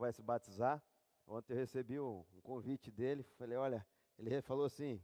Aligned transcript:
que 0.00 0.02
vai 0.02 0.12
se 0.12 0.22
batizar. 0.22 0.82
Ontem 1.26 1.52
eu 1.52 1.58
recebi 1.58 2.00
um, 2.00 2.24
convite 2.42 2.90
dele. 2.90 3.22
Falei, 3.22 3.58
olha, 3.58 3.86
ele 4.16 4.40
falou 4.40 4.64
assim: 4.64 5.00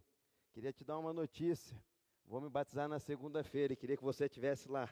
queria 0.53 0.73
te 0.73 0.85
dar 0.85 0.99
uma 0.99 1.13
notícia. 1.13 1.79
Vou 2.25 2.41
me 2.41 2.49
batizar 2.49 2.89
na 2.89 2.99
segunda-feira 2.99 3.75
e 3.75 3.77
queria 3.77 3.97
que 3.97 4.03
você 4.03 4.25
estivesse 4.25 4.69
lá. 4.69 4.89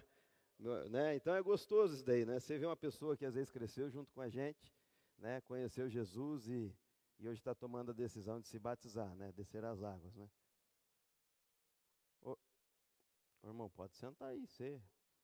Né? 0.90 1.16
Então 1.16 1.34
é 1.34 1.42
gostoso 1.42 1.94
isso 1.94 2.04
daí, 2.04 2.24
né? 2.24 2.38
Você 2.38 2.58
vê 2.58 2.66
uma 2.66 2.76
pessoa 2.76 3.16
que 3.16 3.24
às 3.24 3.34
vezes 3.34 3.50
cresceu 3.50 3.90
junto 3.90 4.12
com 4.12 4.20
a 4.20 4.28
gente, 4.28 4.72
né? 5.18 5.40
conheceu 5.40 5.88
Jesus 5.88 6.46
e, 6.46 6.72
e 7.18 7.26
hoje 7.26 7.40
está 7.40 7.54
tomando 7.54 7.90
a 7.90 7.94
decisão 7.94 8.40
de 8.40 8.46
se 8.46 8.56
batizar, 8.56 9.12
né? 9.16 9.32
descer 9.32 9.64
as 9.64 9.82
águas. 9.82 10.14
Né? 10.14 10.30
Ô, 12.22 12.38
irmão, 13.42 13.68
pode 13.68 13.96
sentar 13.96 14.28
aí, 14.28 14.46
você. 14.46 14.80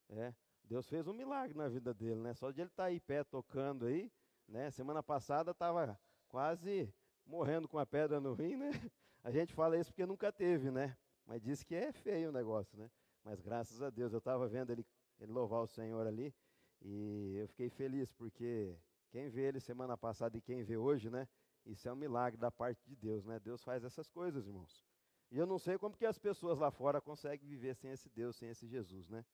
É, 0.08 0.34
Deus 0.64 0.88
fez 0.88 1.06
um 1.06 1.12
milagre 1.12 1.56
na 1.56 1.68
vida 1.68 1.94
dele, 1.94 2.20
né? 2.20 2.34
Só 2.34 2.50
de 2.50 2.60
ele 2.60 2.70
estar 2.70 2.82
tá 2.82 2.88
aí 2.88 2.98
pé 2.98 3.22
tocando 3.22 3.86
aí, 3.86 4.10
né? 4.50 4.70
Semana 4.70 5.02
passada 5.02 5.52
estava 5.52 5.98
quase 6.28 6.92
morrendo 7.24 7.68
com 7.68 7.78
a 7.78 7.86
pedra 7.86 8.20
no 8.20 8.34
rim, 8.34 8.56
né? 8.56 8.70
A 9.22 9.30
gente 9.30 9.54
fala 9.54 9.78
isso 9.78 9.90
porque 9.90 10.04
nunca 10.04 10.32
teve, 10.32 10.70
né? 10.70 10.96
Mas 11.26 11.40
diz 11.40 11.62
que 11.62 11.74
é 11.74 11.92
feio 11.92 12.30
o 12.30 12.32
negócio, 12.32 12.76
né? 12.76 12.90
Mas 13.22 13.40
graças 13.40 13.82
a 13.82 13.90
Deus, 13.90 14.12
eu 14.12 14.18
estava 14.18 14.48
vendo 14.48 14.70
ele, 14.70 14.86
ele 15.20 15.30
louvar 15.30 15.60
o 15.60 15.66
Senhor 15.66 16.06
ali, 16.06 16.34
e 16.82 17.36
eu 17.36 17.46
fiquei 17.46 17.68
feliz, 17.68 18.10
porque 18.10 18.74
quem 19.10 19.28
vê 19.28 19.42
ele 19.42 19.60
semana 19.60 19.96
passada 19.96 20.36
e 20.38 20.40
quem 20.40 20.62
vê 20.62 20.76
hoje, 20.76 21.10
né? 21.10 21.28
Isso 21.66 21.86
é 21.88 21.92
um 21.92 21.96
milagre 21.96 22.40
da 22.40 22.50
parte 22.50 22.82
de 22.86 22.96
Deus, 22.96 23.24
né? 23.26 23.38
Deus 23.38 23.62
faz 23.62 23.84
essas 23.84 24.08
coisas, 24.08 24.46
irmãos. 24.46 24.84
E 25.30 25.38
eu 25.38 25.46
não 25.46 25.58
sei 25.58 25.78
como 25.78 25.96
que 25.96 26.06
as 26.06 26.18
pessoas 26.18 26.58
lá 26.58 26.70
fora 26.70 27.00
conseguem 27.00 27.46
viver 27.46 27.76
sem 27.76 27.90
esse 27.92 28.08
Deus, 28.08 28.36
sem 28.36 28.48
esse 28.48 28.66
Jesus, 28.66 29.08
né? 29.08 29.24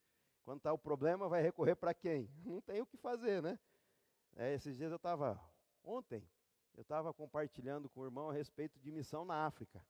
Quando 0.44 0.58
está 0.58 0.72
o 0.72 0.78
problema, 0.78 1.28
vai 1.28 1.40
recorrer 1.40 1.76
para 1.76 1.94
quem? 1.94 2.28
Não 2.44 2.60
tem 2.60 2.80
o 2.80 2.86
que 2.86 2.96
fazer, 2.96 3.42
né? 3.42 3.58
É, 4.36 4.52
esses 4.52 4.76
dias 4.76 4.90
eu 4.90 4.96
estava, 4.96 5.40
ontem, 5.82 6.22
eu 6.76 6.82
estava 6.82 7.12
compartilhando 7.14 7.88
com 7.88 8.00
o 8.00 8.04
irmão 8.04 8.28
a 8.28 8.34
respeito 8.34 8.78
de 8.78 8.92
missão 8.92 9.24
na 9.24 9.46
África. 9.46 9.82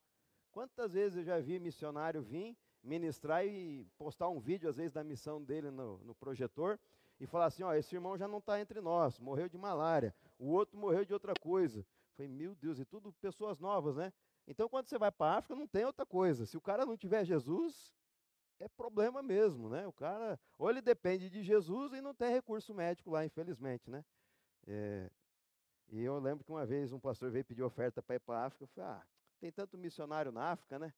Quantas 0.53 0.93
vezes 0.93 1.19
eu 1.19 1.25
já 1.25 1.41
vi 1.41 1.59
missionário 1.59 2.23
vir 2.23 2.57
ministrar 2.83 3.45
e 3.45 3.85
postar 3.99 4.29
um 4.29 4.39
vídeo, 4.39 4.69
às 4.69 4.77
vezes, 4.77 4.93
da 4.93 5.03
missão 5.03 5.43
dele 5.43 5.71
no, 5.73 5.99
no 5.99 6.15
projetor, 6.15 6.79
e 7.19 7.27
falar 7.27 7.47
assim: 7.47 7.65
ó, 7.65 7.75
esse 7.75 7.95
irmão 7.97 8.17
já 8.17 8.29
não 8.29 8.39
está 8.39 8.61
entre 8.61 8.81
nós, 8.81 9.19
morreu 9.19 9.49
de 9.49 9.59
malária, 9.59 10.15
o 10.39 10.47
outro 10.47 10.79
morreu 10.79 11.05
de 11.05 11.13
outra 11.13 11.35
coisa. 11.35 11.85
Falei, 12.15 12.31
meu 12.31 12.55
Deus, 12.55 12.79
e 12.79 12.85
tudo 12.85 13.13
pessoas 13.15 13.59
novas, 13.59 13.97
né? 13.97 14.13
Então, 14.47 14.69
quando 14.69 14.87
você 14.87 14.97
vai 14.97 15.11
para 15.11 15.35
a 15.35 15.39
África, 15.39 15.57
não 15.57 15.67
tem 15.67 15.85
outra 15.85 16.07
coisa. 16.07 16.47
Se 16.47 16.57
o 16.57 16.61
cara 16.61 16.87
não 16.87 16.97
tiver 16.97 17.25
Jesus, 17.25 17.93
é 18.61 18.69
problema 18.69 19.23
mesmo, 19.23 19.69
né? 19.69 19.87
O 19.87 19.93
cara, 19.93 20.39
ou 20.57 20.71
ele 20.71 20.81
depende 20.81 21.29
de 21.29 21.43
Jesus 21.43 21.93
e 21.93 22.01
não 22.01 22.15
tem 22.15 22.31
recurso 22.31 22.73
médico 22.73 23.11
lá, 23.11 23.25
infelizmente, 23.25 23.91
né? 23.91 24.05
É, 24.67 25.11
e 25.89 26.03
eu 26.03 26.19
lembro 26.19 26.45
que 26.45 26.51
uma 26.51 26.67
vez 26.67 26.93
um 26.93 26.99
pastor 26.99 27.31
veio 27.31 27.45
pedir 27.45 27.63
oferta 27.63 28.03
para 28.03 28.17
ir 28.17 28.21
para 28.21 28.39
a 28.39 28.47
África. 28.47 28.65
Eu 28.65 28.69
falei, 28.69 28.91
ah, 28.91 29.07
tem 29.41 29.53
tanto 29.53 29.79
missionário 29.79 30.33
na 30.33 30.51
África, 30.51 30.79
né? 30.79 30.93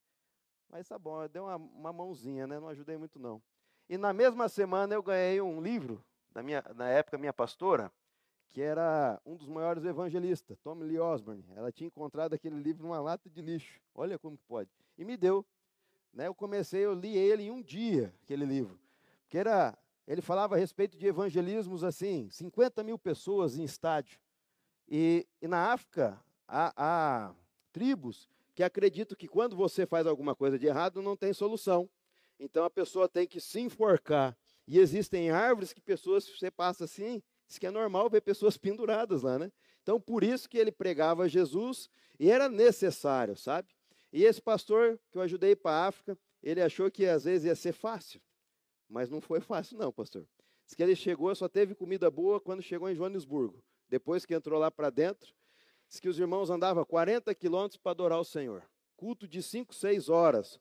Mas 0.69 0.89
tá 0.89 0.99
bom, 0.99 1.23
eu 1.23 1.29
dei 1.29 1.41
uma, 1.41 1.57
uma 1.57 1.93
mãozinha, 1.93 2.47
né? 2.47 2.59
Não 2.59 2.69
ajudei 2.69 2.97
muito, 2.97 3.19
não. 3.19 3.43
E 3.89 3.97
na 3.97 4.13
mesma 4.13 4.49
semana 4.49 4.95
eu 4.95 5.03
ganhei 5.03 5.41
um 5.41 5.61
livro, 5.61 6.05
da 6.31 6.43
minha, 6.43 6.63
na 6.75 6.89
época, 6.89 7.17
minha 7.17 7.33
pastora, 7.33 7.91
que 8.49 8.61
era 8.61 9.21
um 9.25 9.37
dos 9.37 9.49
maiores 9.49 9.85
evangelistas, 9.85 10.59
Tommy 10.61 10.85
Lee 10.85 10.99
Osborne. 10.99 11.45
Ela 11.55 11.73
tinha 11.73 11.87
encontrado 11.87 12.35
aquele 12.35 12.57
livro 12.61 12.83
numa 12.83 13.01
lata 13.01 13.29
de 13.29 13.41
lixo. 13.41 13.81
Olha 13.95 14.19
como 14.19 14.39
pode. 14.49 14.71
E 14.97 15.05
me 15.05 15.17
deu. 15.17 15.45
Né? 16.13 16.27
Eu 16.27 16.35
comecei, 16.35 16.85
eu 16.85 16.95
li 16.95 17.17
ele 17.17 17.45
em 17.45 17.51
um 17.51 17.63
dia, 17.63 18.15
aquele 18.23 18.45
livro. 18.45 18.79
Que 19.29 19.39
era, 19.39 19.77
ele 20.09 20.23
falava 20.23 20.55
a 20.55 20.59
respeito 20.59 20.97
de 20.97 21.07
evangelismos 21.07 21.85
assim, 21.85 22.31
50 22.31 22.83
mil 22.83 22.99
pessoas 22.99 23.59
em 23.59 23.63
estádio. 23.63 24.19
E, 24.89 25.29
e 25.43 25.47
na 25.47 25.71
África, 25.71 26.19
há, 26.49 26.73
há 26.75 27.35
tribos 27.71 28.27
que 28.55 28.63
acreditam 28.63 29.15
que 29.15 29.29
quando 29.29 29.55
você 29.55 29.85
faz 29.85 30.07
alguma 30.07 30.35
coisa 30.35 30.59
de 30.59 30.67
errado, 30.67 31.03
não 31.03 31.15
tem 31.15 31.35
solução. 31.35 31.91
Então 32.41 32.65
a 32.65 32.71
pessoa 32.71 33.07
tem 33.07 33.27
que 33.27 33.39
se 33.39 33.61
enforcar. 33.61 34.35
E 34.67 34.79
existem 34.79 35.31
árvores 35.31 35.75
que 35.75 35.81
pessoas, 35.81 36.27
você 36.27 36.51
passa 36.51 36.85
assim, 36.85 37.23
diz 37.47 37.59
que 37.59 37.67
é 37.67 37.71
normal 37.71 38.09
ver 38.09 38.23
pessoas 38.23 38.57
penduradas 38.59 39.23
lá, 39.23 39.39
né? 39.39 39.53
Então 39.83 40.01
por 40.01 40.25
isso 40.25 40.49
que 40.49 40.57
ele 40.57 40.73
pregava 40.73 41.29
Jesus 41.29 41.91
e 42.19 42.31
era 42.31 42.49
necessário, 42.49 43.37
sabe? 43.37 43.69
E 44.11 44.25
esse 44.25 44.41
pastor 44.41 44.99
que 45.11 45.19
eu 45.19 45.23
ajudei 45.23 45.55
para 45.55 45.73
a 45.73 45.87
África, 45.89 46.19
ele 46.43 46.63
achou 46.63 46.91
que 46.91 47.05
às 47.05 47.25
vezes 47.25 47.45
ia 47.45 47.55
ser 47.55 47.73
fácil. 47.73 48.23
Mas 48.89 49.11
não 49.11 49.21
foi 49.21 49.41
fácil, 49.41 49.77
não, 49.79 49.93
pastor. 49.93 50.27
Diz 50.65 50.75
que 50.75 50.83
ele 50.83 50.97
chegou, 50.97 51.35
só 51.35 51.49
teve 51.49 51.75
comida 51.75 52.11
boa 52.11 52.41
quando 52.41 52.63
chegou 52.63 52.89
em 52.89 52.95
Joanesburgo. 52.95 53.63
Depois 53.89 54.27
que 54.27 54.35
entrou 54.35 54.59
lá 54.59 54.71
para 54.71 54.91
dentro, 54.91 55.35
diz 55.89 55.99
que 56.01 56.09
os 56.09 56.19
irmãos 56.19 56.51
andavam 56.51 56.85
40 56.85 57.35
quilômetros 57.35 57.79
para 57.79 57.93
adorar 57.93 58.21
o 58.21 58.25
Senhor. 58.25 58.63
Culto 58.97 59.27
de 59.27 59.43
5, 59.43 59.75
6 59.75 60.09
horas, 60.09 60.61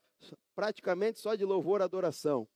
praticamente 0.55 1.19
só 1.19 1.35
de 1.35 1.43
louvor 1.43 1.81
e 1.81 1.83
adoração. 1.83 2.47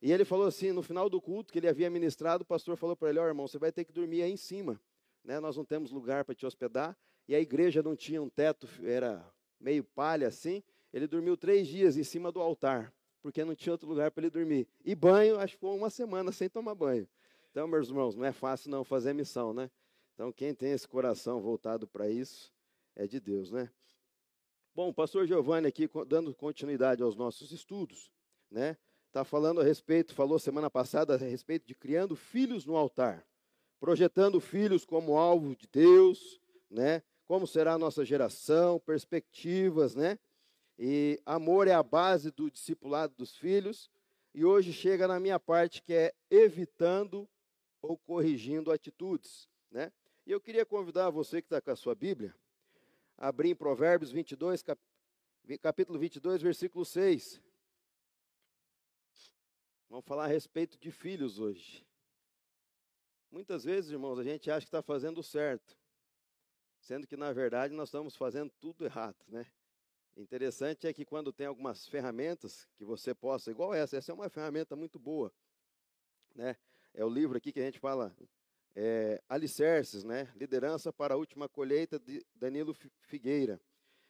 E 0.00 0.12
ele 0.12 0.24
falou 0.24 0.46
assim, 0.46 0.72
no 0.72 0.82
final 0.82 1.08
do 1.08 1.20
culto 1.20 1.52
que 1.52 1.58
ele 1.58 1.68
havia 1.68 1.88
ministrado, 1.88 2.42
o 2.42 2.46
pastor 2.46 2.76
falou 2.76 2.96
para 2.96 3.08
ele, 3.08 3.18
ó 3.18 3.24
oh, 3.24 3.26
irmão, 3.26 3.46
você 3.46 3.58
vai 3.58 3.72
ter 3.72 3.84
que 3.84 3.92
dormir 3.92 4.22
aí 4.22 4.30
em 4.30 4.36
cima. 4.36 4.80
Né? 5.24 5.40
Nós 5.40 5.56
não 5.56 5.64
temos 5.64 5.90
lugar 5.90 6.24
para 6.24 6.34
te 6.34 6.46
hospedar. 6.46 6.96
E 7.28 7.34
a 7.34 7.40
igreja 7.40 7.82
não 7.82 7.96
tinha 7.96 8.22
um 8.22 8.28
teto, 8.28 8.68
era 8.84 9.24
meio 9.58 9.82
palha 9.82 10.28
assim. 10.28 10.62
Ele 10.92 11.06
dormiu 11.06 11.36
três 11.36 11.66
dias 11.66 11.96
em 11.96 12.04
cima 12.04 12.30
do 12.30 12.40
altar, 12.40 12.92
porque 13.26 13.44
não 13.44 13.56
tinha 13.56 13.72
outro 13.72 13.88
lugar 13.88 14.12
para 14.12 14.22
ele 14.22 14.30
dormir. 14.30 14.68
E 14.84 14.94
banho, 14.94 15.40
acho 15.40 15.54
que 15.54 15.60
foi 15.60 15.76
uma 15.76 15.90
semana 15.90 16.30
sem 16.30 16.48
tomar 16.48 16.76
banho. 16.76 17.08
Então, 17.50 17.66
meus 17.66 17.88
irmãos, 17.88 18.14
não 18.14 18.24
é 18.24 18.30
fácil 18.30 18.70
não 18.70 18.84
fazer 18.84 19.12
missão, 19.12 19.52
né? 19.52 19.68
Então, 20.14 20.30
quem 20.30 20.54
tem 20.54 20.70
esse 20.70 20.86
coração 20.86 21.40
voltado 21.40 21.88
para 21.88 22.08
isso 22.08 22.54
é 22.94 23.04
de 23.04 23.18
Deus, 23.18 23.50
né? 23.50 23.68
Bom, 24.72 24.90
o 24.90 24.94
pastor 24.94 25.26
Giovanni 25.26 25.66
aqui, 25.66 25.90
dando 26.06 26.32
continuidade 26.36 27.02
aos 27.02 27.16
nossos 27.16 27.50
estudos, 27.50 28.12
né? 28.48 28.76
Está 29.08 29.24
falando 29.24 29.60
a 29.60 29.64
respeito, 29.64 30.14
falou 30.14 30.38
semana 30.38 30.70
passada 30.70 31.14
a 31.14 31.16
respeito 31.16 31.66
de 31.66 31.74
criando 31.74 32.14
filhos 32.14 32.64
no 32.64 32.76
altar, 32.76 33.26
projetando 33.80 34.40
filhos 34.40 34.84
como 34.84 35.18
alvo 35.18 35.56
de 35.56 35.66
Deus, 35.66 36.40
né? 36.70 37.02
Como 37.26 37.44
será 37.44 37.72
a 37.72 37.78
nossa 37.78 38.04
geração, 38.04 38.78
perspectivas, 38.78 39.96
né? 39.96 40.16
E 40.78 41.20
amor 41.24 41.68
é 41.68 41.72
a 41.72 41.82
base 41.82 42.30
do 42.30 42.50
discipulado 42.50 43.14
dos 43.16 43.36
filhos. 43.36 43.90
E 44.34 44.44
hoje 44.44 44.72
chega 44.72 45.08
na 45.08 45.18
minha 45.18 45.40
parte 45.40 45.82
que 45.82 45.94
é 45.94 46.14
evitando 46.30 47.28
ou 47.80 47.96
corrigindo 47.96 48.70
atitudes, 48.70 49.48
né? 49.70 49.90
E 50.26 50.32
eu 50.32 50.40
queria 50.40 50.66
convidar 50.66 51.08
você 51.08 51.40
que 51.40 51.46
está 51.46 51.60
com 51.60 51.70
a 51.70 51.76
sua 51.76 51.94
Bíblia, 51.94 52.34
a 53.16 53.28
abrir 53.28 53.50
em 53.50 53.54
Provérbios 53.54 54.10
22, 54.10 54.62
cap... 54.62 54.80
capítulo 55.62 55.98
22, 55.98 56.42
versículo 56.42 56.84
6. 56.84 57.40
Vamos 59.88 60.04
falar 60.04 60.24
a 60.24 60.28
respeito 60.28 60.76
de 60.78 60.90
filhos 60.90 61.38
hoje. 61.38 61.86
Muitas 63.30 63.64
vezes, 63.64 63.92
irmãos, 63.92 64.18
a 64.18 64.24
gente 64.24 64.50
acha 64.50 64.66
que 64.66 64.68
está 64.68 64.82
fazendo 64.82 65.22
certo, 65.22 65.78
sendo 66.80 67.06
que, 67.06 67.16
na 67.16 67.32
verdade, 67.32 67.72
nós 67.72 67.88
estamos 67.88 68.16
fazendo 68.16 68.52
tudo 68.60 68.84
errado, 68.84 69.16
né? 69.28 69.46
Interessante 70.16 70.86
é 70.86 70.92
que 70.94 71.04
quando 71.04 71.30
tem 71.30 71.46
algumas 71.46 71.86
ferramentas 71.86 72.66
que 72.76 72.84
você 72.84 73.14
possa, 73.14 73.50
igual 73.50 73.74
essa, 73.74 73.98
essa 73.98 74.12
é 74.12 74.14
uma 74.14 74.30
ferramenta 74.30 74.74
muito 74.74 74.98
boa, 74.98 75.30
né? 76.34 76.56
É 76.94 77.04
o 77.04 77.08
livro 77.08 77.36
aqui 77.36 77.52
que 77.52 77.60
a 77.60 77.64
gente 77.64 77.78
fala 77.78 78.16
é, 78.74 79.22
alicerces, 79.28 80.04
né? 80.04 80.32
Liderança 80.34 80.90
para 80.90 81.12
a 81.12 81.16
última 81.18 81.50
colheita 81.50 81.98
de 81.98 82.24
Danilo 82.34 82.74
Figueira. 83.02 83.60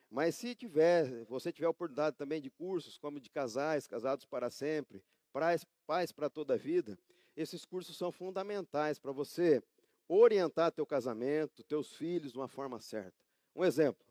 Mas 0.09 0.37
se 0.37 0.55
tiver, 0.55 1.25
você 1.25 1.53
tiver 1.53 1.67
oportunidade 1.67 2.17
também 2.17 2.41
de 2.41 2.51
cursos, 2.51 2.97
como 2.97 3.19
de 3.19 3.29
casais, 3.29 3.89
casados 3.89 4.25
para 4.25 4.49
sempre, 4.49 5.03
pais, 5.33 5.67
pais 5.85 6.13
para 6.13 6.31
toda 6.31 6.55
a 6.55 6.57
vida, 6.57 6.97
esses 7.37 7.65
cursos 7.65 7.99
são 7.99 8.13
fundamentais 8.13 9.01
para 9.01 9.11
você 9.11 9.61
orientar 10.09 10.71
teu 10.71 10.87
casamento, 10.87 11.65
teus 11.65 11.97
filhos 11.97 12.31
de 12.31 12.39
uma 12.39 12.47
forma 12.47 12.79
certa. 12.79 13.19
Um 13.57 13.65
exemplo. 13.65 14.06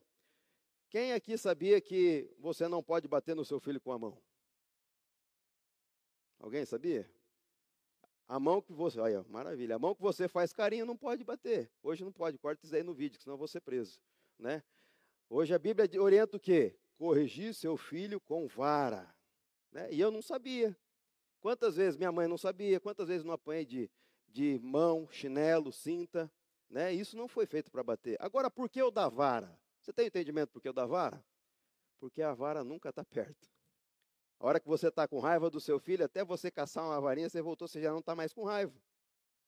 Quem 0.96 1.12
aqui 1.12 1.38
sabia 1.38 1.82
que 1.82 2.34
você 2.40 2.70
não 2.70 2.82
pode 2.82 3.06
bater 3.06 3.36
no 3.36 3.44
seu 3.44 3.60
filho 3.60 3.82
com 3.82 3.92
a 3.92 4.00
mão? 4.00 4.18
Alguém 6.40 6.66
sabia? 6.66 7.12
A 8.26 8.40
mão 8.40 8.62
que 8.62 8.72
você, 8.72 8.98
olha, 9.02 9.26
maravilha. 9.28 9.76
A 9.76 9.78
mão 9.78 9.94
que 9.94 10.02
você 10.02 10.30
faz 10.30 10.54
carinho 10.54 10.86
não 10.86 10.96
pode 10.96 11.22
bater. 11.22 11.70
Hoje 11.84 12.02
não 12.02 12.14
pode, 12.14 12.38
corta 12.38 12.66
isso 12.66 12.74
aí 12.74 12.82
no 12.82 12.94
vídeo, 12.94 13.20
senão 13.20 13.34
eu 13.34 13.38
vou 13.38 13.46
ser 13.46 13.60
preso, 13.60 14.00
né? 14.40 14.64
Hoje 15.30 15.54
a 15.54 15.60
Bíblia 15.60 16.02
orienta 16.02 16.38
o 16.38 16.40
quê? 16.40 16.80
Corrigir 16.98 17.54
seu 17.54 17.76
filho 17.76 18.22
com 18.22 18.48
vara, 18.48 19.14
né? 19.74 19.92
E 19.92 20.00
eu 20.00 20.10
não 20.10 20.22
sabia. 20.22 20.78
Quantas 21.42 21.76
vezes 21.76 21.98
minha 21.98 22.14
mãe 22.14 22.26
não 22.26 22.38
sabia? 22.38 22.80
Quantas 22.80 23.10
vezes 23.10 23.26
não 23.26 23.34
apanhei 23.34 23.66
de, 23.66 23.92
de 24.30 24.62
mão, 24.64 25.10
chinelo, 25.12 25.74
cinta, 25.74 26.32
né? 26.70 26.94
Isso 26.94 27.18
não 27.18 27.28
foi 27.28 27.46
feito 27.46 27.70
para 27.70 27.84
bater. 27.84 28.16
Agora, 28.22 28.50
por 28.50 28.70
que 28.70 28.82
o 28.82 28.90
da 28.90 29.10
vara? 29.10 29.60
Você 29.86 29.94
tem 29.94 30.08
entendimento 30.08 30.50
por 30.50 30.62
que 30.62 30.70
o 30.70 30.74
da 30.74 30.86
vara? 30.86 31.24
Porque 32.00 32.22
a 32.22 32.34
vara 32.34 32.64
nunca 32.64 32.90
está 32.90 33.06
perto. 33.06 33.48
A 34.40 34.48
hora 34.48 34.60
que 34.60 34.68
você 34.68 34.88
está 34.88 35.08
com 35.08 35.20
raiva 35.20 35.50
do 35.50 35.62
seu 35.62 35.80
filho, 35.80 36.04
até 36.04 36.26
você 36.26 36.50
caçar 36.50 36.84
uma 36.84 37.00
varinha, 37.00 37.30
você 37.30 37.42
voltou, 37.42 37.68
você 37.68 37.82
já 37.82 37.92
não 37.92 38.00
está 38.00 38.16
mais 38.16 38.34
com 38.34 38.44
raiva. 38.44 38.74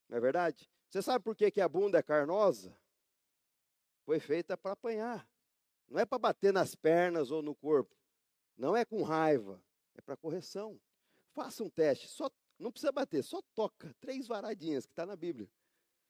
Não 0.08 0.18
é 0.18 0.22
verdade? 0.22 0.70
Você 0.90 1.02
sabe 1.02 1.24
por 1.24 1.36
que, 1.36 1.50
que 1.50 1.60
a 1.60 1.68
bunda 1.68 1.98
é 1.98 2.04
carnosa? 2.04 2.78
foi 4.08 4.22
feita 4.22 4.56
para 4.56 4.72
apanhar. 4.72 5.30
Não 5.90 6.00
é 6.00 6.06
para 6.06 6.18
bater 6.18 6.54
nas 6.54 6.74
pernas 6.74 7.30
ou 7.30 7.42
no 7.42 7.54
corpo. 7.54 7.94
Não 8.56 8.74
é 8.74 8.86
com 8.86 9.04
raiva, 9.04 9.62
é 9.96 10.02
para 10.02 10.16
correção. 10.16 10.80
Faça 11.34 11.62
um 11.62 11.70
teste, 11.70 12.08
só 12.08 12.32
não 12.58 12.72
precisa 12.72 12.92
bater, 12.92 13.22
só 13.22 13.42
toca 13.54 13.94
três 14.00 14.26
varadinhas 14.26 14.86
que 14.86 14.94
está 14.94 15.06
na 15.06 15.16
Bíblia, 15.16 15.50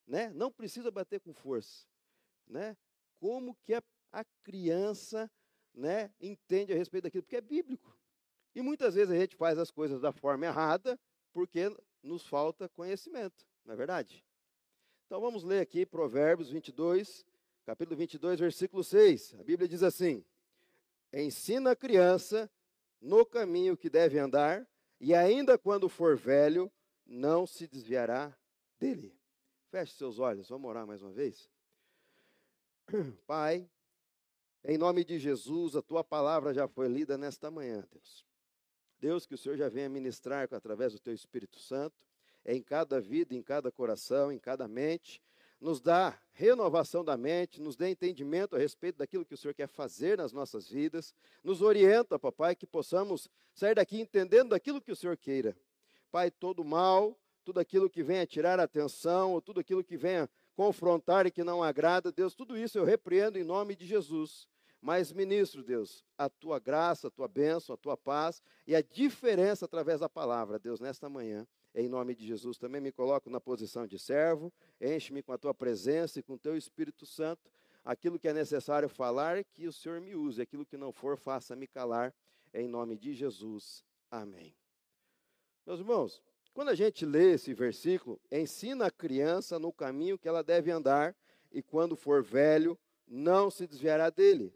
né? 0.05 0.29
Não 0.29 0.51
precisa 0.51 0.91
bater 0.91 1.19
com 1.19 1.33
força, 1.33 1.87
né? 2.45 2.77
Como 3.19 3.57
que 3.63 3.73
a, 3.73 3.81
a 4.17 4.25
criança, 4.43 5.29
né, 5.75 6.11
entende 6.19 6.73
a 6.73 6.75
respeito 6.75 7.03
daquilo? 7.03 7.21
Porque 7.21 7.35
é 7.35 7.41
bíblico. 7.41 7.95
E 8.55 8.61
muitas 8.63 8.95
vezes 8.95 9.13
a 9.13 9.19
gente 9.19 9.35
faz 9.35 9.59
as 9.59 9.69
coisas 9.69 10.01
da 10.01 10.11
forma 10.11 10.43
errada 10.43 10.99
porque 11.31 11.69
nos 12.01 12.25
falta 12.25 12.67
conhecimento, 12.69 13.45
não 13.63 13.75
é 13.75 13.77
verdade? 13.77 14.25
Então 15.05 15.21
vamos 15.21 15.43
ler 15.43 15.59
aqui 15.59 15.85
Provérbios 15.85 16.49
22, 16.49 17.27
capítulo 17.63 17.95
22, 17.95 18.39
versículo 18.39 18.83
6. 18.83 19.35
A 19.35 19.43
Bíblia 19.43 19.67
diz 19.67 19.83
assim: 19.83 20.25
Ensina 21.13 21.71
a 21.71 21.75
criança 21.75 22.49
no 22.99 23.23
caminho 23.23 23.77
que 23.77 23.87
deve 23.87 24.17
andar, 24.17 24.67
e 24.99 25.13
ainda 25.13 25.59
quando 25.59 25.87
for 25.87 26.17
velho, 26.17 26.71
não 27.05 27.45
se 27.45 27.67
desviará 27.67 28.35
dele. 28.79 29.15
Feche 29.69 29.93
seus 29.93 30.17
olhos, 30.17 30.49
vamos 30.49 30.67
orar 30.67 30.87
mais 30.87 31.03
uma 31.03 31.11
vez. 31.11 31.47
Pai, 33.27 33.69
em 34.63 34.77
nome 34.77 35.03
de 35.03 35.17
Jesus, 35.19 35.75
a 35.75 35.81
tua 35.81 36.03
palavra 36.03 36.53
já 36.53 36.67
foi 36.67 36.87
lida 36.87 37.17
nesta 37.17 37.49
manhã, 37.49 37.83
Deus. 37.91 38.25
Deus, 38.99 39.25
que 39.25 39.35
o 39.35 39.37
Senhor 39.37 39.55
já 39.55 39.69
venha 39.69 39.89
ministrar 39.89 40.47
através 40.51 40.93
do 40.93 40.99
teu 40.99 41.13
Espírito 41.13 41.59
Santo, 41.59 41.95
em 42.45 42.61
cada 42.61 42.99
vida, 42.99 43.35
em 43.35 43.41
cada 43.41 43.71
coração, 43.71 44.31
em 44.31 44.39
cada 44.39 44.67
mente, 44.67 45.21
nos 45.59 45.81
dá 45.81 46.17
renovação 46.33 47.03
da 47.03 47.17
mente, 47.17 47.61
nos 47.61 47.75
dê 47.75 47.89
entendimento 47.89 48.55
a 48.55 48.59
respeito 48.59 48.97
daquilo 48.97 49.25
que 49.25 49.33
o 49.33 49.37
Senhor 49.37 49.53
quer 49.53 49.67
fazer 49.67 50.17
nas 50.17 50.31
nossas 50.31 50.69
vidas, 50.69 51.13
nos 51.43 51.61
orienta, 51.61 52.17
papai, 52.19 52.55
que 52.55 52.65
possamos 52.65 53.29
sair 53.53 53.75
daqui 53.75 53.99
entendendo 53.99 54.49
daquilo 54.49 54.81
que 54.81 54.91
o 54.91 54.95
Senhor 54.95 55.17
queira. 55.17 55.55
Pai, 56.11 56.29
todo 56.31 56.63
mal, 56.63 57.17
tudo 57.43 57.59
aquilo 57.59 57.89
que 57.89 58.03
venha 58.03 58.25
tirar 58.25 58.59
a 58.59 58.63
atenção, 58.63 59.33
ou 59.33 59.41
tudo 59.41 59.59
aquilo 59.59 59.83
que 59.83 59.97
venha 59.97 60.29
confrontar 60.57 61.27
e 61.27 61.31
que 61.31 61.43
não 61.43 61.61
agrada, 61.61 62.11
Deus, 62.11 62.33
tudo 62.33 62.57
isso 62.57 62.79
eu 62.79 62.83
repreendo 62.83 63.37
em 63.37 63.43
nome 63.43 63.75
de 63.75 63.85
Jesus. 63.85 64.47
Mas 64.81 65.13
ministro, 65.13 65.63
Deus, 65.63 66.03
a 66.17 66.27
tua 66.27 66.57
graça, 66.57 67.09
a 67.09 67.11
tua 67.11 67.27
bênção, 67.27 67.75
a 67.75 67.77
tua 67.77 67.95
paz 67.95 68.41
e 68.65 68.75
a 68.75 68.81
diferença 68.81 69.65
através 69.65 69.99
da 69.99 70.09
palavra, 70.09 70.57
Deus, 70.57 70.79
nesta 70.79 71.07
manhã. 71.07 71.47
Em 71.75 71.87
nome 71.87 72.15
de 72.15 72.25
Jesus, 72.25 72.57
também 72.57 72.81
me 72.81 72.91
coloco 72.91 73.29
na 73.29 73.39
posição 73.39 73.85
de 73.85 73.99
servo, 73.99 74.51
enche-me 74.81 75.21
com 75.21 75.31
a 75.31 75.37
tua 75.37 75.53
presença 75.53 76.19
e 76.19 76.23
com 76.23 76.33
o 76.33 76.39
teu 76.39 76.57
Espírito 76.57 77.05
Santo. 77.05 77.51
Aquilo 77.85 78.17
que 78.17 78.27
é 78.27 78.33
necessário 78.33 78.89
falar, 78.89 79.43
que 79.43 79.67
o 79.67 79.71
Senhor 79.71 80.01
me 80.01 80.15
use. 80.15 80.41
Aquilo 80.41 80.65
que 80.65 80.75
não 80.75 80.91
for, 80.91 81.17
faça-me 81.17 81.67
calar. 81.67 82.11
Em 82.51 82.67
nome 82.67 82.97
de 82.97 83.13
Jesus. 83.13 83.85
Amém. 84.09 84.55
Meus 85.65 85.79
irmãos, 85.79 86.23
quando 86.57 86.69
a 86.69 86.75
gente 86.75 87.05
lê 87.05 87.33
esse 87.33 87.53
versículo, 87.53 88.19
ensina 88.31 88.87
a 88.87 88.91
criança 88.91 89.59
no 89.59 89.71
caminho 89.71 90.17
que 90.17 90.27
ela 90.27 90.43
deve 90.43 90.71
andar, 90.71 91.15
e 91.51 91.61
quando 91.61 91.95
for 91.95 92.23
velho, 92.23 92.75
não 93.07 93.51
se 93.51 93.67
desviará 93.67 94.09
dele. 94.09 94.51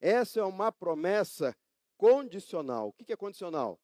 Essa 0.00 0.38
é 0.38 0.44
uma 0.44 0.70
promessa 0.70 1.56
condicional. 1.96 2.90
O 2.90 2.92
que 2.92 3.12
é 3.12 3.16
condicional? 3.16 3.80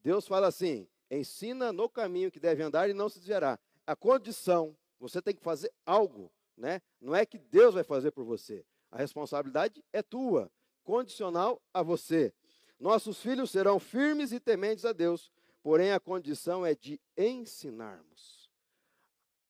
Deus 0.00 0.28
fala 0.28 0.46
assim: 0.46 0.86
ensina 1.10 1.72
no 1.72 1.88
caminho 1.88 2.30
que 2.30 2.38
deve 2.38 2.62
andar 2.62 2.88
e 2.88 2.94
não 2.94 3.08
se 3.08 3.18
desviará. 3.18 3.58
A 3.84 3.96
condição, 3.96 4.76
você 5.00 5.20
tem 5.20 5.34
que 5.34 5.42
fazer 5.42 5.72
algo, 5.84 6.30
né? 6.56 6.80
Não 7.00 7.16
é 7.16 7.26
que 7.26 7.36
Deus 7.36 7.74
vai 7.74 7.82
fazer 7.82 8.12
por 8.12 8.22
você. 8.22 8.64
A 8.92 8.96
responsabilidade 8.96 9.84
é 9.92 10.04
tua, 10.04 10.48
condicional 10.84 11.60
a 11.74 11.82
você. 11.82 12.32
Nossos 12.78 13.20
filhos 13.20 13.50
serão 13.50 13.80
firmes 13.80 14.30
e 14.30 14.38
tementes 14.38 14.84
a 14.84 14.92
Deus, 14.92 15.32
porém 15.62 15.92
a 15.92 16.00
condição 16.00 16.64
é 16.64 16.74
de 16.74 17.00
ensinarmos. 17.16 18.50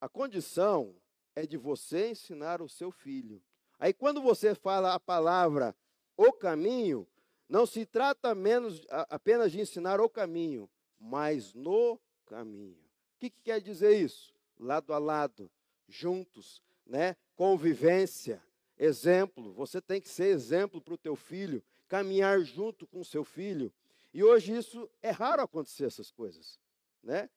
A 0.01 0.09
condição 0.09 0.95
é 1.35 1.47
de 1.47 1.57
você 1.57 2.11
ensinar 2.11 2.63
o 2.63 2.69
seu 2.69 2.91
filho. 2.91 3.43
Aí 3.79 3.93
quando 3.93 4.21
você 4.21 4.55
fala 4.55 4.95
a 4.95 5.01
palavra 5.01 5.75
o 6.17 6.33
caminho, 6.33 7.07
não 7.49 7.65
se 7.65 7.87
trata 7.87 8.35
menos 8.35 8.85
apenas 9.09 9.53
de 9.53 9.61
ensinar 9.61 10.01
o 10.01 10.09
caminho, 10.09 10.69
mas 10.99 11.55
no 11.55 11.99
caminho. 12.27 12.77
O 13.17 13.19
que, 13.21 13.31
que 13.31 13.41
quer 13.43 13.61
dizer 13.61 13.97
isso? 13.97 14.35
Lado 14.59 14.93
a 14.93 14.99
lado, 14.99 15.51
juntos, 15.89 16.63
né? 16.85 17.17
Convivência, 17.37 18.43
exemplo. 18.77 19.53
Você 19.55 19.81
tem 19.81 20.01
que 20.01 20.09
ser 20.09 20.27
exemplo 20.27 20.81
para 20.81 20.95
o 20.95 20.99
teu 20.99 21.17
filho, 21.17 21.63
caminhar 21.87 22.41
junto 22.41 22.87
com 22.87 23.01
o 23.01 23.05
seu 23.05 23.25
filho. 23.25 23.73
E 24.13 24.23
hoje 24.23 24.57
isso 24.57 24.91
é 25.03 25.11
raro 25.11 25.43
acontecer 25.43 25.85
essas 25.85 26.11
coisas, 26.11 26.59
né? 27.03 27.29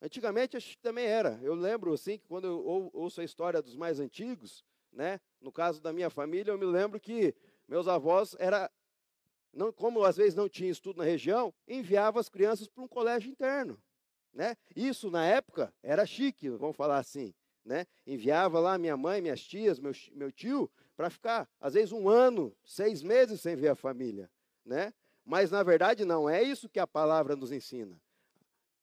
Antigamente 0.00 0.78
também 0.78 1.06
era. 1.06 1.38
Eu 1.42 1.54
lembro 1.54 1.92
assim 1.92 2.18
que 2.18 2.26
quando 2.26 2.46
eu 2.46 2.90
ouço 2.92 3.20
a 3.20 3.24
história 3.24 3.62
dos 3.62 3.76
mais 3.76 4.00
antigos, 4.00 4.64
né? 4.92 5.20
No 5.40 5.52
caso 5.52 5.80
da 5.80 5.92
minha 5.92 6.10
família, 6.10 6.50
eu 6.50 6.58
me 6.58 6.66
lembro 6.66 6.98
que 6.98 7.34
meus 7.68 7.86
avós 7.86 8.34
era 8.38 8.70
não, 9.52 9.70
como 9.70 10.02
às 10.02 10.16
vezes 10.16 10.34
não 10.34 10.48
tinha 10.48 10.70
estudo 10.70 10.98
na 10.98 11.04
região, 11.04 11.52
enviava 11.68 12.18
as 12.18 12.28
crianças 12.28 12.66
para 12.68 12.82
um 12.82 12.88
colégio 12.88 13.30
interno. 13.30 13.80
Né? 14.32 14.56
Isso, 14.74 15.10
na 15.10 15.26
época, 15.26 15.72
era 15.82 16.06
chique, 16.06 16.48
vamos 16.48 16.76
falar 16.76 16.98
assim. 16.98 17.34
Né? 17.64 17.86
Enviava 18.06 18.58
lá 18.58 18.78
minha 18.78 18.96
mãe, 18.96 19.20
minhas 19.20 19.42
tias, 19.42 19.78
meu, 19.78 19.92
meu 20.12 20.32
tio, 20.32 20.70
para 20.96 21.10
ficar, 21.10 21.48
às 21.60 21.74
vezes, 21.74 21.92
um 21.92 22.08
ano, 22.08 22.56
seis 22.64 23.02
meses 23.02 23.40
sem 23.40 23.54
ver 23.54 23.68
a 23.68 23.74
família. 23.74 24.30
Né? 24.64 24.92
Mas, 25.24 25.50
na 25.50 25.62
verdade, 25.62 26.04
não 26.04 26.28
é 26.28 26.42
isso 26.42 26.68
que 26.68 26.80
a 26.80 26.86
palavra 26.86 27.36
nos 27.36 27.52
ensina. 27.52 28.00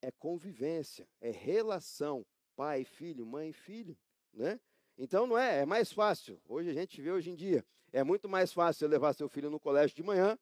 É 0.02 0.12
convivência, 0.12 1.08
é 1.20 1.32
relação, 1.32 2.26
pai, 2.56 2.84
filho, 2.84 3.26
mãe, 3.26 3.52
filho. 3.52 3.98
Né? 4.34 4.60
Então, 4.98 5.28
não 5.28 5.38
é, 5.38 5.60
é 5.60 5.66
mais 5.66 5.92
fácil. 5.92 6.42
Hoje 6.48 6.70
a 6.70 6.74
gente 6.74 7.02
vê 7.02 7.12
hoje 7.12 7.30
em 7.30 7.36
dia, 7.36 7.66
é 7.92 8.04
muito 8.04 8.30
mais 8.30 8.54
fácil 8.54 8.88
levar 8.88 9.14
seu 9.14 9.28
filho 9.28 9.50
no 9.50 9.60
colégio 9.60 9.96
de 9.96 10.04
manhã 10.04 10.38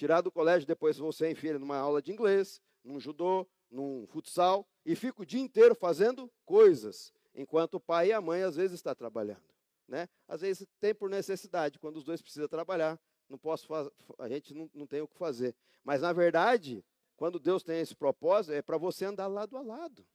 tirar 0.00 0.22
do 0.22 0.32
colégio, 0.32 0.66
depois 0.66 0.96
você 0.96 1.30
enfia 1.30 1.50
ele 1.50 1.58
numa 1.58 1.76
aula 1.76 2.00
de 2.00 2.10
inglês, 2.10 2.58
num 2.82 2.98
judô, 2.98 3.46
num 3.70 4.06
futsal, 4.06 4.66
e 4.82 4.96
fica 4.96 5.20
o 5.20 5.26
dia 5.26 5.42
inteiro 5.42 5.74
fazendo 5.74 6.32
coisas, 6.46 7.12
enquanto 7.34 7.74
o 7.74 7.80
pai 7.80 8.08
e 8.08 8.12
a 8.14 8.20
mãe 8.20 8.42
às 8.42 8.56
vezes 8.56 8.76
está 8.76 8.94
trabalhando. 8.94 9.44
Né? 9.86 10.08
Às 10.26 10.40
vezes 10.40 10.66
tem 10.80 10.94
por 10.94 11.10
necessidade, 11.10 11.78
quando 11.78 11.98
os 11.98 12.04
dois 12.04 12.22
precisam 12.22 12.48
trabalhar, 12.48 12.98
não 13.30 13.38
posso 13.38 13.72
a 14.18 14.28
gente 14.28 14.52
não, 14.52 14.68
não 14.74 14.86
tem 14.86 15.00
o 15.00 15.08
que 15.08 15.16
fazer. 15.16 15.54
Mas 15.84 16.02
na 16.02 16.12
verdade, 16.12 16.84
quando 17.16 17.38
Deus 17.38 17.62
tem 17.62 17.80
esse 17.80 17.94
propósito, 17.94 18.52
é 18.52 18.60
para 18.60 18.76
você 18.76 19.04
andar 19.04 19.28
lado 19.28 19.56
a 19.56 19.62
lado, 19.62 20.06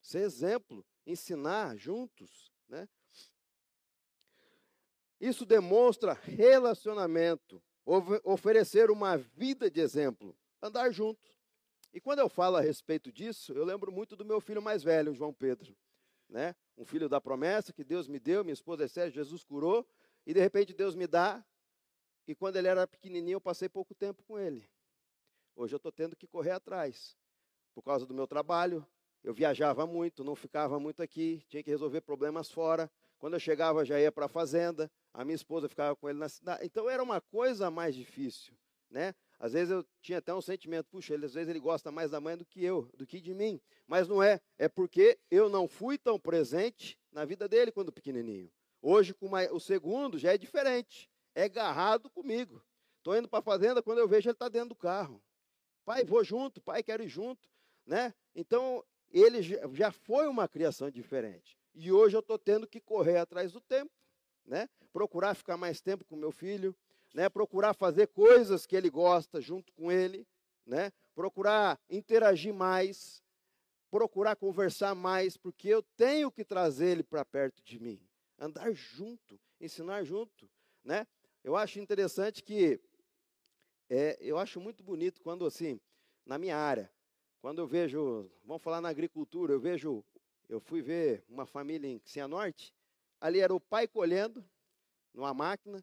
ser 0.00 0.20
exemplo, 0.20 0.84
ensinar 1.06 1.76
juntos. 1.76 2.50
Né? 2.68 2.88
Isso 5.20 5.44
demonstra 5.44 6.12
relacionamento 6.14 7.62
oferecer 8.24 8.90
uma 8.90 9.16
vida 9.16 9.70
de 9.70 9.80
exemplo, 9.80 10.36
andar 10.60 10.90
junto. 10.90 11.30
E 11.92 12.00
quando 12.00 12.18
eu 12.18 12.28
falo 12.28 12.56
a 12.56 12.60
respeito 12.60 13.10
disso, 13.10 13.52
eu 13.52 13.64
lembro 13.64 13.90
muito 13.90 14.14
do 14.14 14.24
meu 14.24 14.40
filho 14.40 14.60
mais 14.60 14.82
velho, 14.82 15.14
João 15.14 15.32
Pedro, 15.32 15.74
né? 16.28 16.54
Um 16.76 16.84
filho 16.84 17.08
da 17.08 17.18
promessa 17.18 17.72
que 17.72 17.82
Deus 17.82 18.06
me 18.06 18.20
deu, 18.20 18.44
minha 18.44 18.52
esposa 18.52 18.84
é 18.84 18.88
séria, 18.88 19.10
Jesus 19.10 19.42
curou, 19.42 19.88
e 20.26 20.34
de 20.34 20.40
repente 20.40 20.74
Deus 20.74 20.94
me 20.94 21.06
dá, 21.06 21.42
e 22.28 22.34
quando 22.34 22.56
ele 22.56 22.68
era 22.68 22.86
pequenininho 22.86 23.36
eu 23.36 23.40
passei 23.40 23.70
pouco 23.70 23.94
tempo 23.94 24.22
com 24.22 24.38
ele. 24.38 24.68
Hoje 25.56 25.74
eu 25.74 25.78
estou 25.78 25.90
tendo 25.90 26.14
que 26.14 26.26
correr 26.26 26.50
atrás, 26.50 27.16
por 27.74 27.82
causa 27.82 28.04
do 28.04 28.12
meu 28.12 28.26
trabalho, 28.26 28.86
eu 29.24 29.32
viajava 29.32 29.86
muito, 29.86 30.22
não 30.22 30.36
ficava 30.36 30.78
muito 30.78 31.02
aqui, 31.02 31.42
tinha 31.48 31.62
que 31.62 31.70
resolver 31.70 32.02
problemas 32.02 32.50
fora. 32.50 32.90
Quando 33.18 33.34
eu 33.34 33.40
chegava, 33.40 33.84
já 33.84 33.98
ia 33.98 34.12
para 34.12 34.26
a 34.26 34.28
fazenda, 34.28 34.90
a 35.12 35.24
minha 35.24 35.34
esposa 35.34 35.68
ficava 35.68 35.96
com 35.96 36.08
ele 36.08 36.18
na 36.18 36.28
cidade. 36.28 36.64
Então 36.64 36.88
era 36.88 37.02
uma 37.02 37.20
coisa 37.20 37.70
mais 37.70 37.94
difícil, 37.96 38.54
né? 38.90 39.14
Às 39.38 39.54
vezes 39.54 39.70
eu 39.70 39.84
tinha 40.02 40.18
até 40.18 40.34
um 40.34 40.40
sentimento, 40.40 40.86
puxa, 40.90 41.14
ele, 41.14 41.24
às 41.24 41.34
vezes 41.34 41.48
ele 41.48 41.60
gosta 41.60 41.90
mais 41.90 42.10
da 42.10 42.20
mãe 42.20 42.36
do 42.36 42.44
que 42.44 42.62
eu, 42.62 42.90
do 42.96 43.06
que 43.06 43.20
de 43.20 43.34
mim. 43.34 43.60
Mas 43.86 44.06
não 44.06 44.22
é, 44.22 44.40
é 44.58 44.68
porque 44.68 45.18
eu 45.30 45.48
não 45.48 45.66
fui 45.66 45.96
tão 45.96 46.18
presente 46.18 46.98
na 47.10 47.24
vida 47.24 47.48
dele 47.48 47.72
quando 47.72 47.90
pequenininho. 47.90 48.50
Hoje, 48.82 49.14
com 49.14 49.26
uma, 49.26 49.42
o 49.52 49.58
segundo, 49.58 50.18
já 50.18 50.34
é 50.34 50.38
diferente. 50.38 51.08
É 51.34 51.44
agarrado 51.44 52.10
comigo. 52.10 52.62
Estou 52.98 53.16
indo 53.16 53.28
para 53.28 53.38
a 53.38 53.42
fazenda, 53.42 53.82
quando 53.82 53.98
eu 53.98 54.08
vejo 54.08 54.28
ele 54.28 54.34
está 54.34 54.48
dentro 54.48 54.70
do 54.70 54.74
carro. 54.74 55.22
Pai, 55.84 56.04
vou 56.04 56.22
junto, 56.22 56.60
pai, 56.60 56.82
quero 56.82 57.02
ir 57.02 57.08
junto. 57.08 57.48
Né? 57.86 58.12
Então, 58.34 58.84
ele 59.10 59.42
já 59.42 59.90
foi 59.90 60.28
uma 60.28 60.46
criação 60.46 60.90
diferente. 60.90 61.56
E 61.74 61.90
hoje 61.90 62.16
eu 62.16 62.20
estou 62.20 62.38
tendo 62.38 62.66
que 62.66 62.80
correr 62.80 63.16
atrás 63.16 63.52
do 63.52 63.60
tempo, 63.60 63.90
né? 64.44 64.68
procurar 64.92 65.34
ficar 65.34 65.56
mais 65.56 65.80
tempo 65.80 66.04
com 66.04 66.16
meu 66.16 66.32
filho, 66.32 66.76
né? 67.14 67.28
procurar 67.28 67.72
fazer 67.72 68.08
coisas 68.08 68.66
que 68.66 68.76
ele 68.76 68.90
gosta 68.90 69.40
junto 69.40 69.72
com 69.72 69.90
ele, 69.90 70.26
né? 70.66 70.92
procurar 71.14 71.80
interagir 71.88 72.52
mais, 72.52 73.22
procurar 73.90 74.36
conversar 74.36 74.94
mais, 74.94 75.36
porque 75.36 75.68
eu 75.68 75.82
tenho 75.96 76.30
que 76.30 76.44
trazer 76.44 76.88
ele 76.88 77.02
para 77.02 77.24
perto 77.24 77.62
de 77.62 77.78
mim, 77.78 78.00
andar 78.38 78.72
junto, 78.72 79.40
ensinar 79.60 80.04
junto. 80.04 80.50
né? 80.84 81.06
Eu 81.48 81.56
acho 81.56 81.80
interessante 81.80 82.42
que 82.42 82.78
é, 83.88 84.18
eu 84.20 84.36
acho 84.36 84.60
muito 84.60 84.84
bonito 84.84 85.22
quando 85.22 85.46
assim, 85.46 85.80
na 86.26 86.36
minha 86.36 86.54
área, 86.54 86.92
quando 87.40 87.58
eu 87.58 87.66
vejo, 87.66 88.30
vamos 88.44 88.62
falar 88.62 88.82
na 88.82 88.90
agricultura, 88.90 89.54
eu 89.54 89.58
vejo, 89.58 90.04
eu 90.46 90.60
fui 90.60 90.82
ver 90.82 91.24
uma 91.26 91.46
família 91.46 91.88
em 91.88 91.98
Cianorte, 92.04 92.74
ali 93.18 93.40
era 93.40 93.54
o 93.54 93.58
pai 93.58 93.88
colhendo 93.88 94.44
numa 95.14 95.32
máquina, 95.32 95.82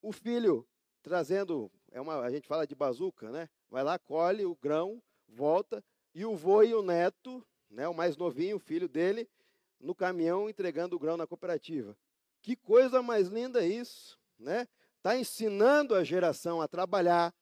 o 0.00 0.12
filho 0.12 0.64
trazendo, 1.02 1.68
é 1.90 2.00
uma, 2.00 2.20
a 2.20 2.30
gente 2.30 2.46
fala 2.46 2.64
de 2.64 2.76
bazuca, 2.76 3.32
né? 3.32 3.50
Vai 3.68 3.82
lá, 3.82 3.98
colhe 3.98 4.44
o 4.46 4.54
grão, 4.54 5.02
volta, 5.26 5.82
e 6.14 6.24
o 6.24 6.36
vô 6.36 6.62
e 6.62 6.72
o 6.72 6.82
neto, 6.82 7.44
né, 7.68 7.88
o 7.88 7.94
mais 7.94 8.16
novinho, 8.16 8.58
o 8.58 8.60
filho 8.60 8.88
dele, 8.88 9.28
no 9.80 9.92
caminhão 9.92 10.48
entregando 10.48 10.94
o 10.94 11.00
grão 11.00 11.16
na 11.16 11.26
cooperativa. 11.26 11.98
Que 12.40 12.54
coisa 12.54 13.02
mais 13.02 13.26
linda 13.26 13.66
isso, 13.66 14.16
né? 14.38 14.68
Está 15.00 15.16
ensinando 15.16 15.94
a 15.94 16.04
geração 16.04 16.60
a 16.60 16.68
trabalhar, 16.68 17.34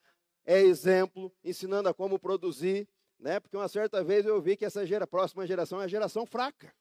é 0.47 0.61
exemplo, 0.61 1.35
ensinando 1.43 1.89
a 1.89 1.95
como 1.95 2.17
produzir, 2.17 2.89
né? 3.19 3.41
Porque 3.41 3.57
uma 3.57 3.67
certa 3.67 4.03
vez 4.05 4.25
eu 4.25 4.41
vi 4.41 4.57
que 4.57 4.65
essa 4.65 4.87
gera, 4.87 5.09
próxima 5.09 5.45
geração 5.45 5.81
é 5.81 5.85
a 5.85 5.89
geração 5.89 6.25
fraca. 6.25 6.73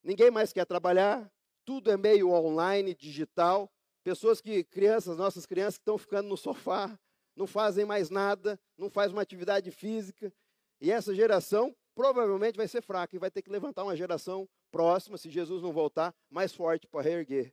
Ninguém 0.00 0.30
mais 0.30 0.52
quer 0.52 0.64
trabalhar, 0.64 1.28
tudo 1.64 1.90
é 1.90 1.96
meio 1.96 2.30
online, 2.30 2.94
digital. 2.94 3.68
Pessoas 4.04 4.40
que, 4.40 4.62
crianças, 4.62 5.16
nossas 5.16 5.44
crianças 5.44 5.74
que 5.74 5.82
estão 5.82 5.98
ficando 5.98 6.28
no 6.28 6.36
sofá, 6.36 6.96
não 7.34 7.48
fazem 7.48 7.84
mais 7.84 8.10
nada, 8.10 8.60
não 8.76 8.88
faz 8.88 9.10
uma 9.10 9.22
atividade 9.22 9.72
física. 9.72 10.32
E 10.80 10.92
essa 10.92 11.12
geração 11.12 11.74
provavelmente 11.96 12.56
vai 12.56 12.68
ser 12.68 12.80
fraca 12.80 13.16
e 13.16 13.18
vai 13.18 13.28
ter 13.28 13.42
que 13.42 13.50
levantar 13.50 13.82
uma 13.82 13.96
geração 13.96 14.48
próxima, 14.70 15.18
se 15.18 15.28
Jesus 15.28 15.64
não 15.64 15.72
voltar, 15.72 16.14
mais 16.30 16.54
forte 16.54 16.86
para 16.86 17.02
reerguer 17.02 17.52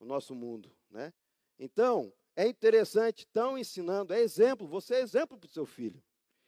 o 0.00 0.04
nosso 0.04 0.34
mundo, 0.34 0.76
né? 0.90 1.12
Então, 1.58 2.12
é 2.36 2.46
interessante, 2.46 3.20
estão 3.20 3.58
ensinando, 3.58 4.14
é 4.14 4.20
exemplo, 4.20 4.66
você 4.66 4.96
é 4.96 5.00
exemplo 5.00 5.36
para 5.36 5.46
o 5.46 5.50
seu 5.50 5.66
filho. 5.66 6.02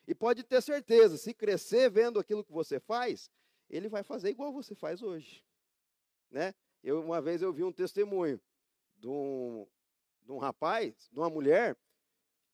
E 0.06 0.14
pode 0.14 0.42
ter 0.42 0.62
certeza, 0.62 1.16
se 1.16 1.34
crescer 1.34 1.90
vendo 1.90 2.18
aquilo 2.18 2.44
que 2.44 2.52
você 2.52 2.78
faz, 2.78 3.30
ele 3.68 3.88
vai 3.88 4.02
fazer 4.02 4.30
igual 4.30 4.52
você 4.52 4.74
faz 4.74 5.02
hoje. 5.02 5.44
Né? 6.30 6.54
Eu, 6.82 7.00
uma 7.02 7.20
vez 7.20 7.42
eu 7.42 7.52
vi 7.52 7.64
um 7.64 7.72
testemunho 7.72 8.40
de 8.96 9.08
um, 9.08 9.66
de 10.22 10.32
um 10.32 10.38
rapaz, 10.38 11.08
de 11.10 11.18
uma 11.18 11.28
mulher, 11.28 11.76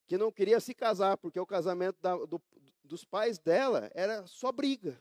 que 0.07 0.17
não 0.17 0.33
queria 0.33 0.61
se 0.61 0.75
casar, 0.75 1.17
porque 1.17 1.39
o 1.39 1.47
casamento 1.47 2.01
da, 2.01 2.17
do, 2.17 2.41
dos 2.83 3.05
pais 3.05 3.39
dela 3.39 3.91
era 3.95 4.27
só 4.27 4.51
briga. 4.53 5.01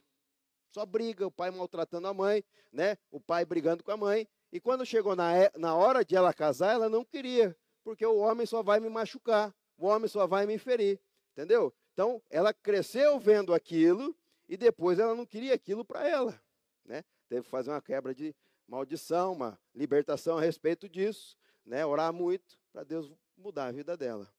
Só 0.71 0.85
briga, 0.85 1.25
o 1.25 1.31
pai 1.31 1.51
maltratando 1.51 2.07
a 2.07 2.13
mãe, 2.13 2.43
né? 2.71 2.97
o 3.09 3.19
pai 3.19 3.45
brigando 3.45 3.83
com 3.83 3.91
a 3.91 3.97
mãe. 3.97 4.27
E 4.55 4.59
quando 4.61 4.85
chegou 4.85 5.17
na, 5.17 5.33
na 5.57 5.75
hora 5.75 6.05
de 6.05 6.15
ela 6.15 6.33
casar, 6.33 6.75
ela 6.75 6.87
não 6.87 7.03
queria 7.03 7.53
porque 7.83 8.05
o 8.05 8.15
homem 8.15 8.45
só 8.45 8.63
vai 8.63 8.79
me 8.79 8.87
machucar, 8.87 9.53
o 9.77 9.85
homem 9.85 10.07
só 10.07 10.25
vai 10.25 10.45
me 10.45 10.57
ferir, 10.57 10.97
entendeu? 11.33 11.75
Então, 11.91 12.23
ela 12.29 12.53
cresceu 12.53 13.19
vendo 13.19 13.53
aquilo 13.53 14.17
e 14.47 14.55
depois 14.55 14.97
ela 14.97 15.13
não 15.13 15.25
queria 15.25 15.53
aquilo 15.53 15.83
para 15.83 16.07
ela, 16.07 16.41
né? 16.85 17.03
Teve 17.27 17.43
que 17.43 17.49
fazer 17.49 17.69
uma 17.69 17.81
quebra 17.81 18.15
de 18.15 18.33
maldição, 18.65 19.33
uma 19.33 19.59
libertação 19.73 20.37
a 20.37 20.41
respeito 20.41 20.87
disso, 20.87 21.37
né? 21.65 21.85
Orar 21.85 22.13
muito 22.13 22.57
para 22.71 22.85
Deus 22.85 23.11
mudar 23.35 23.65
a 23.65 23.71
vida 23.73 23.97
dela. 23.97 24.33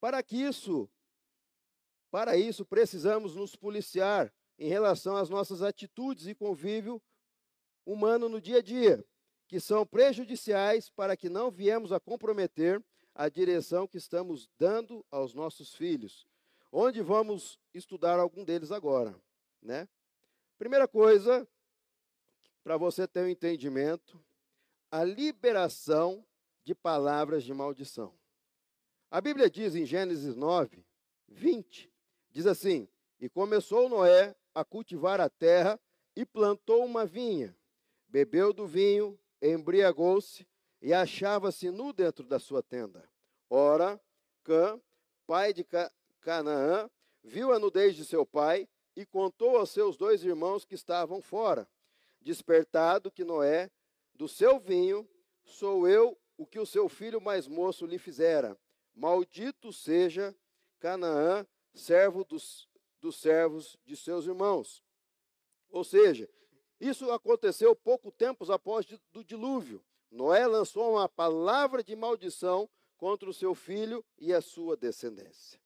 Para 0.00 0.22
que 0.22 0.36
isso, 0.36 0.88
para 2.12 2.36
isso 2.36 2.64
precisamos 2.64 3.34
nos 3.34 3.56
policiar 3.56 4.32
em 4.56 4.68
relação 4.68 5.16
às 5.16 5.28
nossas 5.28 5.62
atitudes 5.62 6.28
e 6.28 6.34
convívio 6.34 7.02
humano 7.84 8.28
no 8.28 8.40
dia 8.40 8.58
a 8.58 8.62
dia 8.62 9.04
que 9.52 9.60
são 9.60 9.84
prejudiciais 9.84 10.88
para 10.88 11.14
que 11.14 11.28
não 11.28 11.50
viemos 11.50 11.92
a 11.92 12.00
comprometer 12.00 12.82
a 13.14 13.28
direção 13.28 13.86
que 13.86 13.98
estamos 13.98 14.48
dando 14.58 15.04
aos 15.10 15.34
nossos 15.34 15.74
filhos. 15.74 16.26
Onde 16.72 17.02
vamos 17.02 17.60
estudar 17.74 18.18
algum 18.18 18.44
deles 18.44 18.72
agora, 18.72 19.14
né? 19.60 19.86
Primeira 20.58 20.88
coisa, 20.88 21.46
para 22.64 22.78
você 22.78 23.06
ter 23.06 23.24
um 23.24 23.28
entendimento, 23.28 24.18
a 24.90 25.04
liberação 25.04 26.24
de 26.64 26.74
palavras 26.74 27.44
de 27.44 27.52
maldição. 27.52 28.14
A 29.10 29.20
Bíblia 29.20 29.50
diz 29.50 29.74
em 29.74 29.84
Gênesis 29.84 30.34
9, 30.34 30.82
20, 31.28 31.92
diz 32.30 32.46
assim: 32.46 32.88
E 33.20 33.28
começou 33.28 33.88
Noé 33.90 34.34
a 34.54 34.64
cultivar 34.64 35.20
a 35.20 35.28
terra 35.28 35.78
e 36.16 36.24
plantou 36.24 36.84
uma 36.86 37.04
vinha, 37.04 37.54
bebeu 38.12 38.52
do 38.52 38.66
vinho 38.66 39.18
embriagou-se 39.40 40.46
e 40.82 40.92
achava-se 40.92 41.70
nu 41.70 41.94
dentro 41.94 42.26
da 42.26 42.38
sua 42.38 42.62
tenda. 42.62 43.08
Ora, 43.48 43.98
Cã, 44.44 44.78
pai 45.26 45.54
de 45.54 45.66
Canaã, 46.20 46.90
viu 47.24 47.54
a 47.54 47.58
nudez 47.58 47.96
de 47.96 48.04
seu 48.04 48.26
pai 48.26 48.68
e 48.94 49.06
contou 49.06 49.56
aos 49.56 49.70
seus 49.70 49.96
dois 49.96 50.22
irmãos 50.24 50.62
que 50.62 50.74
estavam 50.74 51.22
fora. 51.22 51.66
Despertado 52.20 53.10
que 53.10 53.24
Noé, 53.24 53.70
do 54.14 54.28
seu 54.28 54.60
vinho, 54.60 55.08
sou 55.42 55.88
eu 55.88 56.18
o 56.36 56.44
que 56.44 56.58
o 56.58 56.66
seu 56.66 56.90
filho 56.90 57.20
mais 57.20 57.48
moço 57.48 57.86
lhe 57.86 57.98
fizera. 57.98 58.58
Maldito 58.94 59.72
seja 59.72 60.36
Canaã, 60.78 61.46
servo 61.72 62.24
dos, 62.24 62.68
dos 63.00 63.16
servos 63.16 63.78
de 63.86 63.96
seus 63.96 64.26
irmãos. 64.26 64.84
Ou 65.70 65.82
seja, 65.82 66.28
isso 66.82 67.12
aconteceu 67.12 67.76
pouco 67.76 68.10
tempo 68.10 68.50
após 68.52 68.84
do 69.12 69.22
dilúvio. 69.22 69.80
Noé 70.10 70.48
lançou 70.48 70.94
uma 70.94 71.08
palavra 71.08 71.80
de 71.80 71.94
maldição 71.94 72.68
contra 72.96 73.30
o 73.30 73.32
seu 73.32 73.54
filho 73.54 74.04
e 74.18 74.34
a 74.34 74.40
sua 74.40 74.76
descendência. 74.76 75.60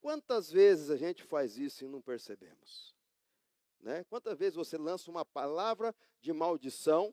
Quantas 0.00 0.52
vezes 0.52 0.88
a 0.88 0.96
gente 0.96 1.24
faz 1.24 1.58
isso 1.58 1.84
e 1.84 1.88
não 1.88 2.00
percebemos? 2.00 2.94
Né? 3.80 4.04
Quantas 4.04 4.38
vezes 4.38 4.54
você 4.54 4.78
lança 4.78 5.10
uma 5.10 5.24
palavra 5.24 5.92
de 6.20 6.32
maldição 6.32 7.12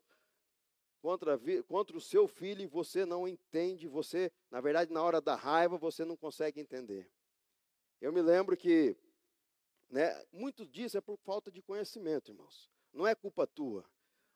contra, 1.01 1.39
contra 1.68 1.98
o 1.98 2.01
seu 2.01 2.27
filho 2.27 2.62
e 2.62 2.68
você 2.68 3.03
não 3.03 3.27
entende, 3.27 3.88
você, 3.88 4.32
na 4.51 4.62
verdade, 4.62 4.94
na 4.94 5.01
hora 5.01 5.20
da 5.20 5.34
raiva, 5.34 5.75
você 5.75 6.06
não 6.06 6.15
consegue 6.15 6.62
entender. 6.62 7.10
Eu 8.00 8.13
me 8.13 8.22
lembro 8.22 8.56
que 8.56 8.96
né, 9.89 10.24
muito 10.32 10.68
disso 10.68 11.00
é 11.00 11.01
por 11.01 11.18
falta 11.18 11.51
de 11.51 11.63
conhecimento, 11.63 12.29
irmãos 12.29 12.70
não 12.93 13.08
é 13.08 13.15
culpa 13.15 13.48
tua. 13.48 13.86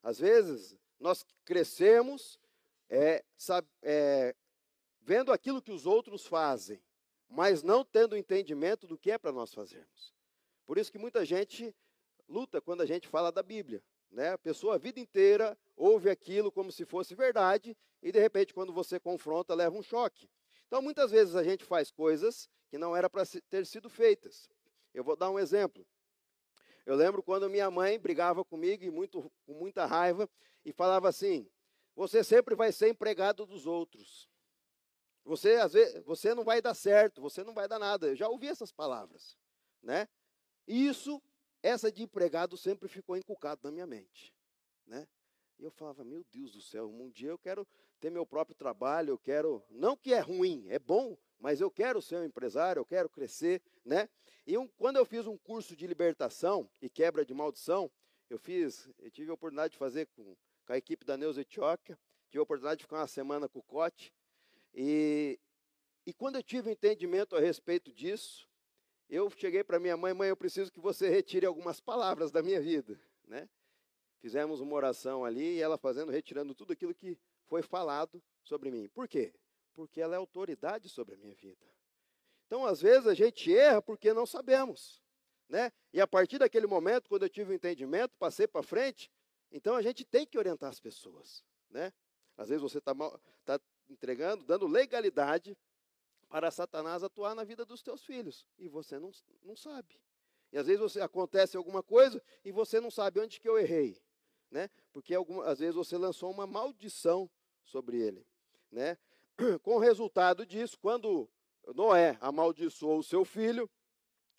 Às 0.01 0.19
vezes, 0.19 0.77
nós 1.00 1.25
crescemos 1.45 2.39
é, 2.89 3.24
sabe, 3.36 3.67
é, 3.81 4.36
vendo 5.01 5.31
aquilo 5.31 5.62
que 5.62 5.72
os 5.72 5.86
outros 5.86 6.27
fazem, 6.27 6.81
mas 7.27 7.63
não 7.63 7.83
tendo 7.83 8.15
entendimento 8.15 8.86
do 8.86 8.98
que 8.98 9.10
é 9.10 9.17
para 9.17 9.31
nós 9.31 9.53
fazermos. 9.53 10.13
Por 10.65 10.77
isso 10.77 10.91
que 10.91 11.00
muita 11.00 11.25
gente 11.25 11.75
luta 12.27 12.62
quando 12.62 12.81
a 12.81 12.86
gente 12.86 13.07
fala 13.07 13.31
da 13.31 13.41
Bíblia. 13.41 13.83
Né? 14.12 14.29
A 14.29 14.38
pessoa 14.38 14.75
a 14.75 14.77
vida 14.77 15.00
inteira 15.00 15.57
ouve 15.75 16.10
aquilo 16.10 16.51
como 16.51 16.72
se 16.72 16.86
fosse 16.86 17.15
verdade 17.15 17.75
e 18.01 18.12
de 18.12 18.19
repente 18.19 18.53
quando 18.53 18.72
você 18.72 19.00
confronta 19.00 19.55
leva 19.55 19.75
um 19.75 19.81
choque. 19.81 20.29
Então 20.67 20.79
muitas 20.79 21.10
vezes 21.10 21.36
a 21.36 21.43
gente 21.43 21.65
faz 21.65 21.89
coisas 21.89 22.48
que 22.69 22.77
não 22.77 22.95
era 22.95 23.10
para 23.10 23.24
ter 23.50 23.65
sido 23.65 23.89
feitas. 23.89 24.48
Eu 24.93 25.03
vou 25.03 25.15
dar 25.15 25.31
um 25.31 25.39
exemplo. 25.39 25.86
Eu 26.85 26.95
lembro 26.95 27.23
quando 27.23 27.49
minha 27.49 27.71
mãe 27.71 27.97
brigava 27.97 28.43
comigo 28.43 28.83
e 28.83 28.91
muito, 28.91 29.31
com 29.45 29.53
muita 29.53 29.85
raiva 29.85 30.29
e 30.65 30.73
falava 30.73 31.07
assim: 31.07 31.49
você 31.95 32.23
sempre 32.23 32.55
vai 32.55 32.71
ser 32.71 32.89
empregado 32.89 33.45
dos 33.45 33.65
outros. 33.65 34.29
Você, 35.23 35.55
às 35.55 35.73
vezes, 35.73 36.03
você 36.03 36.33
não 36.33 36.43
vai 36.43 36.61
dar 36.61 36.73
certo, 36.73 37.21
você 37.21 37.43
não 37.43 37.53
vai 37.53 37.67
dar 37.67 37.79
nada. 37.79 38.07
Eu 38.07 38.15
já 38.15 38.27
ouvi 38.27 38.47
essas 38.47 38.71
palavras, 38.71 39.37
né? 39.81 40.07
Isso, 40.67 41.21
essa 41.61 41.91
de 41.91 42.03
empregado 42.03 42.57
sempre 42.57 42.89
ficou 42.89 43.15
inculcado 43.15 43.61
na 43.63 43.71
minha 43.71 43.87
mente, 43.87 44.33
né? 44.85 45.07
E 45.57 45.63
eu 45.63 45.71
falava, 45.71 46.03
meu 46.03 46.25
Deus 46.31 46.51
do 46.51 46.61
céu, 46.61 46.89
um 46.89 47.09
dia 47.09 47.29
eu 47.29 47.37
quero 47.37 47.65
ter 48.01 48.09
meu 48.09 48.25
próprio 48.25 48.55
trabalho, 48.55 49.11
eu 49.11 49.17
quero, 49.17 49.63
não 49.69 49.95
que 49.95 50.13
é 50.13 50.19
ruim, 50.19 50.65
é 50.67 50.79
bom, 50.79 51.17
mas 51.43 51.59
eu 51.59 51.69
quero 51.69 52.01
ser 52.01 52.15
um 52.15 52.23
empresário, 52.23 52.79
eu 52.79 52.85
quero 52.85 53.09
crescer, 53.09 53.62
né? 53.83 54.07
E 54.47 54.57
um, 54.57 54.65
quando 54.65 54.95
eu 54.95 55.03
fiz 55.03 55.27
um 55.27 55.38
curso 55.38 55.75
de 55.75 55.85
libertação 55.85 56.69
e 56.81 56.89
quebra 56.89 57.25
de 57.25 57.33
maldição, 57.33 57.91
eu 58.29 58.39
fiz, 58.39 58.89
eu 58.97 59.12
tive 59.12 59.29
a 59.29 59.33
oportunidade 59.33 59.73
de 59.73 59.77
fazer 59.77 60.07
com, 60.15 60.38
com 60.65 60.71
a 60.71 60.77
equipe 60.77 61.05
da 61.05 61.17
Neuza 61.17 61.41
Etioca, 61.41 62.00
tive 62.29 62.39
a 62.39 62.43
oportunidade 62.43 62.77
de 62.77 62.85
ficar 62.85 63.00
uma 63.00 63.07
semana 63.07 63.50
com 63.50 63.59
o 63.59 63.63
Cote, 63.63 64.13
e, 64.73 65.38
e 66.05 66.13
quando 66.13 66.38
eu 66.38 66.43
tive 66.43 66.71
entendimento 66.71 67.35
a 67.35 67.41
respeito 67.41 67.91
disso, 67.91 68.47
eu 69.09 69.29
cheguei 69.29 69.65
para 69.65 69.81
minha 69.81 69.97
mãe, 69.97 70.13
mãe, 70.13 70.29
eu 70.29 70.38
preciso 70.38 70.71
que 70.71 70.79
você 70.79 71.09
retire 71.09 71.45
algumas 71.45 71.81
palavras 71.81 72.31
da 72.31 72.41
minha 72.41 72.62
vida, 72.62 72.97
né? 73.27 73.50
Fizemos 74.21 74.62
uma 74.62 74.75
oração 74.75 75.25
ali 75.25 75.57
e 75.57 75.62
ela 75.62 75.77
fazendo, 75.77 76.09
retirando 76.09 76.55
tudo 76.55 76.71
aquilo 76.71 76.95
que 76.95 77.19
foi 77.47 77.62
falado 77.62 78.23
sobre 78.41 78.71
mim. 78.71 78.88
Por 78.88 79.09
quê? 79.09 79.33
Porque 79.74 80.01
ela 80.01 80.15
é 80.15 80.18
autoridade 80.18 80.89
sobre 80.89 81.15
a 81.15 81.18
minha 81.18 81.34
vida. 81.36 81.65
Então, 82.46 82.65
às 82.65 82.82
vezes, 82.82 83.08
a 83.08 83.13
gente 83.13 83.56
erra 83.56 83.82
porque 83.82 84.13
não 84.13 84.25
sabemos. 84.25 85.01
Né? 85.50 85.72
E 85.92 86.00
a 86.00 86.08
partir 86.08 86.38
daquele 86.38 86.68
momento, 86.68 87.10
quando 87.10 87.24
eu 87.24 87.30
tive 87.30 87.50
o 87.50 87.53
um 87.53 87.56
entendimento, 87.56 88.15
passei 88.18 88.48
para 88.48 88.63
frente, 88.63 89.12
então 89.51 89.75
a 89.75 89.82
gente 89.82 90.03
tem 90.03 90.25
que 90.25 90.38
orientar 90.38 90.70
as 90.70 90.80
pessoas. 90.80 91.44
Né? 91.70 91.92
Às 92.38 92.50
vezes 92.50 92.62
você 92.62 92.80
está 92.80 92.94
tá 93.46 93.60
entregando, 93.89 94.44
dando 94.44 94.68
legalidade 94.68 95.58
para 96.27 96.50
Satanás 96.50 97.03
atuar 97.03 97.36
na 97.36 97.44
vida 97.44 97.63
dos 97.63 97.84
teus 97.84 98.03
filhos. 98.03 98.48
E 98.58 98.68
você 98.68 98.98
não, 98.98 99.12
não 99.44 99.56
sabe. 99.56 100.00
E 100.51 100.58
às 100.58 100.68
vezes 100.68 100.82
você, 100.82 101.01
acontece 101.01 101.58
alguma 101.58 101.84
coisa 101.84 102.22
e 102.44 102.51
você 102.51 102.80
não 102.80 102.89
sabe 102.89 103.20
onde 103.20 103.39
que 103.39 103.48
eu 103.48 103.58
errei. 103.58 104.01
Né? 104.50 104.70
Porque 104.92 105.13
alguma, 105.13 105.46
às 105.46 105.60
vezes 105.60 105.75
você 105.75 105.98
lançou 105.98 106.32
uma 106.32 106.48
maldição 106.48 107.30
sobre 107.63 107.98
ele. 108.00 108.25
Né? 108.72 108.98
Com 109.61 109.75
o 109.75 109.79
resultado 109.79 110.45
disso, 110.45 110.77
quando 110.79 111.29
Noé 111.73 112.17
amaldiçoou 112.21 112.99
o 112.99 113.03
seu 113.03 113.25
filho, 113.25 113.69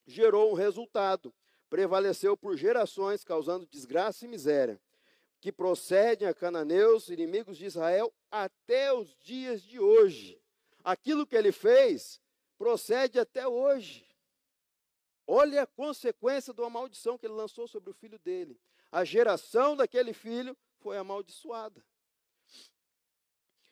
gerou 0.07 0.51
um 0.51 0.55
resultado. 0.55 1.35
Prevaleceu 1.69 2.37
por 2.37 2.57
gerações, 2.57 3.25
causando 3.25 3.67
desgraça 3.67 4.25
e 4.25 4.29
miséria, 4.29 4.81
que 5.41 5.51
procedem 5.51 6.29
a 6.29 6.35
cananeus, 6.35 7.09
inimigos 7.09 7.57
de 7.57 7.65
Israel, 7.65 8.13
até 8.31 8.93
os 8.93 9.17
dias 9.17 9.63
de 9.63 9.81
hoje. 9.81 10.41
Aquilo 10.85 11.27
que 11.27 11.35
ele 11.35 11.51
fez 11.51 12.21
procede 12.57 13.19
até 13.19 13.49
hoje. 13.49 14.07
Olha 15.27 15.63
a 15.63 15.67
consequência 15.67 16.53
de 16.53 16.61
uma 16.61 16.71
maldição 16.71 17.19
que 17.19 17.27
ele 17.27 17.35
lançou 17.35 17.67
sobre 17.67 17.91
o 17.91 17.95
filho 17.95 18.19
dele. 18.19 18.61
A 18.93 19.05
geração 19.05 19.75
daquele 19.75 20.13
filho 20.13 20.57
foi 20.79 20.97
amaldiçoada. 20.97 21.85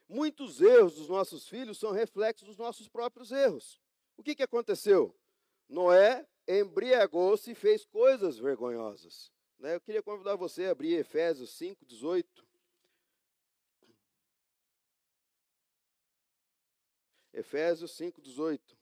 Muitos 0.09 0.61
erros 0.61 0.95
dos 0.97 1.09
nossos 1.09 1.49
filhos 1.49 1.79
são 1.79 1.91
reflexos 1.91 2.47
dos 2.47 2.59
nossos 2.59 2.89
próprios 2.89 3.33
erros. 3.33 3.81
O 4.17 4.23
que, 4.23 4.35
que 4.35 4.43
aconteceu? 4.43 5.17
Noé 5.69 6.27
embriagou-se 6.47 7.51
e 7.51 7.55
fez 7.55 7.85
coisas 7.85 8.39
vergonhosas. 8.39 9.33
Né? 9.59 9.75
Eu 9.75 9.81
queria 9.81 10.03
convidar 10.03 10.37
você 10.37 10.67
a 10.67 10.73
abrir 10.73 10.95
Efésios 10.95 11.51
5, 11.57 11.85
18. 11.87 12.47
Efésios 17.33 17.93
5, 17.93 18.21
18. 18.21 18.77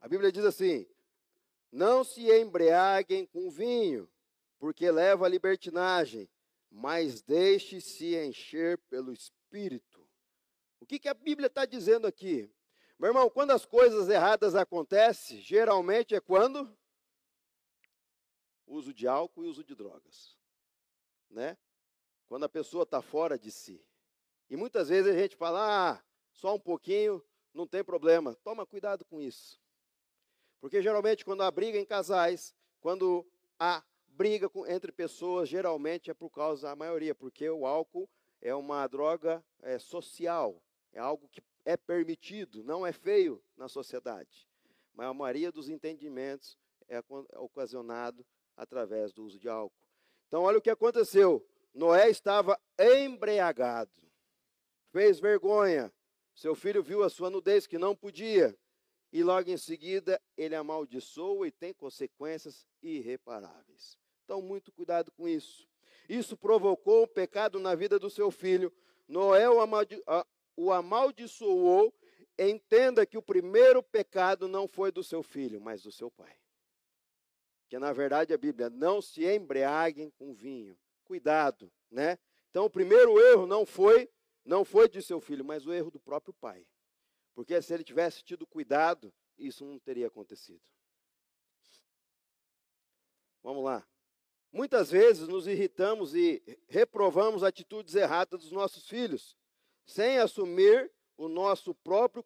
A 0.00 0.08
Bíblia 0.08 0.30
diz 0.30 0.44
assim: 0.44 0.86
Não 1.70 2.04
se 2.04 2.30
embriaguem 2.30 3.26
com 3.26 3.50
vinho, 3.50 4.08
porque 4.58 4.90
leva 4.90 5.26
à 5.26 5.28
libertinagem, 5.28 6.28
mas 6.72 7.20
deixe-se 7.20 8.16
encher 8.16 8.78
pelo 8.88 9.12
Espírito. 9.12 10.08
O 10.80 10.86
que, 10.86 10.98
que 10.98 11.08
a 11.08 11.14
Bíblia 11.14 11.46
está 11.46 11.66
dizendo 11.66 12.06
aqui? 12.06 12.50
Meu 12.98 13.10
irmão, 13.10 13.28
quando 13.28 13.50
as 13.50 13.66
coisas 13.66 14.08
erradas 14.08 14.54
acontecem, 14.54 15.40
geralmente 15.40 16.14
é 16.14 16.20
quando? 16.20 16.74
Uso 18.66 18.94
de 18.94 19.06
álcool 19.06 19.44
e 19.44 19.48
uso 19.48 19.62
de 19.62 19.74
drogas. 19.74 20.36
Né? 21.30 21.58
Quando 22.26 22.44
a 22.44 22.48
pessoa 22.48 22.84
está 22.84 23.02
fora 23.02 23.38
de 23.38 23.50
si. 23.50 23.84
E 24.48 24.56
muitas 24.56 24.88
vezes 24.88 25.14
a 25.14 25.16
gente 25.16 25.36
fala, 25.36 25.92
ah, 25.92 26.02
só 26.32 26.54
um 26.54 26.60
pouquinho, 26.60 27.22
não 27.52 27.66
tem 27.66 27.84
problema. 27.84 28.34
Toma 28.36 28.64
cuidado 28.64 29.04
com 29.04 29.20
isso. 29.20 29.60
Porque 30.58 30.80
geralmente 30.80 31.24
quando 31.24 31.42
há 31.42 31.50
briga 31.50 31.78
em 31.78 31.84
casais, 31.84 32.54
quando 32.80 33.26
há 33.58 33.84
briga 34.12 34.48
com, 34.48 34.66
entre 34.66 34.92
pessoas, 34.92 35.48
geralmente 35.48 36.10
é 36.10 36.14
por 36.14 36.30
causa 36.30 36.68
da 36.68 36.76
maioria, 36.76 37.14
porque 37.14 37.48
o 37.48 37.66
álcool 37.66 38.08
é 38.40 38.54
uma 38.54 38.86
droga 38.86 39.44
é, 39.62 39.78
social, 39.78 40.62
é 40.92 40.98
algo 40.98 41.28
que 41.28 41.42
é 41.64 41.76
permitido, 41.76 42.62
não 42.62 42.86
é 42.86 42.92
feio 42.92 43.42
na 43.56 43.68
sociedade. 43.68 44.48
Mas 44.92 45.06
a 45.06 45.14
maioria 45.14 45.50
dos 45.50 45.68
entendimentos 45.68 46.58
é 46.88 47.02
ocasionado 47.38 48.26
através 48.56 49.12
do 49.12 49.24
uso 49.24 49.38
de 49.38 49.48
álcool. 49.48 49.86
Então, 50.28 50.42
olha 50.42 50.58
o 50.58 50.62
que 50.62 50.70
aconteceu. 50.70 51.46
Noé 51.72 52.10
estava 52.10 52.60
embriagado, 52.78 54.02
fez 54.90 55.18
vergonha. 55.18 55.92
Seu 56.34 56.54
filho 56.54 56.82
viu 56.82 57.02
a 57.02 57.10
sua 57.10 57.30
nudez 57.30 57.66
que 57.66 57.78
não 57.78 57.94
podia, 57.94 58.56
e 59.12 59.22
logo 59.22 59.50
em 59.50 59.56
seguida 59.56 60.20
ele 60.36 60.54
amaldiçoa 60.54 61.46
e 61.46 61.52
tem 61.52 61.72
consequências 61.72 62.66
irreparáveis. 62.82 64.01
Então, 64.24 64.40
muito 64.40 64.72
cuidado 64.72 65.10
com 65.12 65.28
isso. 65.28 65.68
Isso 66.08 66.36
provocou 66.36 67.04
um 67.04 67.06
pecado 67.06 67.58
na 67.58 67.74
vida 67.74 67.98
do 67.98 68.10
seu 68.10 68.30
filho. 68.30 68.72
Noé 69.08 69.48
o, 69.48 69.60
amaldi 69.60 70.02
o 70.56 70.72
amaldiçoou. 70.72 71.94
Entenda 72.38 73.04
que 73.06 73.18
o 73.18 73.22
primeiro 73.22 73.82
pecado 73.82 74.48
não 74.48 74.66
foi 74.66 74.90
do 74.90 75.04
seu 75.04 75.22
filho, 75.22 75.60
mas 75.60 75.82
do 75.82 75.92
seu 75.92 76.10
pai. 76.10 76.36
Que 77.68 77.78
na 77.78 77.92
verdade 77.92 78.32
a 78.32 78.38
Bíblia 78.38 78.68
não 78.70 79.00
se 79.00 79.24
embriaguem 79.24 80.10
com 80.10 80.34
vinho. 80.34 80.78
Cuidado, 81.04 81.70
né? 81.90 82.18
Então 82.50 82.64
o 82.64 82.70
primeiro 82.70 83.18
erro 83.18 83.46
não 83.46 83.64
foi 83.64 84.08
não 84.44 84.64
foi 84.64 84.88
de 84.88 85.00
seu 85.00 85.20
filho, 85.20 85.44
mas 85.44 85.66
o 85.66 85.72
erro 85.72 85.90
do 85.90 86.00
próprio 86.00 86.34
pai. 86.34 86.66
Porque 87.34 87.60
se 87.62 87.72
ele 87.72 87.84
tivesse 87.84 88.22
tido 88.22 88.46
cuidado, 88.46 89.12
isso 89.38 89.64
não 89.64 89.78
teria 89.78 90.08
acontecido. 90.08 90.60
Vamos 93.42 93.64
lá. 93.64 93.86
Muitas 94.52 94.90
vezes 94.90 95.26
nos 95.26 95.46
irritamos 95.46 96.14
e 96.14 96.42
reprovamos 96.68 97.42
atitudes 97.42 97.94
erradas 97.94 98.40
dos 98.40 98.52
nossos 98.52 98.86
filhos, 98.86 99.34
sem 99.86 100.18
assumir 100.18 100.92
o 101.16 101.26
nosso 101.26 101.74
próprio 101.74 102.22